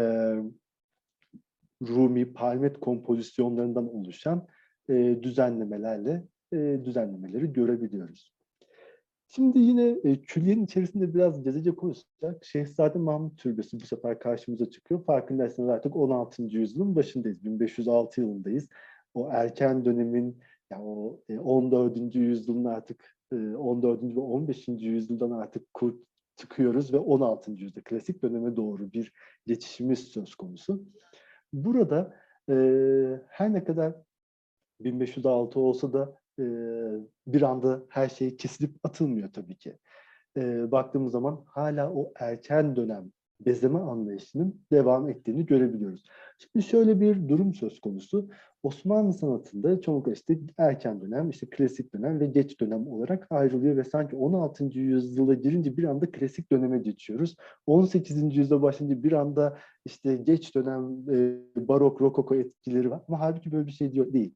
Rumi 1.83 2.33
palmet 2.33 2.81
kompozisyonlarından 2.81 3.95
oluşan 3.95 4.47
e, 4.89 5.19
düzenlemelerle 5.23 6.25
e, 6.53 6.81
düzenlemeleri 6.85 7.53
görebiliyoruz. 7.53 8.37
Şimdi 9.29 9.59
yine 9.59 9.97
e, 10.05 10.21
külliyenin 10.21 10.65
içerisinde 10.65 11.15
biraz 11.15 11.43
gezecek 11.43 11.85
olursak 11.85 12.45
Şehzade 12.45 12.99
Mahmut 12.99 13.39
Türbesi 13.39 13.81
bu 13.81 13.87
sefer 13.87 14.19
karşımıza 14.19 14.71
çıkıyor. 14.71 15.05
Farkındaysanız 15.05 15.71
artık 15.71 15.97
16. 15.97 16.43
yüzyılın 16.43 16.97
başındayız. 16.97 17.45
1506 17.45 18.21
yılındayız. 18.21 18.69
O 19.15 19.29
erken 19.33 19.85
dönemin 19.85 20.39
yani 20.73 20.83
o 20.83 21.21
e, 21.29 21.39
14. 21.39 22.15
yüzyılın 22.15 22.65
artık 22.65 23.17
e, 23.33 23.37
14. 23.37 24.03
ve 24.03 24.21
15. 24.21 24.69
yüzyıldan 24.69 25.31
artık 25.31 25.75
kurt 25.75 25.97
çıkıyoruz 26.37 26.93
ve 26.93 26.99
16. 26.99 27.51
yüzyılda 27.51 27.81
klasik 27.85 28.23
döneme 28.23 28.57
doğru 28.57 28.93
bir 28.93 29.13
geçişimiz 29.47 29.99
söz 29.99 30.35
konusu. 30.35 30.85
Burada 31.53 32.17
e, 32.51 32.55
her 33.29 33.53
ne 33.53 33.65
kadar 33.65 33.95
1506 34.81 35.61
olsa 35.61 35.93
da 35.93 36.19
e, 36.39 36.45
bir 37.27 37.43
anda 37.43 37.83
her 37.89 38.09
şey 38.09 38.37
kesilip 38.37 38.77
atılmıyor 38.83 39.33
tabii 39.33 39.57
ki. 39.57 39.79
E, 40.37 40.71
baktığımız 40.73 41.13
zaman 41.13 41.45
hala 41.47 41.93
o 41.93 42.13
erken 42.21 42.77
dönem 42.77 43.13
bezeme 43.41 43.79
anlayışının 43.79 44.61
devam 44.73 45.09
ettiğini 45.09 45.47
görebiliyoruz. 45.47 46.05
Şimdi 46.39 46.67
şöyle 46.67 47.01
bir 47.01 47.29
durum 47.29 47.55
söz 47.55 47.81
konusu. 47.81 48.31
Osmanlı 48.63 49.13
sanatında 49.13 49.81
çoğunlukla 49.81 50.13
işte 50.13 50.39
erken 50.59 51.01
dönem, 51.01 51.31
işte 51.31 51.47
klasik 51.51 51.95
dönem 51.95 52.21
ve 52.21 52.27
geç 52.27 52.61
dönem 52.61 52.87
olarak 52.87 53.27
ayrılıyor 53.31 53.77
ve 53.77 53.85
sanki 53.85 54.17
16. 54.17 54.65
yüzyıla 54.65 55.35
girince 55.35 55.77
bir 55.77 55.85
anda 55.85 56.13
klasik 56.13 56.53
döneme 56.53 56.79
geçiyoruz. 56.79 57.37
18. 57.67 58.37
yüzyılda 58.37 58.63
başlayınca 58.63 59.03
bir 59.03 59.13
anda 59.13 59.59
işte 59.85 60.17
geç 60.17 60.55
dönem 60.55 61.11
e, 61.11 61.39
barok, 61.69 62.01
rokoko 62.03 62.35
etkileri 62.35 62.91
var 62.91 63.03
ama 63.09 63.21
halbuki 63.21 63.53
böyle 63.53 63.67
bir 63.67 63.73
şey 63.73 63.93
diyor 63.93 64.13
değil. 64.13 64.35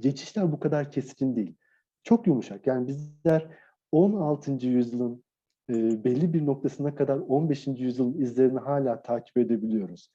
Geçişler 0.00 0.52
bu 0.52 0.60
kadar 0.60 0.90
keskin 0.90 1.36
değil. 1.36 1.54
Çok 2.02 2.26
yumuşak. 2.26 2.66
Yani 2.66 2.88
bizler 2.88 3.48
16. 3.92 4.66
yüzyılın 4.66 5.24
e, 5.72 6.04
belli 6.04 6.32
bir 6.32 6.46
noktasına 6.46 6.94
kadar 6.94 7.18
15. 7.18 7.66
yüzyılın 7.66 8.20
izlerini 8.20 8.58
hala 8.58 9.02
takip 9.02 9.38
edebiliyoruz. 9.38 10.12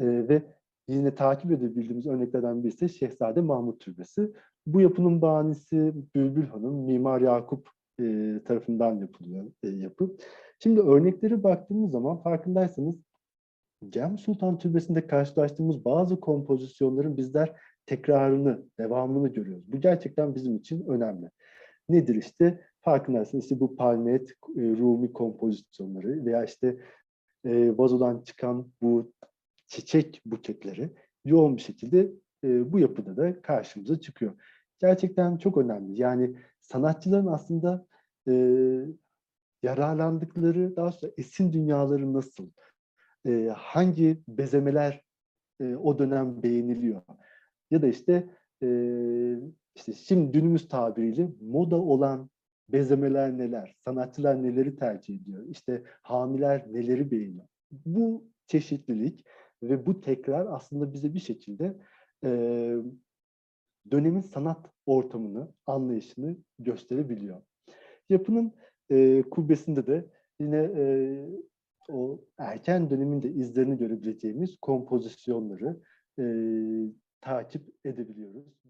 E, 0.00 0.06
ve 0.06 0.42
yine 0.88 1.14
takip 1.14 1.50
edebildiğimiz 1.52 2.06
örneklerden 2.06 2.64
birisi 2.64 2.88
Şehzade 2.88 3.40
Mahmut 3.40 3.80
Türbesi. 3.80 4.32
Bu 4.66 4.80
yapının 4.80 5.22
banisi 5.22 5.92
Bülbül 6.14 6.46
Hanım, 6.46 6.74
Mimar 6.74 7.20
Yakup 7.20 7.68
e, 8.00 8.04
tarafından 8.44 8.94
yapılıyor 8.94 9.44
e, 9.62 9.68
yapı. 9.68 10.16
Şimdi 10.62 10.80
örnekleri 10.80 11.42
baktığımız 11.44 11.90
zaman 11.90 12.22
farkındaysanız 12.22 12.96
Cem 13.90 14.18
Sultan 14.18 14.58
Türbesi'nde 14.58 15.06
karşılaştığımız 15.06 15.84
bazı 15.84 16.20
kompozisyonların 16.20 17.16
bizler 17.16 17.52
tekrarını, 17.86 18.62
devamını 18.78 19.28
görüyoruz. 19.28 19.72
Bu 19.72 19.80
gerçekten 19.80 20.34
bizim 20.34 20.56
için 20.56 20.86
önemli. 20.88 21.30
Nedir 21.88 22.14
işte? 22.14 22.60
Farkındaysanız 22.80 23.44
işte 23.44 23.60
bu 23.60 23.76
Palmet, 23.76 24.30
e, 24.30 24.34
Rumi 24.56 25.12
kompozisyonları 25.12 26.24
veya 26.24 26.44
işte 26.44 26.76
e, 27.44 27.78
vazodan 27.78 28.22
çıkan 28.22 28.72
bu 28.82 29.12
çiçek 29.66 30.22
buketleri 30.26 30.90
yoğun 31.24 31.56
bir 31.56 31.62
şekilde 31.62 32.12
e, 32.44 32.72
bu 32.72 32.78
yapıda 32.78 33.16
da 33.16 33.42
karşımıza 33.42 34.00
çıkıyor. 34.00 34.32
Gerçekten 34.78 35.36
çok 35.36 35.56
önemli. 35.56 36.00
Yani 36.00 36.36
sanatçıların 36.60 37.26
aslında 37.26 37.86
e, 38.28 38.32
yararlandıkları, 39.62 40.76
daha 40.76 40.92
sonra 40.92 41.12
esin 41.16 41.52
dünyaları 41.52 42.12
nasıl, 42.12 42.50
e, 43.26 43.52
hangi 43.56 44.22
bezemeler 44.28 45.04
e, 45.60 45.76
o 45.76 45.98
dönem 45.98 46.42
beğeniliyor 46.42 47.02
ya 47.70 47.82
da 47.82 47.86
işte 47.86 48.30
e, 48.62 48.68
işte 49.74 49.92
şimdi 49.92 50.32
günümüz 50.32 50.68
tabiriyle 50.68 51.28
moda 51.40 51.76
olan 51.76 52.30
bezemeler 52.68 53.38
neler, 53.38 53.76
sanatçılar 53.84 54.42
neleri 54.42 54.76
tercih 54.76 55.20
ediyor, 55.20 55.46
işte 55.48 55.82
hamiler 56.02 56.72
neleri 56.72 57.10
beğeniyor. 57.10 57.46
Bu 57.70 58.24
çeşitlilik 58.46 59.24
ve 59.62 59.86
bu 59.86 60.00
tekrar 60.00 60.46
aslında 60.46 60.92
bize 60.92 61.14
bir 61.14 61.20
şekilde 61.20 61.76
e, 62.24 62.30
dönemin 63.90 64.20
sanat 64.20 64.70
ortamını, 64.86 65.52
anlayışını 65.66 66.36
gösterebiliyor. 66.58 67.42
Yapının 68.08 68.52
e, 68.90 69.22
kubbesinde 69.22 69.86
de 69.86 70.06
yine 70.40 70.70
e, 70.76 70.84
o 71.88 72.20
erken 72.38 72.90
döneminde 72.90 73.30
izlerini 73.30 73.78
görebileceğimiz 73.78 74.56
kompozisyonları 74.56 75.80
e, 76.18 76.24
takip 77.20 77.74
edebiliyoruz. 77.84 78.62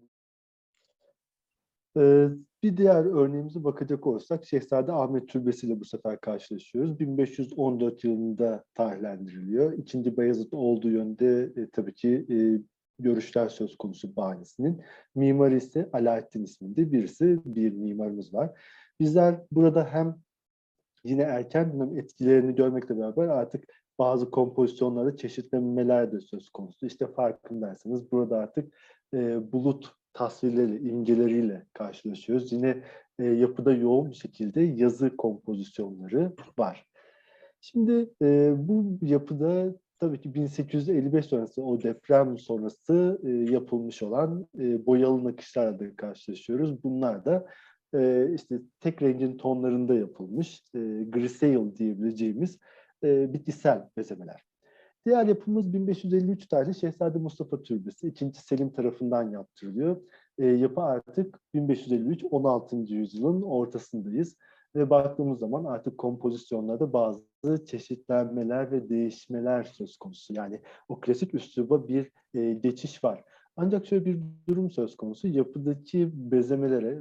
E, 1.97 2.29
bir 2.63 2.77
diğer 2.77 3.05
örneğimize 3.05 3.63
bakacak 3.63 4.07
olursak 4.07 4.45
Şehzade 4.45 4.91
Ahmet 4.91 5.29
Türbesi 5.29 5.67
ile 5.67 5.79
bu 5.79 5.85
sefer 5.85 6.21
karşılaşıyoruz. 6.21 6.99
1514 6.99 8.03
yılında 8.03 8.63
tarihlendiriliyor. 8.73 9.73
İkinci 9.73 10.17
Bayezid 10.17 10.51
olduğu 10.51 10.89
yönde 10.91 11.53
e, 11.55 11.69
tabii 11.69 11.93
ki 11.93 12.25
e, 12.29 12.37
görüşler 12.99 13.49
söz 13.49 13.77
konusu 13.77 14.15
bahanesinin. 14.15 14.81
Mimarı 15.15 15.57
ise 15.57 15.89
Alaaddin 15.93 16.43
isminde 16.43 16.91
birisi, 16.91 17.39
bir 17.45 17.71
mimarımız 17.71 18.33
var. 18.33 18.61
Bizler 18.99 19.41
burada 19.51 19.85
hem 19.85 20.15
yine 21.03 21.21
erken 21.21 21.73
dönem 21.73 21.97
etkilerini 21.97 22.55
görmekle 22.55 22.97
beraber 22.97 23.27
artık 23.27 23.63
bazı 23.99 24.31
kompozisyonlarda 24.31 25.17
çeşitlenmeler 25.17 26.11
de 26.11 26.19
söz 26.19 26.49
konusu. 26.49 26.85
İşte 26.85 27.07
farkındaysanız 27.07 28.11
burada 28.11 28.37
artık 28.37 28.73
e, 29.13 29.51
bulut 29.51 29.93
tasvirleri, 30.13 30.89
imgeleriyle 30.89 31.65
karşılaşıyoruz. 31.73 32.51
Yine 32.51 32.83
e, 33.19 33.23
yapıda 33.23 33.73
yoğun 33.73 34.09
bir 34.09 34.15
şekilde 34.15 34.61
yazı 34.61 35.17
kompozisyonları 35.17 36.33
var. 36.59 36.85
Şimdi 37.61 38.09
e, 38.21 38.53
bu 38.57 38.99
yapıda 39.01 39.75
tabii 39.99 40.21
ki 40.21 40.33
1855 40.33 41.25
sonrası 41.25 41.63
o 41.63 41.81
deprem 41.83 42.37
sonrası 42.37 43.21
e, 43.23 43.29
yapılmış 43.29 44.03
olan 44.03 44.47
e, 44.59 44.85
boyalı 44.85 45.23
nakışlarla 45.23 45.79
da 45.79 45.95
karşılaşıyoruz. 45.95 46.83
Bunlar 46.83 47.25
da 47.25 47.45
e, 47.95 48.29
işte 48.33 48.59
tek 48.79 49.01
rengin 49.01 49.37
tonlarında 49.37 49.93
yapılmış 49.93 50.63
e, 50.75 50.79
grisaille 51.09 51.75
diyebileceğimiz 51.75 52.57
e, 53.03 53.33
bitkisel 53.33 53.89
bezemeler. 53.97 54.48
Diğer 55.05 55.27
yapımız 55.27 55.73
1553 55.73 56.47
tarihli 56.47 56.75
Şehzade 56.75 57.17
Mustafa 57.19 57.61
Türbesi. 57.61 58.07
2. 58.07 58.31
Selim 58.33 58.71
tarafından 58.73 59.31
yaptırılıyor. 59.31 60.01
E, 60.37 60.45
yapı 60.45 60.81
artık 60.81 61.39
1553 61.53 62.23
16. 62.31 62.75
yüzyılın 62.75 63.41
ortasındayız. 63.41 64.35
Ve 64.75 64.89
baktığımız 64.89 65.39
zaman 65.39 65.65
artık 65.65 65.97
kompozisyonlarda 65.97 66.93
bazı 66.93 67.65
çeşitlenmeler 67.65 68.71
ve 68.71 68.89
değişmeler 68.89 69.63
söz 69.63 69.97
konusu. 69.97 70.33
Yani 70.33 70.61
o 70.89 70.99
klasik 70.99 71.33
üsluba 71.33 71.87
bir 71.87 72.11
e, 72.33 72.53
geçiş 72.53 73.03
var. 73.03 73.23
Ancak 73.61 73.85
şöyle 73.87 74.05
bir 74.05 74.19
durum 74.47 74.71
söz 74.71 74.97
konusu. 74.97 75.27
Yapıdaki 75.27 76.09
bezemelere, 76.31 76.99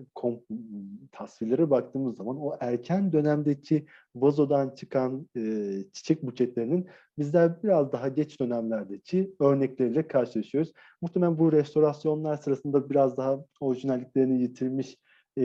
tasvirlere 1.12 1.70
baktığımız 1.70 2.16
zaman 2.16 2.36
o 2.40 2.56
erken 2.60 3.12
dönemdeki 3.12 3.86
vazodan 4.14 4.74
çıkan 4.74 5.28
e, 5.36 5.72
çiçek 5.92 6.22
buketlerinin 6.22 6.88
bizler 7.18 7.62
biraz 7.62 7.92
daha 7.92 8.08
geç 8.08 8.40
dönemlerdeki 8.40 9.34
örnekleriyle 9.40 10.08
karşılaşıyoruz. 10.08 10.72
Muhtemelen 11.02 11.38
bu 11.38 11.52
restorasyonlar 11.52 12.36
sırasında 12.36 12.90
biraz 12.90 13.16
daha 13.16 13.44
orijinalliklerini 13.60 14.42
yitirmiş 14.42 14.96
e, 15.36 15.42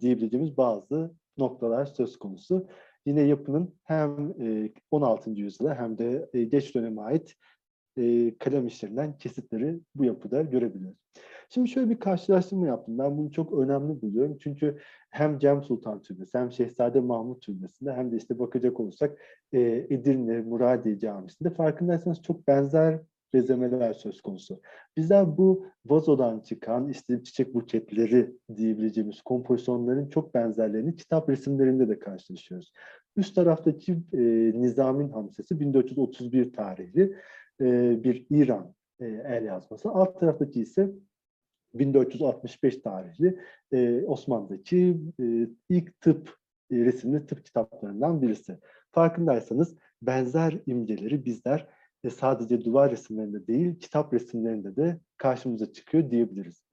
diyebileceğimiz 0.00 0.56
bazı 0.56 1.14
noktalar 1.38 1.86
söz 1.86 2.16
konusu. 2.16 2.66
Yine 3.06 3.20
yapının 3.20 3.74
hem 3.84 4.34
e, 4.40 4.72
16. 4.90 5.30
yüzyıla 5.30 5.74
hem 5.74 5.98
de 5.98 6.30
e, 6.32 6.44
geç 6.44 6.74
döneme 6.74 7.02
ait 7.02 7.36
e, 7.96 8.34
kalem 8.38 8.66
işlerinden 8.66 9.18
kesitleri 9.18 9.80
bu 9.94 10.04
yapıda 10.04 10.42
görebiliyoruz. 10.42 10.98
Şimdi 11.48 11.68
şöyle 11.68 11.90
bir 11.90 11.98
karşılaştırma 11.98 12.66
yaptım. 12.66 12.98
Ben 12.98 13.18
bunu 13.18 13.32
çok 13.32 13.52
önemli 13.58 14.02
buluyorum. 14.02 14.38
Çünkü 14.40 14.78
hem 15.10 15.38
Cem 15.38 15.62
Sultan 15.62 16.02
Türbesi 16.02 16.38
hem 16.38 16.52
Şehzade 16.52 17.00
Mahmut 17.00 17.42
Türbesi'nde 17.42 17.92
hem 17.92 18.12
de 18.12 18.16
işte 18.16 18.38
bakacak 18.38 18.80
olursak 18.80 19.18
e, 19.52 19.60
Edirne 19.90 20.40
Muradiye 20.40 20.98
Camisi'nde 20.98 21.50
farkındaysanız 21.50 22.22
çok 22.22 22.48
benzer 22.48 23.00
bezemeler 23.34 23.92
söz 23.92 24.20
konusu. 24.20 24.60
Bizler 24.96 25.36
bu 25.36 25.66
vazodan 25.86 26.40
çıkan 26.40 26.88
işte 26.88 27.22
çiçek 27.24 27.54
buketleri 27.54 28.36
diyebileceğimiz 28.56 29.22
kompozisyonların 29.22 30.08
çok 30.08 30.34
benzerlerini 30.34 30.96
kitap 30.96 31.28
resimlerinde 31.28 31.88
de 31.88 31.98
karşılaşıyoruz. 31.98 32.72
Üst 33.16 33.34
taraftaki 33.34 33.92
e, 34.12 34.18
Nizam'in 34.54 35.08
hamsesi 35.08 35.60
1431 35.60 36.52
tarihli 36.52 37.14
e, 37.60 37.64
bir 38.04 38.26
İran 38.30 38.74
e, 39.00 39.06
el 39.06 39.44
yazması. 39.44 39.88
Alt 39.88 40.20
taraftaki 40.20 40.60
ise 40.60 40.90
1465 41.74 42.76
tarihli 42.76 43.40
e, 43.72 44.04
Osmanlı'daki 44.04 44.96
e, 45.20 45.48
ilk 45.68 46.00
tıp 46.00 46.36
e, 46.70 46.76
resimli 46.76 47.26
tıp 47.26 47.44
kitaplarından 47.44 48.22
birisi. 48.22 48.58
Farkındaysanız 48.92 49.76
benzer 50.02 50.58
imgeleri 50.66 51.24
bizler 51.24 51.68
e, 52.04 52.10
sadece 52.10 52.64
duvar 52.64 52.90
resimlerinde 52.92 53.46
değil, 53.46 53.78
kitap 53.78 54.14
resimlerinde 54.14 54.76
de 54.76 55.00
karşımıza 55.16 55.72
çıkıyor 55.72 56.10
diyebiliriz. 56.10 56.63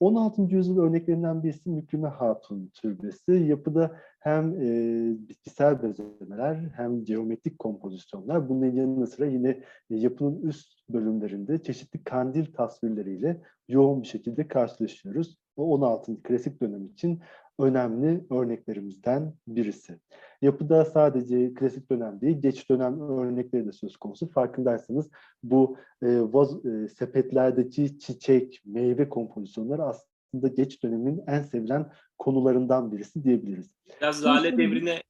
16. 0.00 0.42
yüzyıl 0.42 0.78
örneklerinden 0.78 1.42
birisi 1.42 1.70
Mükrüme 1.70 2.08
Hatun 2.08 2.70
Türbesi. 2.74 3.32
Yapıda 3.32 3.96
hem 4.20 4.60
e, 4.60 5.28
bitkisel 5.28 5.82
bezemeler 5.82 6.54
hem 6.74 7.04
geometrik 7.04 7.58
kompozisyonlar. 7.58 8.48
Bunun 8.48 8.66
yanı 8.66 9.06
sıra 9.06 9.26
yine 9.26 9.48
e, 9.48 9.64
yapının 9.96 10.42
üst 10.42 10.90
bölümlerinde 10.90 11.62
çeşitli 11.62 12.04
kandil 12.04 12.52
tasvirleriyle 12.52 13.42
yoğun 13.68 14.02
bir 14.02 14.08
şekilde 14.08 14.48
karşılaşıyoruz. 14.48 15.38
Bu 15.56 15.72
16. 15.74 16.22
klasik 16.22 16.62
dönem 16.62 16.86
için 16.86 17.20
önemli 17.58 18.24
örneklerimizden 18.30 19.34
birisi. 19.46 19.98
Yapıda 20.42 20.84
sadece 20.84 21.54
klasik 21.54 21.90
dönem 21.90 22.20
değil, 22.20 22.40
geç 22.40 22.70
dönem 22.70 23.00
örnekleri 23.00 23.66
de 23.66 23.72
söz 23.72 23.96
konusu. 23.96 24.30
Farkındaysanız 24.30 25.10
bu 25.42 25.76
e, 26.02 26.06
vaz, 26.20 26.66
e, 26.66 26.88
sepetlerdeki 26.88 27.98
çiçek, 27.98 28.62
meyve 28.64 29.08
kompozisyonları 29.08 29.82
aslında 29.82 30.48
geç 30.48 30.82
dönemin 30.82 31.22
en 31.26 31.42
sevilen 31.42 31.92
konularından 32.18 32.92
birisi 32.92 33.24
diyebiliriz. 33.24 33.74
Biraz 34.00 34.24
Lale 34.24 34.58
devrine 34.58 35.02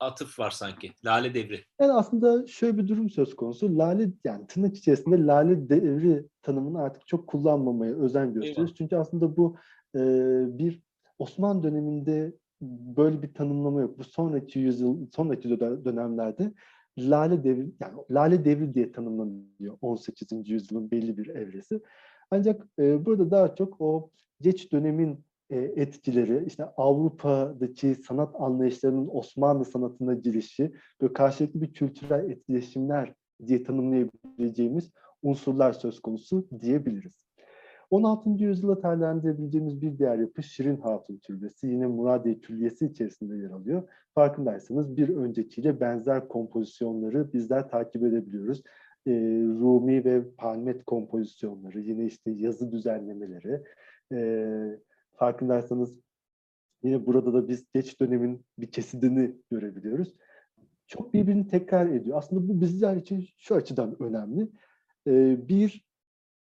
atıf 0.00 0.38
var 0.38 0.50
sanki. 0.50 0.92
Lale 1.04 1.34
Devri. 1.34 1.64
Yani 1.80 1.92
aslında 1.92 2.46
şöyle 2.46 2.78
bir 2.78 2.88
durum 2.88 3.10
söz 3.10 3.36
konusu. 3.36 3.78
Lale 3.78 4.10
yani 4.24 4.46
tırnak 4.46 4.76
içerisinde 4.76 5.26
lale 5.26 5.68
devri 5.68 6.24
tanımını 6.42 6.82
artık 6.82 7.06
çok 7.06 7.26
kullanmamaya 7.26 7.94
özen 7.94 8.34
gösteriyoruz. 8.34 8.74
Çünkü 8.74 8.96
aslında 8.96 9.36
bu 9.36 9.56
e, 9.94 10.00
bir 10.58 10.85
Osmanlı 11.18 11.62
döneminde 11.62 12.32
böyle 12.96 13.22
bir 13.22 13.34
tanımlama 13.34 13.80
yok. 13.80 13.98
Bu 13.98 14.04
sonraki 14.04 14.58
yüzyıl, 14.58 15.06
sonraki 15.14 15.48
dö- 15.48 15.84
dönemlerde 15.84 16.52
lale 16.98 17.44
devri 17.44 17.70
yani 17.80 17.94
lale 18.10 18.44
devri 18.44 18.74
diye 18.74 18.92
tanımlanıyor 18.92 19.78
18. 19.80 20.48
yüzyılın 20.50 20.90
belli 20.90 21.18
bir 21.18 21.26
evresi. 21.26 21.80
Ancak 22.30 22.66
e, 22.78 23.06
burada 23.06 23.30
daha 23.30 23.54
çok 23.54 23.80
o 23.80 24.10
geç 24.40 24.72
dönemin 24.72 25.24
e, 25.50 25.56
etkileri, 25.56 26.44
işte 26.46 26.64
Avrupa'daki 26.64 27.94
sanat 27.94 28.34
anlayışlarının 28.38 29.08
Osmanlı 29.12 29.64
sanatına 29.64 30.14
girişi, 30.14 30.72
böyle 31.00 31.12
karşılıklı 31.12 31.62
bir 31.62 31.72
kültürel 31.72 32.30
etkileşimler 32.30 33.14
diye 33.46 33.62
tanımlayabileceğimiz 33.62 34.90
unsurlar 35.22 35.72
söz 35.72 36.00
konusu 36.00 36.48
diyebiliriz. 36.60 37.25
16. 37.90 38.30
yüzyıla 38.30 38.80
tarihlendirebileceğimiz 38.80 39.82
bir 39.82 39.98
diğer 39.98 40.18
yapı 40.18 40.42
Şirin 40.42 40.76
Hatun 40.76 41.18
Türbesi. 41.18 41.66
Yine 41.66 41.86
Muradiye 41.86 42.38
Külliyesi 42.38 42.86
içerisinde 42.86 43.36
yer 43.36 43.50
alıyor. 43.50 43.88
Farkındaysanız 44.14 44.96
bir 44.96 45.08
öncekiyle 45.08 45.80
benzer 45.80 46.28
kompozisyonları 46.28 47.32
bizler 47.32 47.68
takip 47.68 48.02
edebiliyoruz. 48.02 48.62
Ee, 49.06 49.12
Rumi 49.60 50.04
ve 50.04 50.30
Palmet 50.30 50.84
kompozisyonları, 50.84 51.80
yine 51.80 52.04
işte 52.04 52.30
yazı 52.30 52.72
düzenlemeleri. 52.72 53.62
Ee, 54.12 54.78
farkındaysanız 55.12 55.98
yine 56.82 57.06
burada 57.06 57.34
da 57.34 57.48
biz 57.48 57.66
geç 57.74 58.00
dönemin 58.00 58.44
bir 58.58 58.70
kesidini 58.70 59.36
görebiliyoruz. 59.50 60.14
Çok 60.86 61.14
birbirini 61.14 61.48
tekrar 61.48 61.86
ediyor. 61.86 62.18
Aslında 62.18 62.48
bu 62.48 62.60
bizler 62.60 62.96
için 62.96 63.28
şu 63.38 63.54
açıdan 63.54 64.02
önemli. 64.02 64.48
Ee, 65.06 65.48
bir 65.48 65.85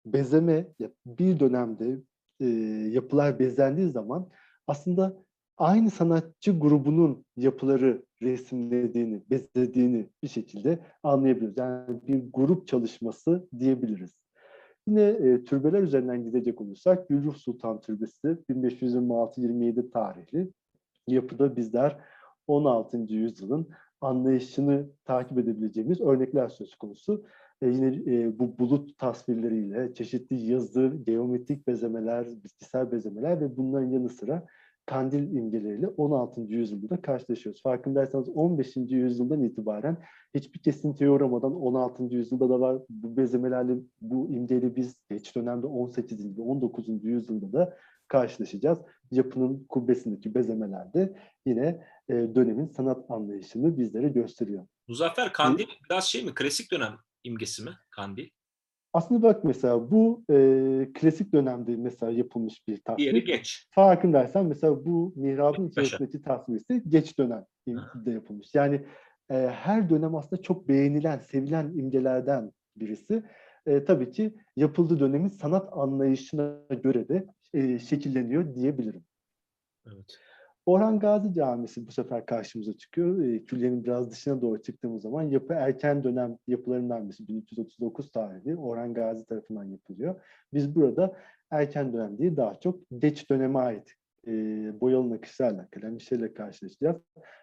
bezeme 0.06 0.66
bir 1.06 1.40
dönemde 1.40 1.98
e, 2.40 2.46
yapılar 2.92 3.38
bezendiği 3.38 3.90
zaman 3.90 4.28
aslında 4.66 5.16
aynı 5.56 5.90
sanatçı 5.90 6.58
grubunun 6.58 7.24
yapıları 7.36 8.02
resimlediğini, 8.22 9.22
bezlediğini 9.30 10.08
bir 10.22 10.28
şekilde 10.28 10.78
anlayabiliyoruz. 11.02 11.58
Yani 11.58 12.06
bir 12.06 12.32
grup 12.32 12.68
çalışması 12.68 13.48
diyebiliriz. 13.58 14.14
Yine 14.86 15.02
e, 15.02 15.44
türbeler 15.44 15.82
üzerinden 15.82 16.24
gidecek 16.24 16.60
olursak 16.60 17.08
Gülruh 17.08 17.34
Sultan 17.34 17.80
Türbesi 17.80 18.36
1526-27 18.50 19.90
tarihli 19.90 20.50
yapıda 21.08 21.56
bizler 21.56 21.98
16. 22.46 22.96
yüzyılın 22.98 23.68
anlayışını 24.00 24.86
takip 25.04 25.38
edebileceğimiz 25.38 26.00
örnekler 26.00 26.48
söz 26.48 26.74
konusu. 26.74 27.24
E, 27.62 27.66
yine 27.66 27.86
e, 27.86 28.38
bu 28.38 28.58
bulut 28.58 28.98
tasvirleriyle 28.98 29.94
çeşitli 29.94 30.36
yazı, 30.36 30.96
geometrik 31.06 31.66
bezemeler, 31.66 32.26
bitkisel 32.44 32.92
bezemeler 32.92 33.40
ve 33.40 33.56
bunların 33.56 33.90
yanı 33.90 34.08
sıra 34.08 34.46
kandil 34.86 35.36
imgeleriyle 35.36 35.88
16. 35.88 36.40
yüzyılda 36.40 36.90
da 36.90 37.02
karşılaşıyoruz. 37.02 37.62
Farkındaysanız 37.62 38.28
15. 38.28 38.76
yüzyıldan 38.76 39.42
itibaren 39.42 39.96
hiçbir 40.34 40.58
kesintiye 40.58 41.10
uğramadan 41.10 41.54
16. 41.54 42.02
yüzyılda 42.02 42.48
da 42.48 42.60
var 42.60 42.78
bu 42.88 43.16
bezemelerle, 43.16 43.76
bu 44.00 44.30
imgeyle 44.30 44.76
biz 44.76 44.96
geç 45.10 45.36
dönemde 45.36 45.66
18. 45.66 46.38
ve 46.38 46.42
19. 46.42 47.04
yüzyılda 47.04 47.52
da 47.52 47.76
karşılaşacağız. 48.08 48.78
Yapının 49.10 49.64
kubbesindeki 49.68 50.34
bezemelerde 50.34 51.16
yine 51.46 51.86
e, 52.08 52.14
dönemin 52.14 52.66
sanat 52.66 53.10
anlayışını 53.10 53.78
bizlere 53.78 54.08
gösteriyor. 54.08 54.66
Muzaffer 54.88 55.32
Kandil 55.32 55.66
biraz 55.90 56.04
şey 56.04 56.24
mi? 56.24 56.34
Klasik 56.34 56.72
dönem 56.72 56.92
imgesi 57.24 57.62
mi? 57.62 57.70
Kandil. 57.90 58.28
Aslında 58.92 59.22
bak 59.22 59.44
mesela 59.44 59.90
bu 59.90 60.24
e, 60.30 60.88
klasik 60.94 61.32
dönemde 61.32 61.76
mesela 61.76 62.12
yapılmış 62.12 62.68
bir 62.68 62.76
tasvir. 62.76 63.02
Diğeri 63.02 63.24
geç. 63.24 63.68
Farkındaysan 63.70 64.46
mesela 64.46 64.84
bu 64.84 65.12
mihrabın 65.16 65.68
içerisindeki 65.68 66.22
tasvir 66.22 66.56
ise 66.56 66.82
geç 66.88 67.18
dönemde 67.18 68.10
yapılmış. 68.10 68.54
Yani 68.54 68.86
e, 69.30 69.34
her 69.34 69.90
dönem 69.90 70.14
aslında 70.14 70.42
çok 70.42 70.68
beğenilen, 70.68 71.18
sevilen 71.18 71.72
imgelerden 71.74 72.52
birisi. 72.76 73.22
E, 73.66 73.84
tabii 73.84 74.10
ki 74.10 74.34
yapıldığı 74.56 75.00
dönemin 75.00 75.28
sanat 75.28 75.68
anlayışına 75.72 76.58
göre 76.82 77.08
de 77.08 77.26
e, 77.54 77.78
şekilleniyor 77.78 78.54
diyebilirim. 78.54 79.04
Evet. 79.86 80.18
Orhan 80.66 80.98
Gazi 80.98 81.34
Camisi 81.34 81.86
bu 81.86 81.92
sefer 81.92 82.26
karşımıza 82.26 82.72
çıkıyor. 82.72 83.24
E, 83.24 83.44
külliyenin 83.44 83.84
biraz 83.84 84.10
dışına 84.10 84.42
doğru 84.42 84.62
çıktığımız 84.62 85.02
zaman 85.02 85.22
yapı 85.22 85.52
erken 85.52 86.04
dönem 86.04 86.38
yapılarından 86.46 87.08
birisi 87.08 87.28
1339 87.28 88.10
tarihli 88.10 88.56
Orhan 88.56 88.94
Gazi 88.94 89.26
tarafından 89.26 89.64
yapılıyor. 89.64 90.20
Biz 90.52 90.74
burada 90.74 91.16
erken 91.50 91.92
dönem 91.92 92.18
değil 92.18 92.36
daha 92.36 92.60
çok 92.60 92.80
geç 92.98 93.30
döneme 93.30 93.58
ait 93.58 93.94
e, 94.26 94.32
boyalı 94.80 95.10
nakışlarla, 95.10 95.68
kalem 95.70 95.96
işleriyle 95.96 96.34
karşılaşacağız. 96.34 96.96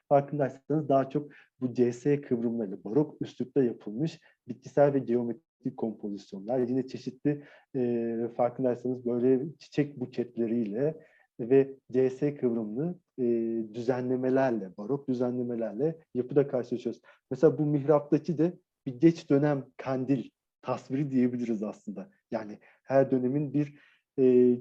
Farkındaysanız 0.09 0.89
daha 0.89 1.09
çok 1.09 1.31
bu 1.61 1.73
CS 1.73 2.03
kıvrımlarıyla 2.03 2.83
barok 2.83 3.21
üslupta 3.21 3.63
yapılmış 3.63 4.19
bitkisel 4.47 4.93
ve 4.93 4.99
geometrik 4.99 5.77
kompozisyonlar. 5.77 6.59
Yine 6.59 6.87
çeşitli 6.87 7.43
e, 7.75 8.29
farkındaysanız 8.37 9.05
böyle 9.05 9.39
çiçek 9.59 9.99
buketleriyle 9.99 10.95
ve 11.39 11.75
CS 11.91 12.19
kıvrımlı 12.19 12.99
e, 13.19 13.23
düzenlemelerle, 13.73 14.77
barok 14.77 15.07
düzenlemelerle 15.07 15.99
yapıda 16.13 16.47
karşılaşıyoruz. 16.47 17.01
Mesela 17.31 17.57
bu 17.57 17.65
mihraptaki 17.65 18.37
de 18.37 18.59
bir 18.85 18.93
geç 18.93 19.29
dönem 19.29 19.65
kandil 19.77 20.29
tasviri 20.61 21.11
diyebiliriz 21.11 21.63
aslında. 21.63 22.09
Yani 22.31 22.59
her 22.83 23.11
dönemin 23.11 23.53
bir 23.53 23.79
e, 24.19 24.55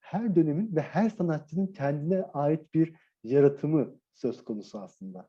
her 0.00 0.34
dönemin 0.36 0.76
ve 0.76 0.80
her 0.80 1.10
sanatçının 1.10 1.66
kendine 1.66 2.22
ait 2.22 2.74
bir 2.74 2.94
yaratımı 3.24 3.94
söz 4.14 4.44
konusu 4.44 4.78
aslında. 4.78 5.28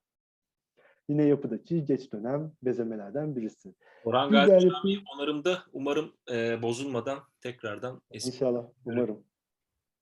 Yine 1.10 1.24
yapıdaki 1.24 1.86
geç 1.86 2.14
dönem 2.14 2.52
bezemelerden 2.64 3.36
birisi. 3.36 3.76
Orhan 4.06 4.32
Gazi 4.32 4.48
diğer 4.48 4.60
Camii 4.62 4.94
yapı- 4.94 5.06
onarımda 5.16 5.64
umarım 5.74 6.14
e, 6.32 6.62
bozulmadan 6.62 7.20
tekrardan 7.42 8.02
eski. 8.12 8.30
İnşallah, 8.30 8.66
umarım. 8.86 9.24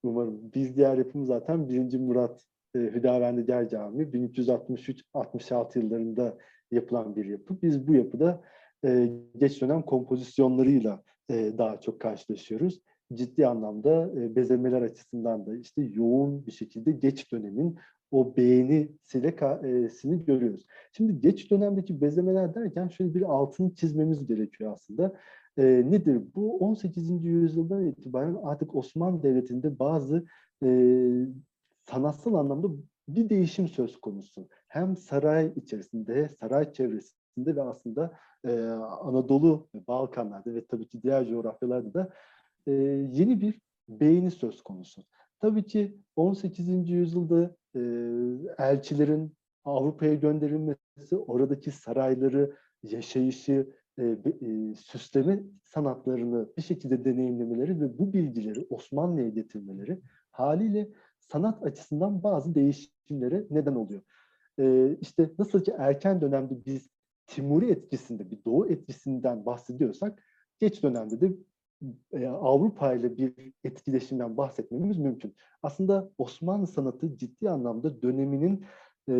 Umarım. 0.03 0.53
Biz 0.53 0.75
diğer 0.77 0.97
yapımız 0.97 1.27
zaten 1.27 1.69
1. 1.69 1.97
Murat 1.97 2.45
e, 2.75 2.79
Hüdavendigar 2.79 3.69
Camii 3.69 4.03
1363-66 4.03 5.79
yıllarında 5.79 6.37
yapılan 6.71 7.15
bir 7.15 7.25
yapı. 7.25 7.61
Biz 7.61 7.87
bu 7.87 7.93
yapıda 7.93 8.41
e, 8.85 9.11
geç 9.37 9.61
dönem 9.61 9.81
kompozisyonlarıyla 9.81 11.03
e, 11.29 11.57
daha 11.57 11.81
çok 11.81 11.99
karşılaşıyoruz. 11.99 12.81
Ciddi 13.13 13.47
anlamda 13.47 14.11
e, 14.17 14.35
bezemeler 14.35 14.81
açısından 14.81 15.45
da 15.45 15.57
işte 15.57 15.81
yoğun 15.81 16.45
bir 16.45 16.51
şekilde 16.51 16.91
geç 16.91 17.31
dönemin 17.31 17.77
o 18.11 18.37
beğenisiyle 18.37 19.35
e, 19.63 19.89
sini 19.89 20.25
görüyoruz. 20.25 20.65
Şimdi 20.91 21.19
geç 21.19 21.51
dönemdeki 21.51 22.01
bezemeler 22.01 22.55
derken 22.55 22.87
şöyle 22.87 23.13
bir 23.13 23.21
altını 23.21 23.75
çizmemiz 23.75 24.27
gerekiyor 24.27 24.73
aslında. 24.73 25.13
E, 25.57 25.63
nedir? 25.63 26.21
Bu 26.35 26.57
18. 26.57 27.25
yüzyıldan 27.25 27.85
itibaren 27.85 28.37
artık 28.43 28.75
Osmanlı 28.75 29.23
Devleti'nde 29.23 29.79
bazı 29.79 30.25
e, 30.63 30.67
sanatsal 31.89 32.33
anlamda 32.33 32.67
bir 33.07 33.29
değişim 33.29 33.67
söz 33.67 34.01
konusu. 34.01 34.47
Hem 34.67 34.97
saray 34.97 35.53
içerisinde, 35.55 36.29
saray 36.29 36.73
çevresinde 36.73 37.55
ve 37.55 37.61
aslında 37.61 38.17
e, 38.45 38.59
Anadolu 39.01 39.69
Balkanlarda 39.73 40.53
ve 40.55 40.65
tabii 40.65 40.87
ki 40.87 41.03
diğer 41.03 41.27
coğrafyalarda 41.27 41.93
da 41.93 42.09
e, 42.67 42.71
yeni 43.11 43.41
bir 43.41 43.61
beğeni 43.89 44.31
söz 44.31 44.61
konusu. 44.61 45.03
Tabii 45.39 45.65
ki 45.65 45.97
18. 46.15 46.89
yüzyılda 46.89 47.55
e, 47.75 47.81
elçilerin 48.57 49.33
Avrupa'ya 49.65 50.13
gönderilmesi, 50.13 51.17
oradaki 51.17 51.71
sarayları, 51.71 52.55
yaşayışı, 52.83 53.67
e, 53.97 54.03
e, 54.03 54.17
süsleme 54.75 55.43
sanatlarını 55.63 56.49
bir 56.57 56.61
şekilde 56.61 57.05
deneyimlemeleri 57.05 57.81
ve 57.81 57.97
bu 57.99 58.13
bilgileri 58.13 58.67
Osmanlı'ya 58.69 59.29
getirmeleri 59.29 60.01
haliyle 60.31 60.89
sanat 61.31 61.63
açısından 61.63 62.23
bazı 62.23 62.55
değişimlere 62.55 63.45
neden 63.49 63.75
oluyor. 63.75 64.01
E, 64.59 64.95
işte 65.01 65.29
nasıl 65.39 65.63
ki 65.63 65.73
erken 65.77 66.21
dönemde 66.21 66.65
biz 66.65 66.89
Timuri 67.27 67.71
etkisinde, 67.71 68.31
bir 68.31 68.45
Doğu 68.45 68.67
etkisinden 68.67 69.45
bahsediyorsak, 69.45 70.23
geç 70.59 70.83
dönemde 70.83 71.21
de 71.21 71.33
e, 72.13 72.27
Avrupa 72.27 72.93
ile 72.93 73.17
bir 73.17 73.53
etkileşimden 73.63 74.37
bahsetmemiz 74.37 74.97
mümkün. 74.97 75.35
Aslında 75.63 76.09
Osmanlı 76.17 76.67
sanatı 76.67 77.17
ciddi 77.17 77.49
anlamda 77.49 78.01
döneminin 78.01 78.65
e, 79.09 79.15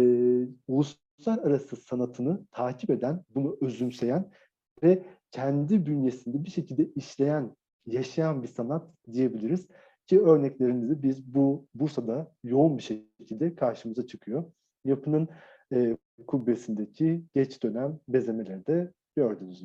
uluslararası 0.68 1.76
sanatını 1.76 2.46
takip 2.52 2.90
eden, 2.90 3.24
bunu 3.36 3.58
özümseyen 3.62 4.32
ve 4.84 5.06
kendi 5.32 5.86
bünyesinde 5.86 6.44
bir 6.44 6.50
şekilde 6.50 6.86
işleyen, 6.86 7.56
yaşayan 7.86 8.44
bir 8.44 8.48
sanat 8.48 8.88
diyebiliriz. 9.14 9.68
Ki 10.12 10.22
örneklerini 10.22 10.90
de 10.90 11.04
biz 11.04 11.36
bu 11.36 11.68
Bursa'da 11.76 12.32
yoğun 12.44 12.78
bir 12.78 12.84
şekilde 12.84 13.56
karşımıza 13.56 14.08
çıkıyor. 14.08 14.44
Yapının 14.86 15.28
e, 15.74 15.98
kubbesindeki 16.28 17.24
geç 17.34 17.64
dönem 17.64 18.00
bezemeleri 18.08 18.68
de 18.68 18.92
gördüğünüz. 19.16 19.64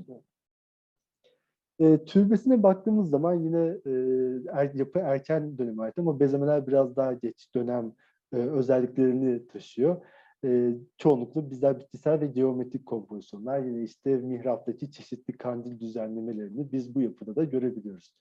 E, 1.79 2.05
türbesine 2.05 2.63
baktığımız 2.63 3.11
zaman 3.11 3.35
yine 3.35 3.77
e, 3.87 3.93
er, 4.53 4.75
yapı 4.75 4.99
erken 4.99 5.59
döneme 5.59 5.83
ait 5.83 5.99
ama 5.99 6.21
bezemeler 6.21 6.67
biraz 6.67 6.97
daha 6.97 7.13
geç 7.13 7.55
dönem 7.55 7.93
e, 8.33 8.37
özelliklerini 8.37 9.47
taşıyor. 9.47 10.03
E, 10.45 10.75
çoğunlukla 10.99 11.51
bizler 11.51 11.81
bitkisel 11.81 12.21
ve 12.21 12.27
geometrik 12.27 12.87
kompozisyonlar 12.87 13.59
yine 13.59 13.83
işte 13.83 14.17
mihraptaki 14.17 14.91
çeşitli 14.91 15.37
kandil 15.37 15.81
düzenlemelerini 15.81 16.73
biz 16.73 16.95
bu 16.95 17.01
yapıda 17.01 17.37
da 17.37 17.45
görebiliyoruz. 17.45 18.15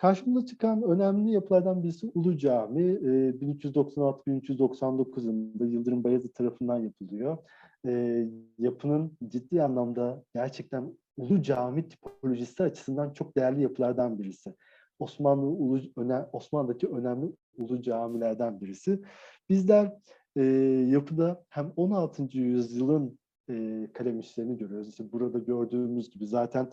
Karşımıza 0.00 0.46
çıkan 0.46 0.82
önemli 0.82 1.30
yapılardan 1.30 1.82
birisi 1.82 2.10
Ulu 2.14 2.38
Cami. 2.38 2.82
E, 2.82 3.30
1396-1399 3.30 5.24
yılında 5.24 5.66
Yıldırım 5.66 6.04
Bayezid 6.04 6.34
tarafından 6.34 6.78
yapılıyor. 6.78 7.38
E, 7.86 8.24
yapının 8.58 9.16
ciddi 9.28 9.62
anlamda 9.62 10.24
gerçekten 10.34 10.98
Ulu 11.16 11.42
Cami 11.42 11.88
tipolojisi 11.88 12.62
açısından 12.62 13.12
çok 13.12 13.36
değerli 13.36 13.62
yapılardan 13.62 14.18
birisi. 14.18 14.54
Osmanlı 14.98 15.46
Ulu 15.46 15.80
öne, 15.96 16.26
Osmanlı'daki 16.32 16.86
önemli 16.88 17.32
Ulu 17.58 17.82
Camilerden 17.82 18.60
birisi. 18.60 19.02
Bizler 19.48 19.92
e, 20.36 20.42
yapıda 20.88 21.44
hem 21.48 21.72
16. 21.76 22.38
yüzyılın 22.38 23.18
e, 23.50 23.86
kalem 23.92 24.20
işlerini 24.20 24.56
görüyoruz. 24.56 24.88
İşte 24.88 25.12
burada 25.12 25.38
gördüğümüz 25.38 26.10
gibi 26.10 26.26
zaten 26.26 26.70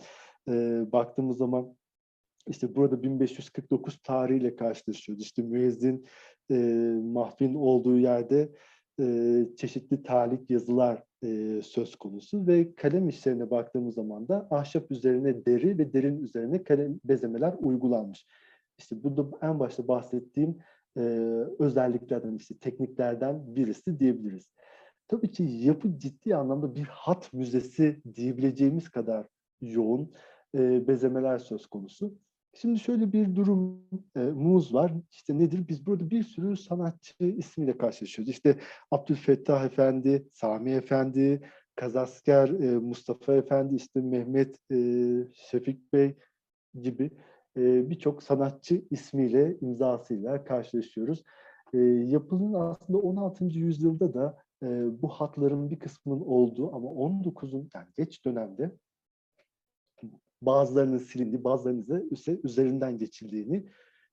e, 0.48 0.84
baktığımız 0.92 1.36
zaman 1.36 1.77
işte 2.48 2.74
burada 2.74 3.02
1549 3.02 3.98
tarihiyle 4.02 4.56
karşılaşıyoruz. 4.56 5.24
İşte 5.24 5.42
müezzin 5.42 6.06
e, 6.50 6.54
mahfin 7.02 7.54
olduğu 7.54 7.98
yerde 7.98 8.52
e, 9.00 9.46
çeşitli 9.56 10.02
talik 10.02 10.50
yazılar 10.50 11.02
e, 11.24 11.62
söz 11.62 11.96
konusu 11.96 12.46
ve 12.46 12.74
kalem 12.74 13.08
işlerine 13.08 13.50
baktığımız 13.50 13.94
zaman 13.94 14.28
da 14.28 14.48
ahşap 14.50 14.90
üzerine 14.90 15.46
deri 15.46 15.78
ve 15.78 15.92
derin 15.92 16.22
üzerine 16.22 16.62
kalem 16.62 17.00
bezemeler 17.04 17.54
uygulanmış. 17.60 18.26
İşte 18.78 19.02
burada 19.02 19.26
en 19.42 19.60
başta 19.60 19.88
bahsettiğim 19.88 20.58
e, 20.96 21.00
özelliklerden, 21.58 22.36
işte 22.36 22.58
tekniklerden 22.58 23.56
birisi 23.56 24.00
diyebiliriz. 24.00 24.50
Tabii 25.08 25.30
ki 25.30 25.42
yapı 25.42 25.98
ciddi 25.98 26.36
anlamda 26.36 26.74
bir 26.74 26.84
hat 26.84 27.32
müzesi 27.32 28.02
diyebileceğimiz 28.14 28.88
kadar 28.88 29.26
yoğun 29.60 30.12
e, 30.54 30.88
bezemeler 30.88 31.38
söz 31.38 31.66
konusu. 31.66 32.14
Şimdi 32.60 32.78
şöyle 32.78 33.12
bir 33.12 33.34
durumumuz 33.36 34.74
var. 34.74 34.92
İşte 35.10 35.38
nedir? 35.38 35.68
Biz 35.68 35.86
burada 35.86 36.10
bir 36.10 36.22
sürü 36.22 36.56
sanatçı 36.56 37.24
ismiyle 37.24 37.78
karşılaşıyoruz. 37.78 38.30
İşte 38.30 38.58
Abdülfettah 38.90 39.64
Efendi, 39.64 40.28
Sami 40.32 40.70
Efendi, 40.70 41.40
Kazasker 41.76 42.48
e, 42.48 42.78
Mustafa 42.78 43.34
Efendi, 43.34 43.74
işte 43.74 44.00
Mehmet 44.00 44.58
e, 44.72 44.76
Şefik 45.34 45.92
Bey 45.92 46.16
gibi 46.80 47.10
e, 47.56 47.90
birçok 47.90 48.22
sanatçı 48.22 48.84
ismiyle, 48.90 49.56
imzasıyla 49.60 50.44
karşılaşıyoruz. 50.44 51.22
E, 51.74 51.78
yapının 51.78 52.54
aslında 52.54 52.98
16. 52.98 53.44
yüzyılda 53.44 54.14
da 54.14 54.38
e, 54.62 54.66
bu 55.02 55.08
hatların 55.08 55.70
bir 55.70 55.78
kısmının 55.78 56.20
olduğu 56.20 56.76
ama 56.76 56.88
19'un 56.88 57.70
yani 57.74 57.86
geç 57.96 58.24
dönemde 58.24 58.72
bazılarının 60.42 60.98
silindiği, 60.98 61.44
bazılarının 61.44 62.08
ise 62.10 62.40
üzerinden 62.44 62.98
geçildiğini 62.98 63.68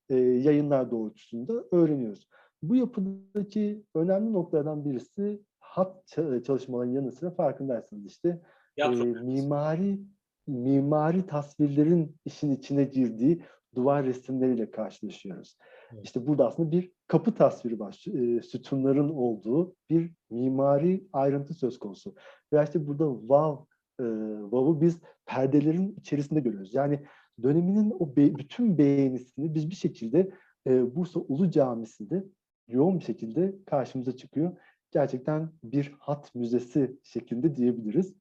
e, 0.09 0.15
yayınlar 0.15 0.91
doğrultusunda 0.91 1.63
öğreniyoruz. 1.71 2.29
Bu 2.63 2.75
yapıdaki 2.75 3.83
önemli 3.95 4.33
noktalardan 4.33 4.85
birisi 4.85 5.41
hat 5.59 6.17
çalışmalarının 6.45 6.93
yanı 6.93 7.11
sıra 7.11 7.31
farkındaysanız 7.31 8.05
işte 8.05 8.41
e, 8.77 8.87
mimari 8.87 9.99
mimari 10.47 11.25
tasvirlerin 11.27 12.15
işin 12.25 12.51
içine 12.51 12.83
girdiği 12.83 13.41
duvar 13.75 14.05
resimleriyle 14.05 14.71
karşılaşıyoruz. 14.71 15.57
Evet. 15.93 16.05
İşte 16.05 16.27
burada 16.27 16.47
aslında 16.47 16.71
bir 16.71 16.91
kapı 17.07 17.33
tasviri 17.35 17.79
var. 17.79 18.05
E, 18.13 18.41
sütunların 18.41 19.09
olduğu 19.09 19.75
bir 19.89 20.11
mimari 20.29 21.07
ayrıntı 21.13 21.53
söz 21.53 21.79
konusu. 21.79 22.15
Ve 22.53 22.63
işte 22.63 22.87
burada 22.87 23.05
vav 23.29 23.57
e, 23.99 24.03
vav'ı 24.51 24.81
biz 24.81 24.99
perdelerin 25.25 25.95
içerisinde 25.99 26.39
görüyoruz. 26.39 26.73
Yani 26.73 27.05
döneminin 27.43 27.93
o 27.99 28.15
be, 28.15 28.35
bütün 28.35 28.77
beğenisini 28.77 29.55
biz 29.55 29.69
bir 29.69 29.75
şekilde 29.75 30.31
e, 30.67 30.95
Bursa 30.95 31.19
Ulu 31.19 31.51
Camisi'nde 31.51 32.23
yoğun 32.67 32.99
bir 32.99 33.05
şekilde 33.05 33.55
karşımıza 33.65 34.17
çıkıyor. 34.17 34.57
Gerçekten 34.91 35.51
bir 35.63 35.95
hat 35.99 36.35
müzesi 36.35 36.99
şeklinde 37.03 37.55
diyebiliriz. 37.55 38.13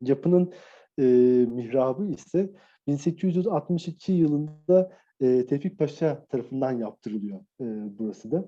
Yapının 0.00 0.52
e, 0.98 1.02
mihrabı 1.50 2.06
ise 2.06 2.50
1862 2.86 4.12
yılında 4.12 4.92
e, 5.20 5.46
Tevfik 5.46 5.78
Paşa 5.78 6.26
tarafından 6.26 6.72
yaptırılıyor 6.72 7.40
e, 7.40 7.64
burası 7.98 8.30
da. 8.30 8.44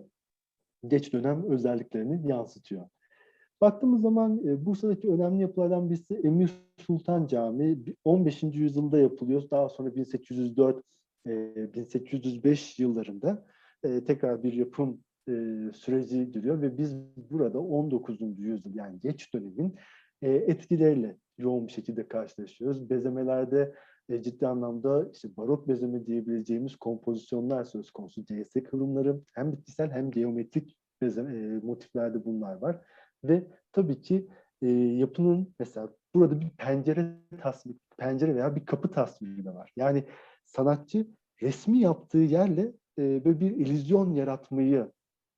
Geç 0.87 1.13
dönem 1.13 1.51
özelliklerini 1.51 2.31
yansıtıyor. 2.31 2.89
Baktığımız 3.61 4.03
zaman 4.03 4.47
e, 4.47 4.67
Bursa'daki 4.67 5.09
önemli 5.09 5.43
yapılardan 5.43 5.91
birisi 5.91 6.15
Emir 6.15 6.51
Sultan 6.77 7.27
Camii. 7.27 7.95
15. 8.05 8.43
yüzyılda 8.43 8.99
yapılıyor. 8.99 9.51
Daha 9.51 9.69
sonra 9.69 9.95
1804 9.95 10.83
e, 11.27 11.75
1805 11.75 12.79
yıllarında 12.79 13.47
e, 13.83 14.05
tekrar 14.05 14.43
bir 14.43 14.53
yapım 14.53 15.01
süreci 15.75 16.33
giriyor 16.33 16.63
ve 16.63 16.79
biz 16.79 16.97
burada 17.31 17.61
19. 17.61 18.21
yüzyıl 18.39 18.75
yani 18.75 19.01
geç 19.01 19.35
dönemin 19.35 19.75
etkileriyle 20.23 21.17
yoğun 21.39 21.67
bir 21.67 21.73
şekilde 21.73 22.09
karşılaşıyoruz. 22.09 22.91
Bezemelerde 22.91 23.75
ciddi 24.21 24.47
anlamda 24.47 25.09
işte 25.13 25.37
barok 25.37 25.69
bezeme 25.69 26.07
diyebileceğimiz 26.07 26.77
kompozisyonlar 26.77 27.65
söz 27.65 27.91
konusu. 27.91 28.25
CS 28.25 28.53
kılımları 28.71 29.21
hem 29.33 29.53
bitkisel 29.53 29.91
hem 29.91 30.11
geometrik 30.11 30.77
bezeme, 31.03 31.59
motiflerde 31.59 32.25
bunlar 32.25 32.55
var. 32.55 32.81
Ve 33.25 33.47
tabii 33.73 34.01
ki 34.01 34.29
e, 34.63 34.69
yapının 34.71 35.55
mesela 35.59 35.89
burada 36.15 36.41
bir 36.41 36.51
pencere 36.51 37.17
tasviri, 37.41 37.77
pencere 37.99 38.35
veya 38.35 38.57
bir 38.57 38.67
kapı 38.67 38.91
tasviri 38.91 39.45
de 39.45 39.55
var. 39.55 39.73
Yani 39.77 40.05
sanatçı 40.45 41.07
resmi 41.43 41.79
yaptığı 41.79 42.19
yerle 42.19 42.73
e, 42.99 43.25
böyle 43.25 43.41
bir 43.41 43.51
illüzyon 43.51 44.13
yaratmayı 44.13 44.93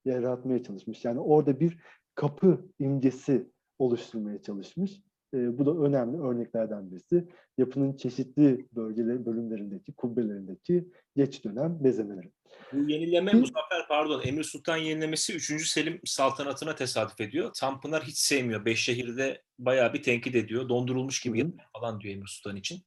yaratmaya 0.05 0.63
çalışmış. 0.63 1.05
Yani 1.05 1.21
orada 1.21 1.61
bir 1.61 1.79
kapı 2.15 2.67
imgesi 2.79 3.51
oluşturmaya 3.79 4.43
çalışmış. 4.43 5.03
E, 5.35 5.59
bu 5.59 5.67
da 5.67 5.87
önemli 5.87 6.21
örneklerden 6.21 6.91
birisi. 6.91 7.29
Yapının 7.59 7.97
çeşitli 7.97 8.67
bölgeler, 8.73 9.27
bölümlerindeki, 9.27 9.93
kubbelerindeki 9.93 10.89
geç 11.17 11.45
dönem 11.45 11.85
bezemeleri. 11.85 12.31
Bu 12.73 12.91
yenileme 12.91 13.33
Muzaffer 13.33 13.89
pardon 13.89 14.23
Emir 14.25 14.45
Sultan 14.45 14.77
yenilemesi 14.77 15.35
3. 15.35 15.69
Selim 15.69 16.01
saltanatına 16.05 16.75
tesadüf 16.75 17.21
ediyor. 17.21 17.51
Tanpınar 17.55 18.03
hiç 18.03 18.19
sevmiyor. 18.19 18.65
Beş 18.65 18.81
şehirde 18.85 19.43
bayağı 19.59 19.95
bir 19.95 20.03
tenkit 20.03 20.35
ediyor. 20.35 20.69
Dondurulmuş 20.69 21.21
gibi 21.21 21.45
Hı-hı. 21.45 21.53
falan 21.81 22.01
diyor 22.01 22.15
Emir 22.15 22.27
Sultan 22.27 22.57
için. 22.57 22.83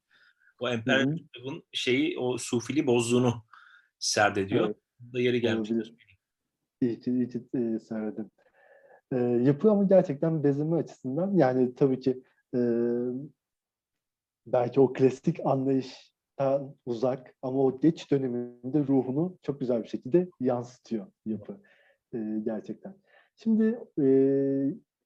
O 0.59 0.69
emperyalizmin 0.69 1.63
şeyi 1.71 2.19
o 2.19 2.37
sufili 2.37 2.87
bozduğunu 2.87 3.43
serdediyor. 3.99 4.65
Evet. 4.65 4.77
Da 5.13 5.19
yeri 5.19 5.41
gelmiş. 5.41 5.69
İyi 6.81 6.99
ki, 6.99 7.11
iyi 7.11 7.29
ki 7.29 7.43
e, 7.55 7.79
serdin. 7.79 8.31
E, 9.11 9.17
yapı 9.17 9.71
ama 9.71 9.83
gerçekten 9.83 10.43
bezeme 10.43 10.75
açısından 10.75 11.37
yani 11.37 11.75
tabii 11.75 11.99
ki 11.99 12.23
e, 12.53 12.59
belki 14.45 14.79
o 14.79 14.93
klasik 14.93 15.45
anlayıştan 15.45 16.75
uzak 16.85 17.35
ama 17.41 17.63
o 17.63 17.79
geç 17.79 18.11
döneminde 18.11 18.87
ruhunu 18.87 19.37
çok 19.41 19.59
güzel 19.59 19.83
bir 19.83 19.87
şekilde 19.87 20.29
yansıtıyor 20.39 21.07
yapı 21.25 21.61
e, 22.13 22.17
gerçekten. 22.43 22.95
Şimdi 23.35 23.79
e, 24.01 24.07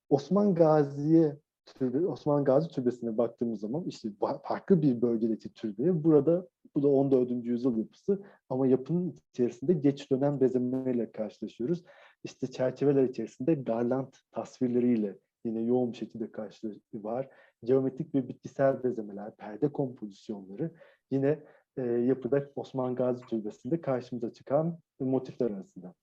Osman 0.09 0.55
Gazi'ye 0.55 1.37
türbe, 1.65 2.07
Osman 2.07 2.43
Gazi 2.43 2.67
Türbesi'ne 2.67 3.17
baktığımız 3.17 3.59
zaman 3.59 3.83
işte 3.83 4.09
farklı 4.43 4.81
bir 4.81 5.01
bölgedeki 5.01 5.53
türbe. 5.53 6.03
Burada 6.03 6.47
bu 6.75 6.83
da 6.83 6.87
14. 6.87 7.31
yüzyıl 7.31 7.77
yapısı 7.77 8.23
ama 8.49 8.67
yapının 8.67 9.15
içerisinde 9.31 9.73
geç 9.73 10.11
dönem 10.11 10.41
bezemeyle 10.41 11.11
karşılaşıyoruz. 11.11 11.83
İşte 12.23 12.47
çerçeveler 12.47 13.03
içerisinde 13.03 13.53
garland 13.53 14.13
tasvirleriyle 14.31 15.17
yine 15.45 15.61
yoğun 15.61 15.91
bir 15.91 15.97
şekilde 15.97 16.31
karşı 16.31 16.79
var. 16.93 17.29
Geometrik 17.63 18.15
ve 18.15 18.27
bitkisel 18.27 18.83
bezemeler, 18.83 19.35
perde 19.35 19.71
kompozisyonları 19.71 20.71
yine 21.11 21.39
e, 21.77 21.81
yapıda 21.81 22.49
Osman 22.55 22.95
Gazi 22.95 23.25
Türbesi'nde 23.25 23.81
karşımıza 23.81 24.33
çıkan 24.33 24.79
motifler 24.99 25.51
arasında. 25.51 25.93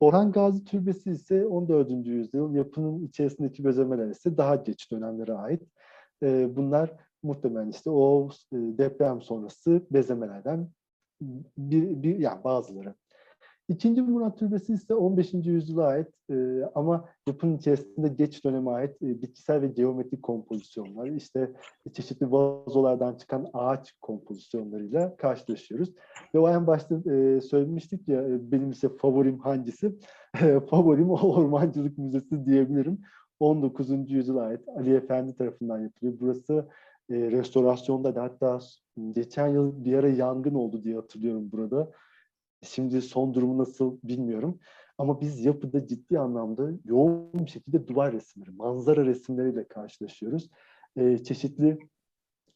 Orhan 0.00 0.32
Gazi 0.32 0.64
Türbesi 0.64 1.10
ise 1.10 1.46
14. 1.46 1.90
yüzyıl 2.06 2.54
yapının 2.54 3.06
içerisindeki 3.06 3.64
bezemeler 3.64 4.08
ise 4.08 4.36
daha 4.36 4.56
geç 4.56 4.92
dönemlere 4.92 5.32
ait. 5.32 5.62
E, 6.22 6.56
bunlar 6.56 6.92
muhtemelen 7.22 7.68
işte 7.68 7.90
o 7.90 8.28
e, 8.52 8.56
deprem 8.56 9.22
sonrası 9.22 9.86
bezemelerden 9.90 10.68
bir, 11.58 12.02
bir 12.02 12.18
yani 12.18 12.44
bazıları. 12.44 12.94
İkinci 13.68 14.02
Murat 14.02 14.38
Türbesi 14.38 14.72
ise 14.72 14.94
15. 14.94 15.34
yüzyıla 15.34 15.86
ait 15.86 16.08
e, 16.30 16.62
ama 16.74 17.08
yapının 17.28 17.56
içerisinde 17.56 18.08
geç 18.08 18.44
döneme 18.44 18.70
ait 18.70 19.02
e, 19.02 19.22
bitkisel 19.22 19.62
ve 19.62 19.66
geometrik 19.66 20.22
kompozisyonlar, 20.22 21.06
işte 21.06 21.50
çeşitli 21.92 22.32
vazolardan 22.32 23.14
çıkan 23.16 23.46
ağaç 23.52 23.92
kompozisyonlarıyla 24.00 25.16
karşılaşıyoruz. 25.16 25.92
Ve 26.34 26.38
o 26.38 26.48
en 26.48 26.66
başta 26.66 26.94
e, 27.12 27.40
söylemiştik 27.40 28.08
ya 28.08 28.22
e, 28.22 28.52
benim 28.52 28.70
ise 28.70 28.88
favorim 28.88 29.38
hangisi? 29.38 29.98
E, 30.42 30.60
favorim 30.70 31.10
Ormancılık 31.10 31.98
Müzesi 31.98 32.46
diyebilirim. 32.46 32.98
19. 33.40 34.10
yüzyıla 34.10 34.42
ait 34.42 34.68
Ali 34.68 34.94
Efendi 34.94 35.36
tarafından 35.36 35.78
yapılıyor. 35.78 36.16
Burası 36.20 36.68
e, 37.10 37.14
restorasyonda 37.14 38.14
da 38.14 38.22
hatta 38.22 38.58
geçen 39.12 39.48
yıl 39.48 39.84
bir 39.84 39.94
ara 39.94 40.08
yangın 40.08 40.54
oldu 40.54 40.82
diye 40.82 40.94
hatırlıyorum 40.94 41.52
burada. 41.52 41.90
Şimdi 42.62 43.02
son 43.02 43.34
durumu 43.34 43.58
nasıl 43.58 43.98
bilmiyorum. 44.04 44.58
Ama 44.98 45.20
biz 45.20 45.44
yapıda 45.44 45.86
ciddi 45.86 46.18
anlamda 46.18 46.70
yoğun 46.84 47.32
bir 47.34 47.50
şekilde 47.50 47.88
duvar 47.88 48.12
resimleri, 48.12 48.50
manzara 48.50 49.06
resimleriyle 49.06 49.68
karşılaşıyoruz. 49.68 50.50
E, 50.96 51.18
çeşitli 51.18 51.78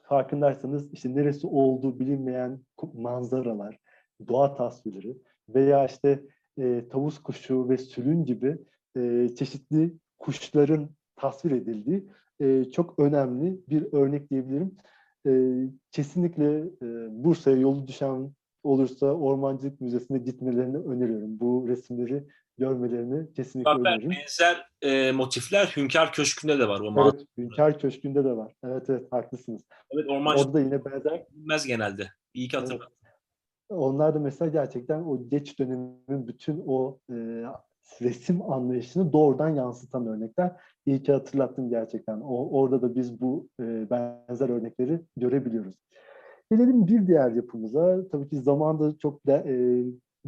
farkındaysanız 0.02 0.92
işte 0.92 1.14
neresi 1.14 1.46
olduğu 1.46 1.98
bilinmeyen 1.98 2.60
manzaralar, 2.94 3.78
doğa 4.28 4.54
tasvirleri 4.54 5.16
veya 5.48 5.86
işte 5.86 6.22
e, 6.58 6.88
tavus 6.88 7.18
kuşu 7.22 7.68
ve 7.68 7.78
sülün 7.78 8.24
gibi 8.24 8.58
e, 8.96 9.28
çeşitli 9.38 9.94
kuşların 10.18 10.90
tasvir 11.16 11.50
edildiği 11.50 12.08
e, 12.40 12.64
çok 12.64 12.98
önemli 12.98 13.60
bir 13.68 13.92
örnek 13.92 14.30
diyebilirim. 14.30 14.76
E, 15.26 15.32
kesinlikle 15.90 16.58
e, 16.58 16.86
Bursa'ya 17.24 17.56
yolu 17.56 17.86
düşen 17.86 18.32
olursa 18.62 19.06
Ormancılık 19.06 19.80
Müzesi'ne 19.80 20.18
gitmelerini 20.18 20.76
öneriyorum. 20.76 21.40
Bu 21.40 21.64
resimleri 21.68 22.24
görmelerini 22.58 23.32
kesinlikle 23.32 23.70
Zafer 23.70 23.80
öneririm. 23.92 24.10
benzer 24.10 24.66
e, 24.82 25.12
motifler 25.12 25.72
Hünkar 25.76 26.12
Köşkü'nde 26.12 26.58
de 26.58 26.68
var. 26.68 26.80
O 26.80 27.02
Evet, 27.12 27.26
Hünkar 27.38 27.78
Köşkü'nde 27.78 28.24
de 28.24 28.36
var. 28.36 28.54
Evet 28.64 28.90
evet 28.90 29.12
haklısınız. 29.12 29.62
evet, 29.90 30.10
ormancılık 30.10 30.46
Orada 30.46 30.58
da 30.58 30.60
yine 30.60 30.84
benzer. 30.84 31.26
bilmez 31.30 31.66
genelde. 31.66 32.08
İyi 32.34 32.48
ki 32.48 32.56
hatırladın. 32.56 32.86
Onlar 33.68 34.14
da 34.14 34.18
mesela 34.18 34.50
gerçekten 34.50 35.00
o 35.00 35.28
geç 35.28 35.58
dönemin 35.58 36.26
bütün 36.28 36.62
o 36.66 36.98
e, 37.10 37.14
resim 38.02 38.42
anlayışını 38.52 39.12
doğrudan 39.12 39.48
yansıtan 39.48 40.06
örnekler. 40.06 40.52
İyi 40.86 41.02
ki 41.02 41.12
hatırlattın 41.12 41.68
gerçekten. 41.68 42.20
O, 42.20 42.60
orada 42.60 42.82
da 42.82 42.94
biz 42.94 43.20
bu 43.20 43.48
e, 43.60 43.90
benzer 43.90 44.48
örnekleri 44.48 45.00
görebiliyoruz. 45.16 45.74
Gelelim 46.50 46.86
bir 46.86 47.06
diğer 47.06 47.30
yapımıza. 47.30 48.08
Tabii 48.08 48.28
ki 48.28 48.36
zamanda 48.40 48.98
çok 48.98 49.26
da 49.26 49.44
e, 49.46 49.84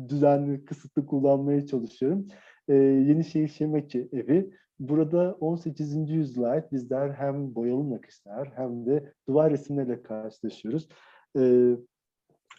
düzenli, 0.09 0.65
kısıtlı 0.65 1.07
kullanmaya 1.07 1.67
çalışıyorum. 1.67 2.29
E, 2.69 2.75
Yenişehir 2.75 3.49
Şemeki 3.49 4.09
Evi. 4.13 4.51
Burada 4.79 5.37
18. 5.41 6.11
yüzyıla 6.11 6.49
ait 6.49 6.73
bizler 6.73 7.11
hem 7.11 7.55
boyalı 7.55 7.91
nakışlar 7.91 8.53
hem 8.55 8.87
de 8.87 9.13
duvar 9.29 9.53
resimleriyle 9.53 10.03
karşılaşıyoruz. 10.03 10.89
E, 11.39 11.73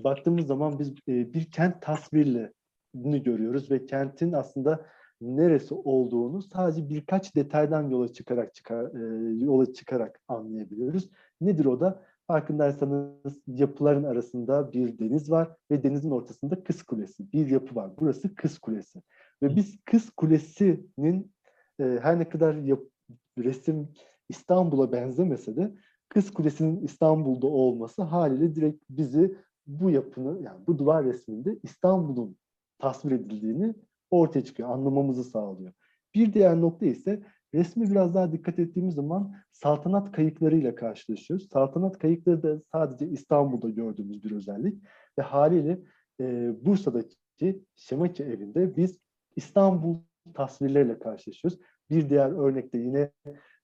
baktığımız 0.04 0.48
zaman 0.48 0.80
biz 0.80 0.90
e, 0.90 1.34
bir 1.34 1.52
kent 1.52 1.82
tasvirlerini 1.82 3.24
görüyoruz 3.24 3.72
ve 3.72 3.86
kentin 3.86 4.34
aslında 4.34 4.86
neresi 5.22 5.74
olduğunu 5.74 6.42
sadece 6.42 6.90
birkaç 6.90 7.36
detaydan 7.36 7.90
yola 7.90 8.14
çıkarak 8.14 8.56
çıkar, 8.56 8.86
e, 8.86 9.44
yola 9.46 9.74
çıkarak 9.74 10.20
anlayabiliyoruz. 10.28 11.10
Nedir 11.42 11.66
o 11.66 11.80
da? 11.80 12.04
Farkındaysanız 12.28 13.40
yapıların 13.48 14.04
arasında 14.04 14.72
bir 14.72 15.00
deniz 15.00 15.32
var 15.32 15.56
ve 15.72 15.84
denizin 15.84 16.12
ortasında 16.12 16.64
Kız 16.64 16.84
Kulesi. 16.84 17.32
Bir 17.34 17.48
yapı 17.48 17.76
var. 17.76 17.92
Burası 18.00 18.36
Kız 18.36 18.60
Kulesi. 18.60 19.02
Ve 19.44 19.56
biz 19.56 19.78
Kız 19.86 20.10
Kulesi'nin 20.10 21.32
e, 21.80 21.84
her 21.84 22.20
ne 22.20 22.30
kadar 22.30 22.56
yap- 22.56 22.90
resim 23.38 23.90
İstanbul'a 24.30 24.92
benzemese 24.92 25.56
de 25.56 25.74
Kız 26.10 26.34
Kulesi'nin 26.34 26.82
İstanbul'da 26.82 27.48
olması 27.48 28.02
haliyle 28.04 28.56
direkt 28.56 28.84
bizi 28.90 29.38
bu 29.68 29.90
yapının 29.90 30.42
yani 30.44 30.68
bu 30.68 30.78
duvar 30.78 31.06
resminde 31.06 31.60
İstanbul'un 31.64 32.38
tasvir 32.80 33.12
edildiğini 33.12 33.76
ortaya 34.12 34.44
çıkıyor, 34.44 34.70
anlamamızı 34.70 35.24
sağlıyor. 35.24 35.74
Bir 36.16 36.34
diğer 36.34 36.62
nokta 36.62 36.86
ise 36.86 37.24
resmi 37.54 37.92
biraz 37.92 38.16
daha 38.16 38.32
dikkat 38.32 38.60
ettiğimiz 38.60 38.96
zaman 38.96 39.36
saltanat 39.52 40.12
kayıklarıyla 40.12 40.76
karşılaşıyoruz. 40.76 41.50
Saltanat 41.50 41.98
kayıkları 41.98 42.44
da 42.44 42.62
sadece 42.72 43.08
İstanbul'da 43.08 43.70
gördüğümüz 43.70 44.24
bir 44.24 44.32
özellik 44.32 44.84
ve 45.20 45.22
haliyle 45.22 45.80
e, 46.20 46.54
Bursa'daki 46.66 47.64
Şemaki 47.76 48.24
evinde 48.24 48.78
biz 48.78 49.00
İstanbul 49.36 49.98
tasvirleriyle 50.34 51.00
karşılaşıyoruz. 51.00 51.60
Bir 51.90 52.10
diğer 52.10 52.32
örnekte 52.32 52.78
yine 52.78 53.12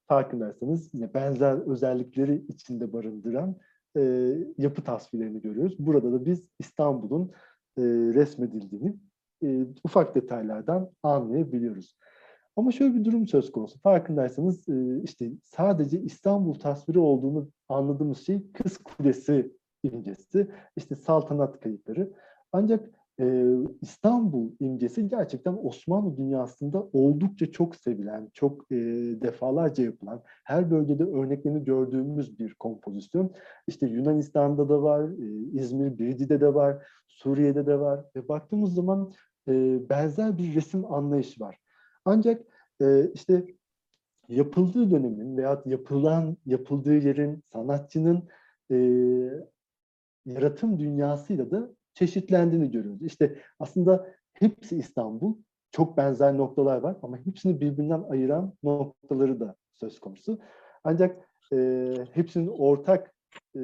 farkındaysanız 0.07 0.93
yine 0.93 1.13
benzer 1.13 1.57
özellikleri 1.67 2.45
içinde 2.47 2.93
barındıran 2.93 3.55
e, 3.97 4.33
yapı 4.57 4.83
tasvirlerini 4.83 5.41
görüyoruz. 5.41 5.75
Burada 5.79 6.11
da 6.11 6.25
biz 6.25 6.47
İstanbul'un 6.59 7.31
e, 7.77 7.81
resmedildiğini 8.13 8.95
e, 9.43 9.65
ufak 9.83 10.15
detaylardan 10.15 10.91
anlayabiliyoruz. 11.03 11.97
Ama 12.55 12.71
şöyle 12.71 12.95
bir 12.95 13.05
durum 13.05 13.27
söz 13.27 13.51
konusu. 13.51 13.79
Farkındaysanız 13.79 14.69
e, 14.69 15.01
işte 15.03 15.31
sadece 15.43 16.01
İstanbul 16.01 16.53
tasviri 16.53 16.99
olduğunu 16.99 17.49
anladığımız 17.69 18.25
şey 18.25 18.51
Kız 18.51 18.77
Kulesi 18.77 19.51
imgesi, 19.83 20.47
işte 20.75 20.95
saltanat 20.95 21.59
kayıtları. 21.59 22.13
Ancak 22.51 22.89
e, 23.19 23.55
İstanbul 23.81 24.51
imgesi 24.59 25.07
gerçekten 25.07 25.57
Osmanlı 25.63 26.17
dünyasında 26.17 26.87
oldukça 26.93 27.51
çok 27.51 27.75
sevilen, 27.75 28.29
çok 28.33 28.71
e, 28.71 28.75
defalarca 29.21 29.83
yapılan, 29.83 30.21
her 30.43 30.71
bölgede 30.71 31.03
örneklerini 31.03 31.63
gördüğümüz 31.63 32.39
bir 32.39 32.53
kompozisyon. 32.53 33.31
İşte 33.67 33.87
Yunanistan'da 33.87 34.69
da 34.69 34.81
var, 34.81 35.09
e, 35.09 35.59
İzmir 35.59 35.97
Biridi'de 35.97 36.41
de 36.41 36.53
var, 36.53 36.85
Suriye'de 37.07 37.65
de 37.65 37.79
var 37.79 38.05
ve 38.15 38.27
baktığımız 38.27 38.73
zaman 38.73 39.13
e, 39.47 39.79
benzer 39.89 40.37
bir 40.37 40.55
resim 40.55 40.93
anlayışı 40.93 41.41
var. 41.41 41.57
Ancak 42.05 42.41
e, 42.81 43.11
işte 43.13 43.45
yapıldığı 44.29 44.91
dönemin 44.91 45.37
veya 45.37 45.61
yapılan 45.65 46.37
yapıldığı 46.45 46.95
yerin 46.95 47.43
sanatçının 47.45 48.27
e, 48.71 48.77
yaratım 50.25 50.79
dünyasıyla 50.79 51.51
da 51.51 51.69
çeşitlendiğini 51.93 52.71
görüyoruz. 52.71 53.01
İşte 53.01 53.39
aslında 53.59 54.13
hepsi 54.33 54.77
İstanbul, 54.77 55.35
çok 55.71 55.97
benzer 55.97 56.37
noktalar 56.37 56.77
var 56.77 56.97
ama 57.01 57.17
hepsini 57.17 57.61
birbirinden 57.61 58.03
ayıran 58.09 58.53
noktaları 58.63 59.39
da 59.39 59.55
söz 59.73 59.99
konusu. 59.99 60.39
Ancak 60.83 61.29
e, 61.53 61.93
hepsinin 62.13 62.47
ortak 62.47 63.13
e, 63.55 63.61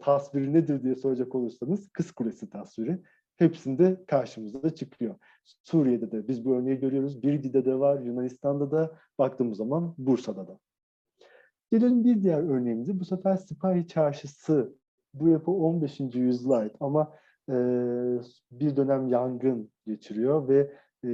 tasviri 0.00 0.52
nedir 0.52 0.82
diye 0.82 0.94
soracak 0.94 1.34
olursanız 1.34 1.88
Kız 1.88 2.12
Kulesi 2.12 2.50
tasviri 2.50 3.02
hepsinde 3.38 4.04
karşımıza 4.06 4.74
çıkıyor. 4.74 5.14
Suriye'de 5.44 6.12
de 6.12 6.28
biz 6.28 6.44
bu 6.44 6.54
örneği 6.54 6.80
görüyoruz. 6.80 7.22
Biridi'de 7.22 7.64
de 7.64 7.78
var, 7.78 8.00
Yunanistan'da 8.00 8.70
da 8.70 8.98
baktığımız 9.18 9.58
zaman 9.58 9.94
Bursa'da 9.98 10.48
da. 10.48 10.58
Gelelim 11.70 12.04
bir 12.04 12.22
diğer 12.22 12.42
örneğimize. 12.42 13.00
Bu 13.00 13.04
sefer 13.04 13.36
Sipahi 13.36 13.86
Çarşısı. 13.86 14.74
Bu 15.14 15.28
yapı 15.28 15.50
15. 15.50 16.00
yüzyıla 16.00 16.56
ait 16.56 16.76
ama 16.80 17.14
e, 17.48 17.54
bir 18.50 18.76
dönem 18.76 19.08
yangın 19.08 19.70
geçiriyor 19.86 20.48
ve 20.48 20.72
e, 21.04 21.08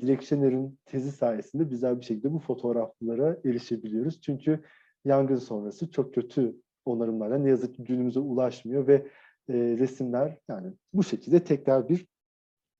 Dilek 0.00 0.22
Şener'in 0.22 0.78
tezi 0.86 1.12
sayesinde 1.12 1.70
bizler 1.70 2.00
bir 2.00 2.04
şekilde 2.04 2.32
bu 2.32 2.38
fotoğraflara 2.38 3.36
erişebiliyoruz. 3.44 4.20
Çünkü 4.20 4.60
yangın 5.04 5.36
sonrası 5.36 5.90
çok 5.90 6.14
kötü 6.14 6.56
onarımlarla 6.84 7.38
ne 7.38 7.48
yazık 7.48 7.74
ki 7.74 7.84
günümüze 7.84 8.20
ulaşmıyor 8.20 8.86
ve 8.86 9.06
e, 9.48 9.54
resimler 9.54 10.38
yani 10.48 10.72
bu 10.92 11.02
şekilde 11.02 11.44
tekrar 11.44 11.88
bir 11.88 12.06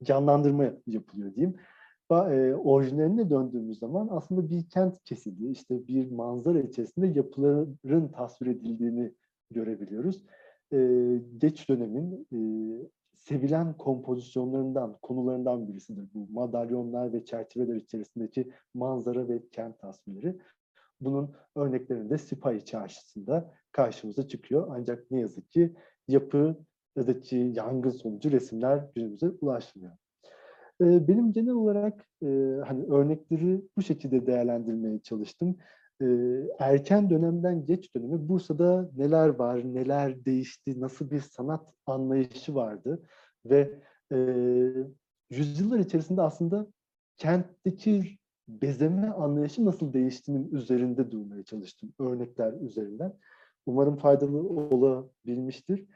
canlandırma 0.02 0.64
yapılıyor 0.86 1.34
diyeyim. 1.34 1.56
E, 2.10 2.54
orijinaline 2.54 3.30
döndüğümüz 3.30 3.78
zaman 3.78 4.08
aslında 4.10 4.50
bir 4.50 4.68
kent 4.68 5.04
kesidi, 5.04 5.46
işte 5.46 5.88
bir 5.88 6.10
manzara 6.10 6.60
içerisinde 6.60 7.06
yapıların 7.06 8.08
tasvir 8.08 8.46
edildiğini 8.46 9.12
görebiliyoruz. 9.50 10.24
E, 10.72 10.78
geç 11.38 11.68
dönemin 11.68 12.26
e, 12.32 12.38
sevilen 13.16 13.76
kompozisyonlarından, 13.76 14.98
konularından 15.02 15.68
birisidir 15.68 16.08
bu 16.14 16.28
madalyonlar 16.30 17.12
ve 17.12 17.24
çerçeveler 17.24 17.74
içerisindeki 17.74 18.52
manzara 18.74 19.28
ve 19.28 19.48
kent 19.48 19.78
tasvirleri. 19.78 20.38
Bunun 21.00 21.34
örneklerinde 21.54 22.10
de 22.10 22.18
Sipahi 22.18 22.64
Çarşısı'nda 22.64 23.54
karşımıza 23.72 24.28
çıkıyor. 24.28 24.68
Ancak 24.70 25.10
ne 25.10 25.20
yazık 25.20 25.50
ki 25.52 25.74
yapıdaki 26.08 27.36
yangın 27.36 27.90
sonucu 27.90 28.30
resimler 28.32 28.84
günümüze 28.94 29.30
ulaşmıyor. 29.40 29.92
Benim 30.80 31.32
genel 31.32 31.52
olarak 31.52 32.06
hani 32.66 32.86
örnekleri 32.86 33.62
bu 33.76 33.82
şekilde 33.82 34.26
değerlendirmeye 34.26 34.98
çalıştım. 34.98 35.56
Erken 36.58 37.10
dönemden 37.10 37.66
geç 37.66 37.96
döneme 37.96 38.28
Bursa'da 38.28 38.90
neler 38.96 39.28
var, 39.28 39.74
neler 39.74 40.24
değişti, 40.24 40.80
nasıl 40.80 41.10
bir 41.10 41.20
sanat 41.20 41.72
anlayışı 41.86 42.54
vardı 42.54 43.02
ve 43.46 43.80
yüzyıllar 45.30 45.78
içerisinde 45.78 46.22
aslında 46.22 46.66
kentteki 47.16 48.18
bezeme 48.48 49.10
anlayışı 49.10 49.64
nasıl 49.64 49.92
değiştiğinin 49.92 50.50
üzerinde 50.50 51.10
durmaya 51.10 51.42
çalıştım 51.42 51.92
örnekler 51.98 52.52
üzerinden. 52.52 53.12
Umarım 53.66 53.96
faydalı 53.96 54.48
olabilmiştir. 54.48 55.86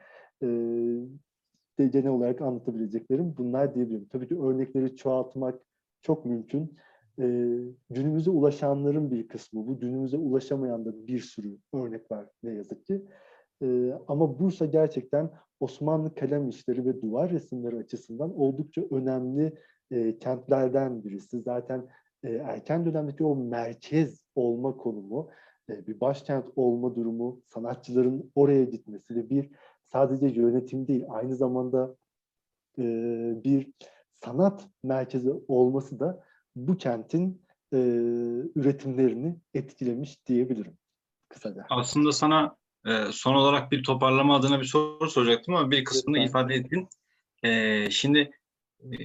De 1.79 1.87
genel 1.87 2.09
olarak 2.11 2.41
anlatabileceklerim 2.41 3.35
bunlar 3.37 3.75
diyebilirim. 3.75 4.09
Tabii 4.13 4.29
ki 4.29 4.41
örnekleri 4.41 4.97
çoğaltmak 4.97 5.61
çok 6.03 6.27
mümkün. 6.27 6.77
Ee, 7.19 7.59
günümüze 7.91 8.31
ulaşanların 8.31 9.11
bir 9.11 9.29
kısmı 9.29 9.67
bu. 9.67 9.81
Günümüze 9.81 10.17
ulaşamayan 10.17 10.85
da 10.85 11.07
bir 11.07 11.19
sürü 11.19 11.59
örnek 11.75 12.11
var 12.11 12.27
ne 12.43 12.53
yazık 12.53 12.87
ki. 12.87 13.05
Ee, 13.63 13.93
ama 14.09 14.39
Bursa 14.39 14.67
gerçekten 14.67 15.31
Osmanlı 15.61 16.15
kalem 16.15 16.49
işleri 16.49 16.85
ve 16.85 17.03
duvar 17.03 17.31
resimleri 17.31 17.77
açısından 17.77 18.39
oldukça 18.41 18.83
önemli 18.91 19.55
e, 19.91 20.19
kentlerden 20.19 21.05
birisi. 21.05 21.41
Zaten 21.41 21.89
e, 22.25 22.31
erken 22.31 22.87
dönemdeki 22.87 23.25
o 23.25 23.37
merkez 23.37 24.21
olma 24.35 24.77
konumu, 24.77 25.29
e, 25.29 25.31
bir 25.87 26.01
başkent 26.01 26.47
olma 26.57 26.95
durumu, 26.95 27.43
sanatçıların 27.49 28.33
oraya 28.35 28.65
gitmesi 28.65 29.17
ve 29.17 29.31
bir 29.31 29.51
sadece 29.87 30.27
yönetim 30.27 30.89
değil, 30.89 31.05
aynı 31.09 31.37
zamanda 31.37 31.97
e, 32.79 32.83
bir 33.45 33.73
sanat 34.13 34.69
merkezi 34.83 35.31
olması 35.49 36.01
da 36.01 36.25
bu 36.57 36.77
kentin 36.77 37.43
e, 37.73 37.79
üretimlerini 38.55 39.37
etkilemiş 39.55 40.27
diyebilirim 40.27 40.79
kısaca. 41.29 41.67
Aslında 41.71 42.13
sana 42.13 42.57
e, 42.87 43.05
son 43.13 43.35
olarak 43.35 43.73
bir 43.73 43.83
toparlama 43.83 44.37
adına 44.37 44.61
bir 44.61 44.67
soru 44.67 45.11
soracaktım 45.11 45.55
ama 45.55 45.71
bir 45.71 45.85
kısmını 45.85 46.17
Lütfen. 46.17 46.29
ifade 46.29 46.55
ettin. 46.55 46.89
E, 47.43 47.91
şimdi 47.91 48.31
e, 48.81 48.97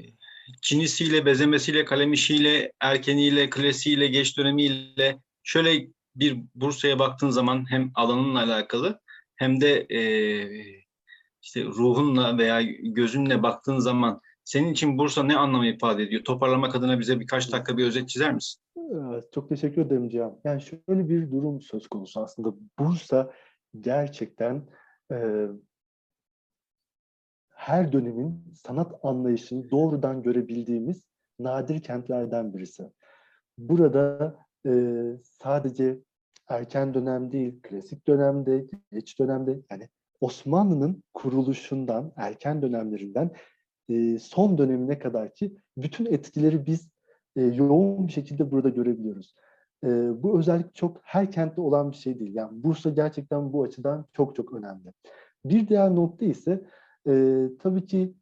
Çinisiyle, 0.62 1.26
bezemesiyle, 1.26 1.86
kalem 1.86 2.14
işiyle, 2.14 2.72
erkeniyle, 2.82 3.50
klasiğiyle, 3.50 4.08
geç 4.08 4.38
dönemiyle 4.38 5.20
şöyle 5.44 5.88
bir 6.16 6.44
Bursa'ya 6.56 7.00
baktığın 7.00 7.30
zaman 7.30 7.72
hem 7.72 7.92
alanınla 7.96 8.40
alakalı 8.40 9.00
hem 9.36 9.62
de 9.62 9.88
e, 9.90 10.02
işte 11.42 11.64
ruhunla 11.64 12.38
veya 12.38 12.62
gözünle 12.82 13.44
baktığın 13.44 13.80
zaman 13.80 14.22
senin 14.44 14.72
için 14.72 14.98
Bursa 14.98 15.24
ne 15.24 15.38
anlamı 15.38 15.68
ifade 15.68 16.04
ediyor? 16.04 16.24
Toparlamak 16.24 16.76
adına 16.76 17.00
bize 17.00 17.20
birkaç 17.20 17.52
dakika 17.52 17.78
bir 17.78 17.86
özet 17.86 18.10
çizer 18.10 18.34
misin? 18.34 18.62
Evet, 18.78 19.34
Çok 19.34 19.50
teşekkür 19.50 19.82
ederim 19.82 20.10
Cihan. 20.10 20.40
Yani 20.44 20.62
şöyle 20.62 21.10
bir 21.10 21.32
durum 21.32 21.62
söz 21.62 21.88
konusu 21.88 22.22
aslında. 22.22 22.54
Bursa 22.80 23.34
gerçekten 23.82 24.70
e, 25.12 25.48
her 27.50 27.92
dönemin 27.92 28.54
sanat 28.54 29.00
anlayışını 29.04 29.72
doğrudan 29.72 30.24
görebildiğimiz 30.24 31.06
nadir 31.40 31.84
kentlerden 31.84 32.54
birisi. 32.54 32.92
Burada 33.58 34.36
e, 34.66 34.72
sadece 35.22 36.00
erken 36.48 36.94
dönem 36.94 37.32
değil, 37.32 37.60
klasik 37.64 38.08
dönemde, 38.08 38.66
geç 38.92 39.20
dönemde 39.20 39.60
yani 39.72 39.90
Osmanlı'nın 40.22 41.04
kuruluşundan, 41.14 42.14
erken 42.16 42.62
dönemlerinden 42.62 43.32
e, 43.90 44.20
son 44.20 44.58
dönemine 44.58 45.00
kadar 45.00 45.34
ki 45.34 45.56
bütün 45.78 46.06
etkileri 46.06 46.66
biz 46.66 46.90
e, 47.36 47.42
yoğun 47.42 48.08
bir 48.08 48.12
şekilde 48.12 48.52
burada 48.52 48.70
görebiliyoruz. 48.70 49.36
E, 49.84 49.88
bu 50.24 50.40
özellik 50.40 50.76
çok 50.76 50.98
her 51.04 51.32
kentte 51.32 51.62
olan 51.62 51.92
bir 51.92 51.98
şey 51.98 52.20
değil. 52.20 52.36
Yani 52.36 52.64
Bursa 52.64 52.90
gerçekten 52.90 53.54
bu 53.54 53.64
açıdan 53.64 54.06
çok 54.14 54.36
çok 54.36 54.54
önemli. 54.54 54.94
Bir 55.46 55.68
diğer 55.68 55.96
nokta 55.96 56.26
ise 56.26 56.66
e, 57.08 57.44
tabii 57.60 57.86
ki 57.86 58.14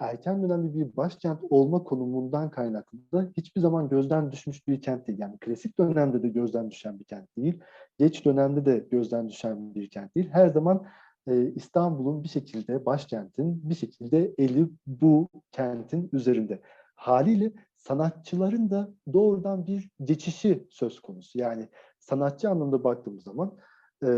erken 0.00 0.42
dönemde 0.42 0.74
bir 0.74 0.96
başkent 0.96 1.40
olma 1.50 1.84
konumundan 1.84 2.50
kaynaklı 2.50 2.98
da 3.12 3.30
hiçbir 3.36 3.60
zaman 3.60 3.88
gözden 3.88 4.32
düşmüş 4.32 4.68
bir 4.68 4.82
kent 4.82 5.08
değil. 5.08 5.18
Yani 5.18 5.38
klasik 5.38 5.78
dönemde 5.78 6.22
de 6.22 6.28
gözden 6.28 6.70
düşen 6.70 6.98
bir 6.98 7.04
kent 7.04 7.36
değil. 7.36 7.60
Geç 7.98 8.24
dönemde 8.24 8.64
de 8.64 8.86
gözden 8.90 9.28
düşen 9.28 9.74
bir 9.74 9.90
kent 9.90 10.14
değil. 10.14 10.28
Her 10.32 10.48
zaman 10.48 10.86
e, 11.26 11.52
İstanbul'un 11.54 12.22
bir 12.22 12.28
şekilde 12.28 12.86
başkentin 12.86 13.70
bir 13.70 13.74
şekilde 13.74 14.34
eli 14.38 14.68
bu 14.86 15.28
kentin 15.52 16.08
üzerinde. 16.12 16.60
Haliyle 16.94 17.52
sanatçıların 17.76 18.70
da 18.70 18.90
doğrudan 19.12 19.66
bir 19.66 19.90
geçişi 20.04 20.66
söz 20.70 21.00
konusu. 21.00 21.38
Yani 21.38 21.68
sanatçı 21.98 22.50
anlamda 22.50 22.84
baktığımız 22.84 23.24
zaman 23.24 23.56
e, 24.04 24.10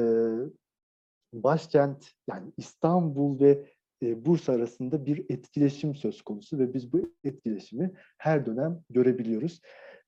başkent 1.33 2.11
yani 2.26 2.53
İstanbul 2.57 3.41
ve 3.41 3.66
e, 4.03 4.26
Bursa 4.26 4.53
arasında 4.53 5.07
bir 5.07 5.24
etkileşim 5.28 5.94
söz 5.94 6.22
konusu 6.22 6.59
ve 6.59 6.74
biz 6.74 6.92
bu 6.92 7.14
etkileşimi 7.24 7.90
her 8.18 8.46
dönem 8.46 8.80
görebiliyoruz. 8.90 9.61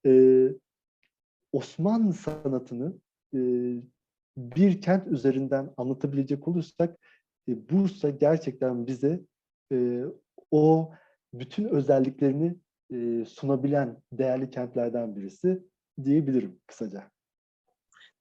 E, 0.06 0.12
Osmanlı 1.52 2.12
sanatını 2.12 2.94
e, 3.34 3.40
bir 4.36 4.80
kent 4.80 5.06
üzerinden 5.06 5.70
anlatabilecek 5.76 6.48
olursak 6.48 6.98
Bursa 7.48 8.10
gerçekten 8.10 8.86
bize 8.86 9.20
o 10.50 10.92
bütün 11.34 11.64
özelliklerini 11.64 12.56
sunabilen 13.26 14.02
değerli 14.12 14.50
kentlerden 14.50 15.16
birisi 15.16 15.62
diyebilirim 16.04 16.60
kısaca. 16.66 17.10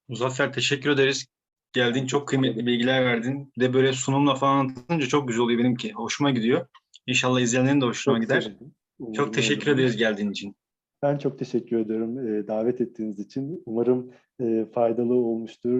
Muzaffer 0.07 0.53
teşekkür 0.53 0.89
ederiz. 0.89 1.32
Geldin 1.73 2.05
çok 2.05 2.27
kıymetli 2.27 2.65
bilgiler 2.65 3.05
verdin. 3.05 3.51
Bir 3.57 3.61
de 3.61 3.73
böyle 3.73 3.93
sunumla 3.93 4.35
falan 4.35 4.57
anlatınca 4.57 5.07
çok 5.07 5.27
güzel 5.27 5.43
oluyor 5.43 5.59
benimki. 5.59 5.93
Hoşuma 5.93 6.31
gidiyor. 6.31 6.67
İnşallah 7.07 7.39
izleyenlerin 7.39 7.81
de 7.81 7.85
hoşuna 7.85 8.15
Çok 8.15 8.23
gider. 8.23 8.41
sevindim. 8.41 8.71
Umarım 8.99 9.13
Çok 9.13 9.33
teşekkür 9.33 9.71
ederiz 9.71 9.97
geldiğin 9.97 10.31
için. 10.31 10.55
Ben 11.03 11.17
çok 11.17 11.39
teşekkür 11.39 11.77
ederim 11.77 12.19
e, 12.19 12.47
davet 12.47 12.81
ettiğiniz 12.81 13.19
için. 13.19 13.63
Umarım 13.65 14.11
e, 14.41 14.65
faydalı 14.73 15.13
olmuştur. 15.13 15.71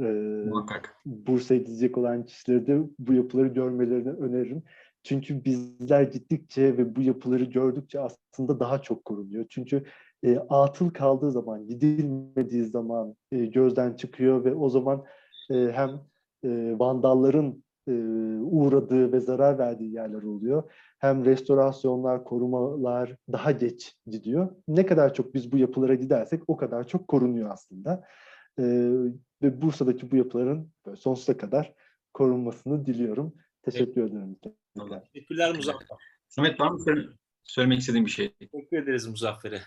E, 0.00 0.48
Muhakkak. 0.48 0.96
Bursa'ya 1.06 1.60
gidecek 1.60 1.98
olan 1.98 2.24
kişilere 2.24 2.66
de 2.66 2.82
bu 2.98 3.14
yapıları 3.14 3.48
görmelerini 3.48 4.10
öneririm. 4.10 4.62
Çünkü 5.04 5.44
bizler 5.44 6.02
gittikçe 6.02 6.78
ve 6.78 6.96
bu 6.96 7.02
yapıları 7.02 7.44
gördükçe 7.44 8.00
aslında 8.00 8.60
daha 8.60 8.82
çok 8.82 9.04
korunuyor. 9.04 9.44
Çünkü 9.48 9.84
e, 10.24 10.38
atıl 10.38 10.90
kaldığı 10.90 11.30
zaman, 11.30 11.66
gidilmediği 11.66 12.64
zaman 12.64 13.16
e, 13.32 13.46
gözden 13.46 13.96
çıkıyor 13.96 14.44
ve 14.44 14.54
o 14.54 14.68
zaman 14.68 15.04
e, 15.52 15.72
hem 15.72 15.90
e, 16.44 16.78
vandalların 16.78 17.64
e, 17.88 17.92
uğradığı 18.42 19.12
ve 19.12 19.20
zarar 19.20 19.58
verdiği 19.58 19.92
yerler 19.92 20.22
oluyor. 20.22 20.72
Hem 20.98 21.24
restorasyonlar, 21.24 22.24
korumalar 22.24 23.16
daha 23.32 23.50
geç 23.52 23.96
gidiyor. 24.06 24.48
Ne 24.68 24.86
kadar 24.86 25.14
çok 25.14 25.34
biz 25.34 25.52
bu 25.52 25.58
yapılara 25.58 25.94
gidersek 25.94 26.42
o 26.48 26.56
kadar 26.56 26.88
çok 26.88 27.08
korunuyor 27.08 27.50
aslında. 27.50 28.04
E, 28.58 28.62
ve 29.42 29.62
Bursa'daki 29.62 30.10
bu 30.10 30.16
yapıların 30.16 30.70
sonsuza 30.96 31.36
kadar 31.36 31.74
korunmasını 32.14 32.86
diliyorum. 32.86 33.34
Teşekkür 33.62 34.02
ederim. 34.04 34.36
Teşekkürler 35.12 35.56
Muzaffer. 35.56 35.98
Samet 36.28 36.60
var 36.60 36.70
mı 36.70 36.80
söyle- 36.80 37.08
söylemek 37.44 37.78
istediğin 37.78 38.06
bir 38.06 38.10
şey? 38.10 38.32
Teşekkür 38.32 38.82
ederiz 38.82 39.06
Muzaffer'e. 39.06 39.58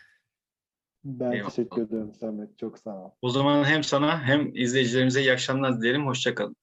Ben 1.06 1.32
Eyvallah. 1.32 1.50
teşekkür 1.50 1.82
ederim 1.82 2.14
Samet. 2.14 2.58
Çok 2.58 2.80
sağ 2.80 3.06
ol. 3.06 3.10
O 3.22 3.30
zaman 3.30 3.64
hem 3.64 3.84
sana 3.84 4.24
hem 4.24 4.56
izleyicilerimize 4.56 5.22
iyi 5.22 5.32
akşamlar 5.32 5.82
dilerim. 5.82 6.06
Hoşça 6.08 6.36
kalın. 6.36 6.56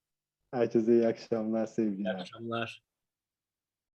Herkese 0.50 0.92
iyi 0.92 1.06
akşamlar, 1.06 1.64
İyi 1.66 1.68
sevgiler. 1.68 2.14
akşamlar. 2.14 2.82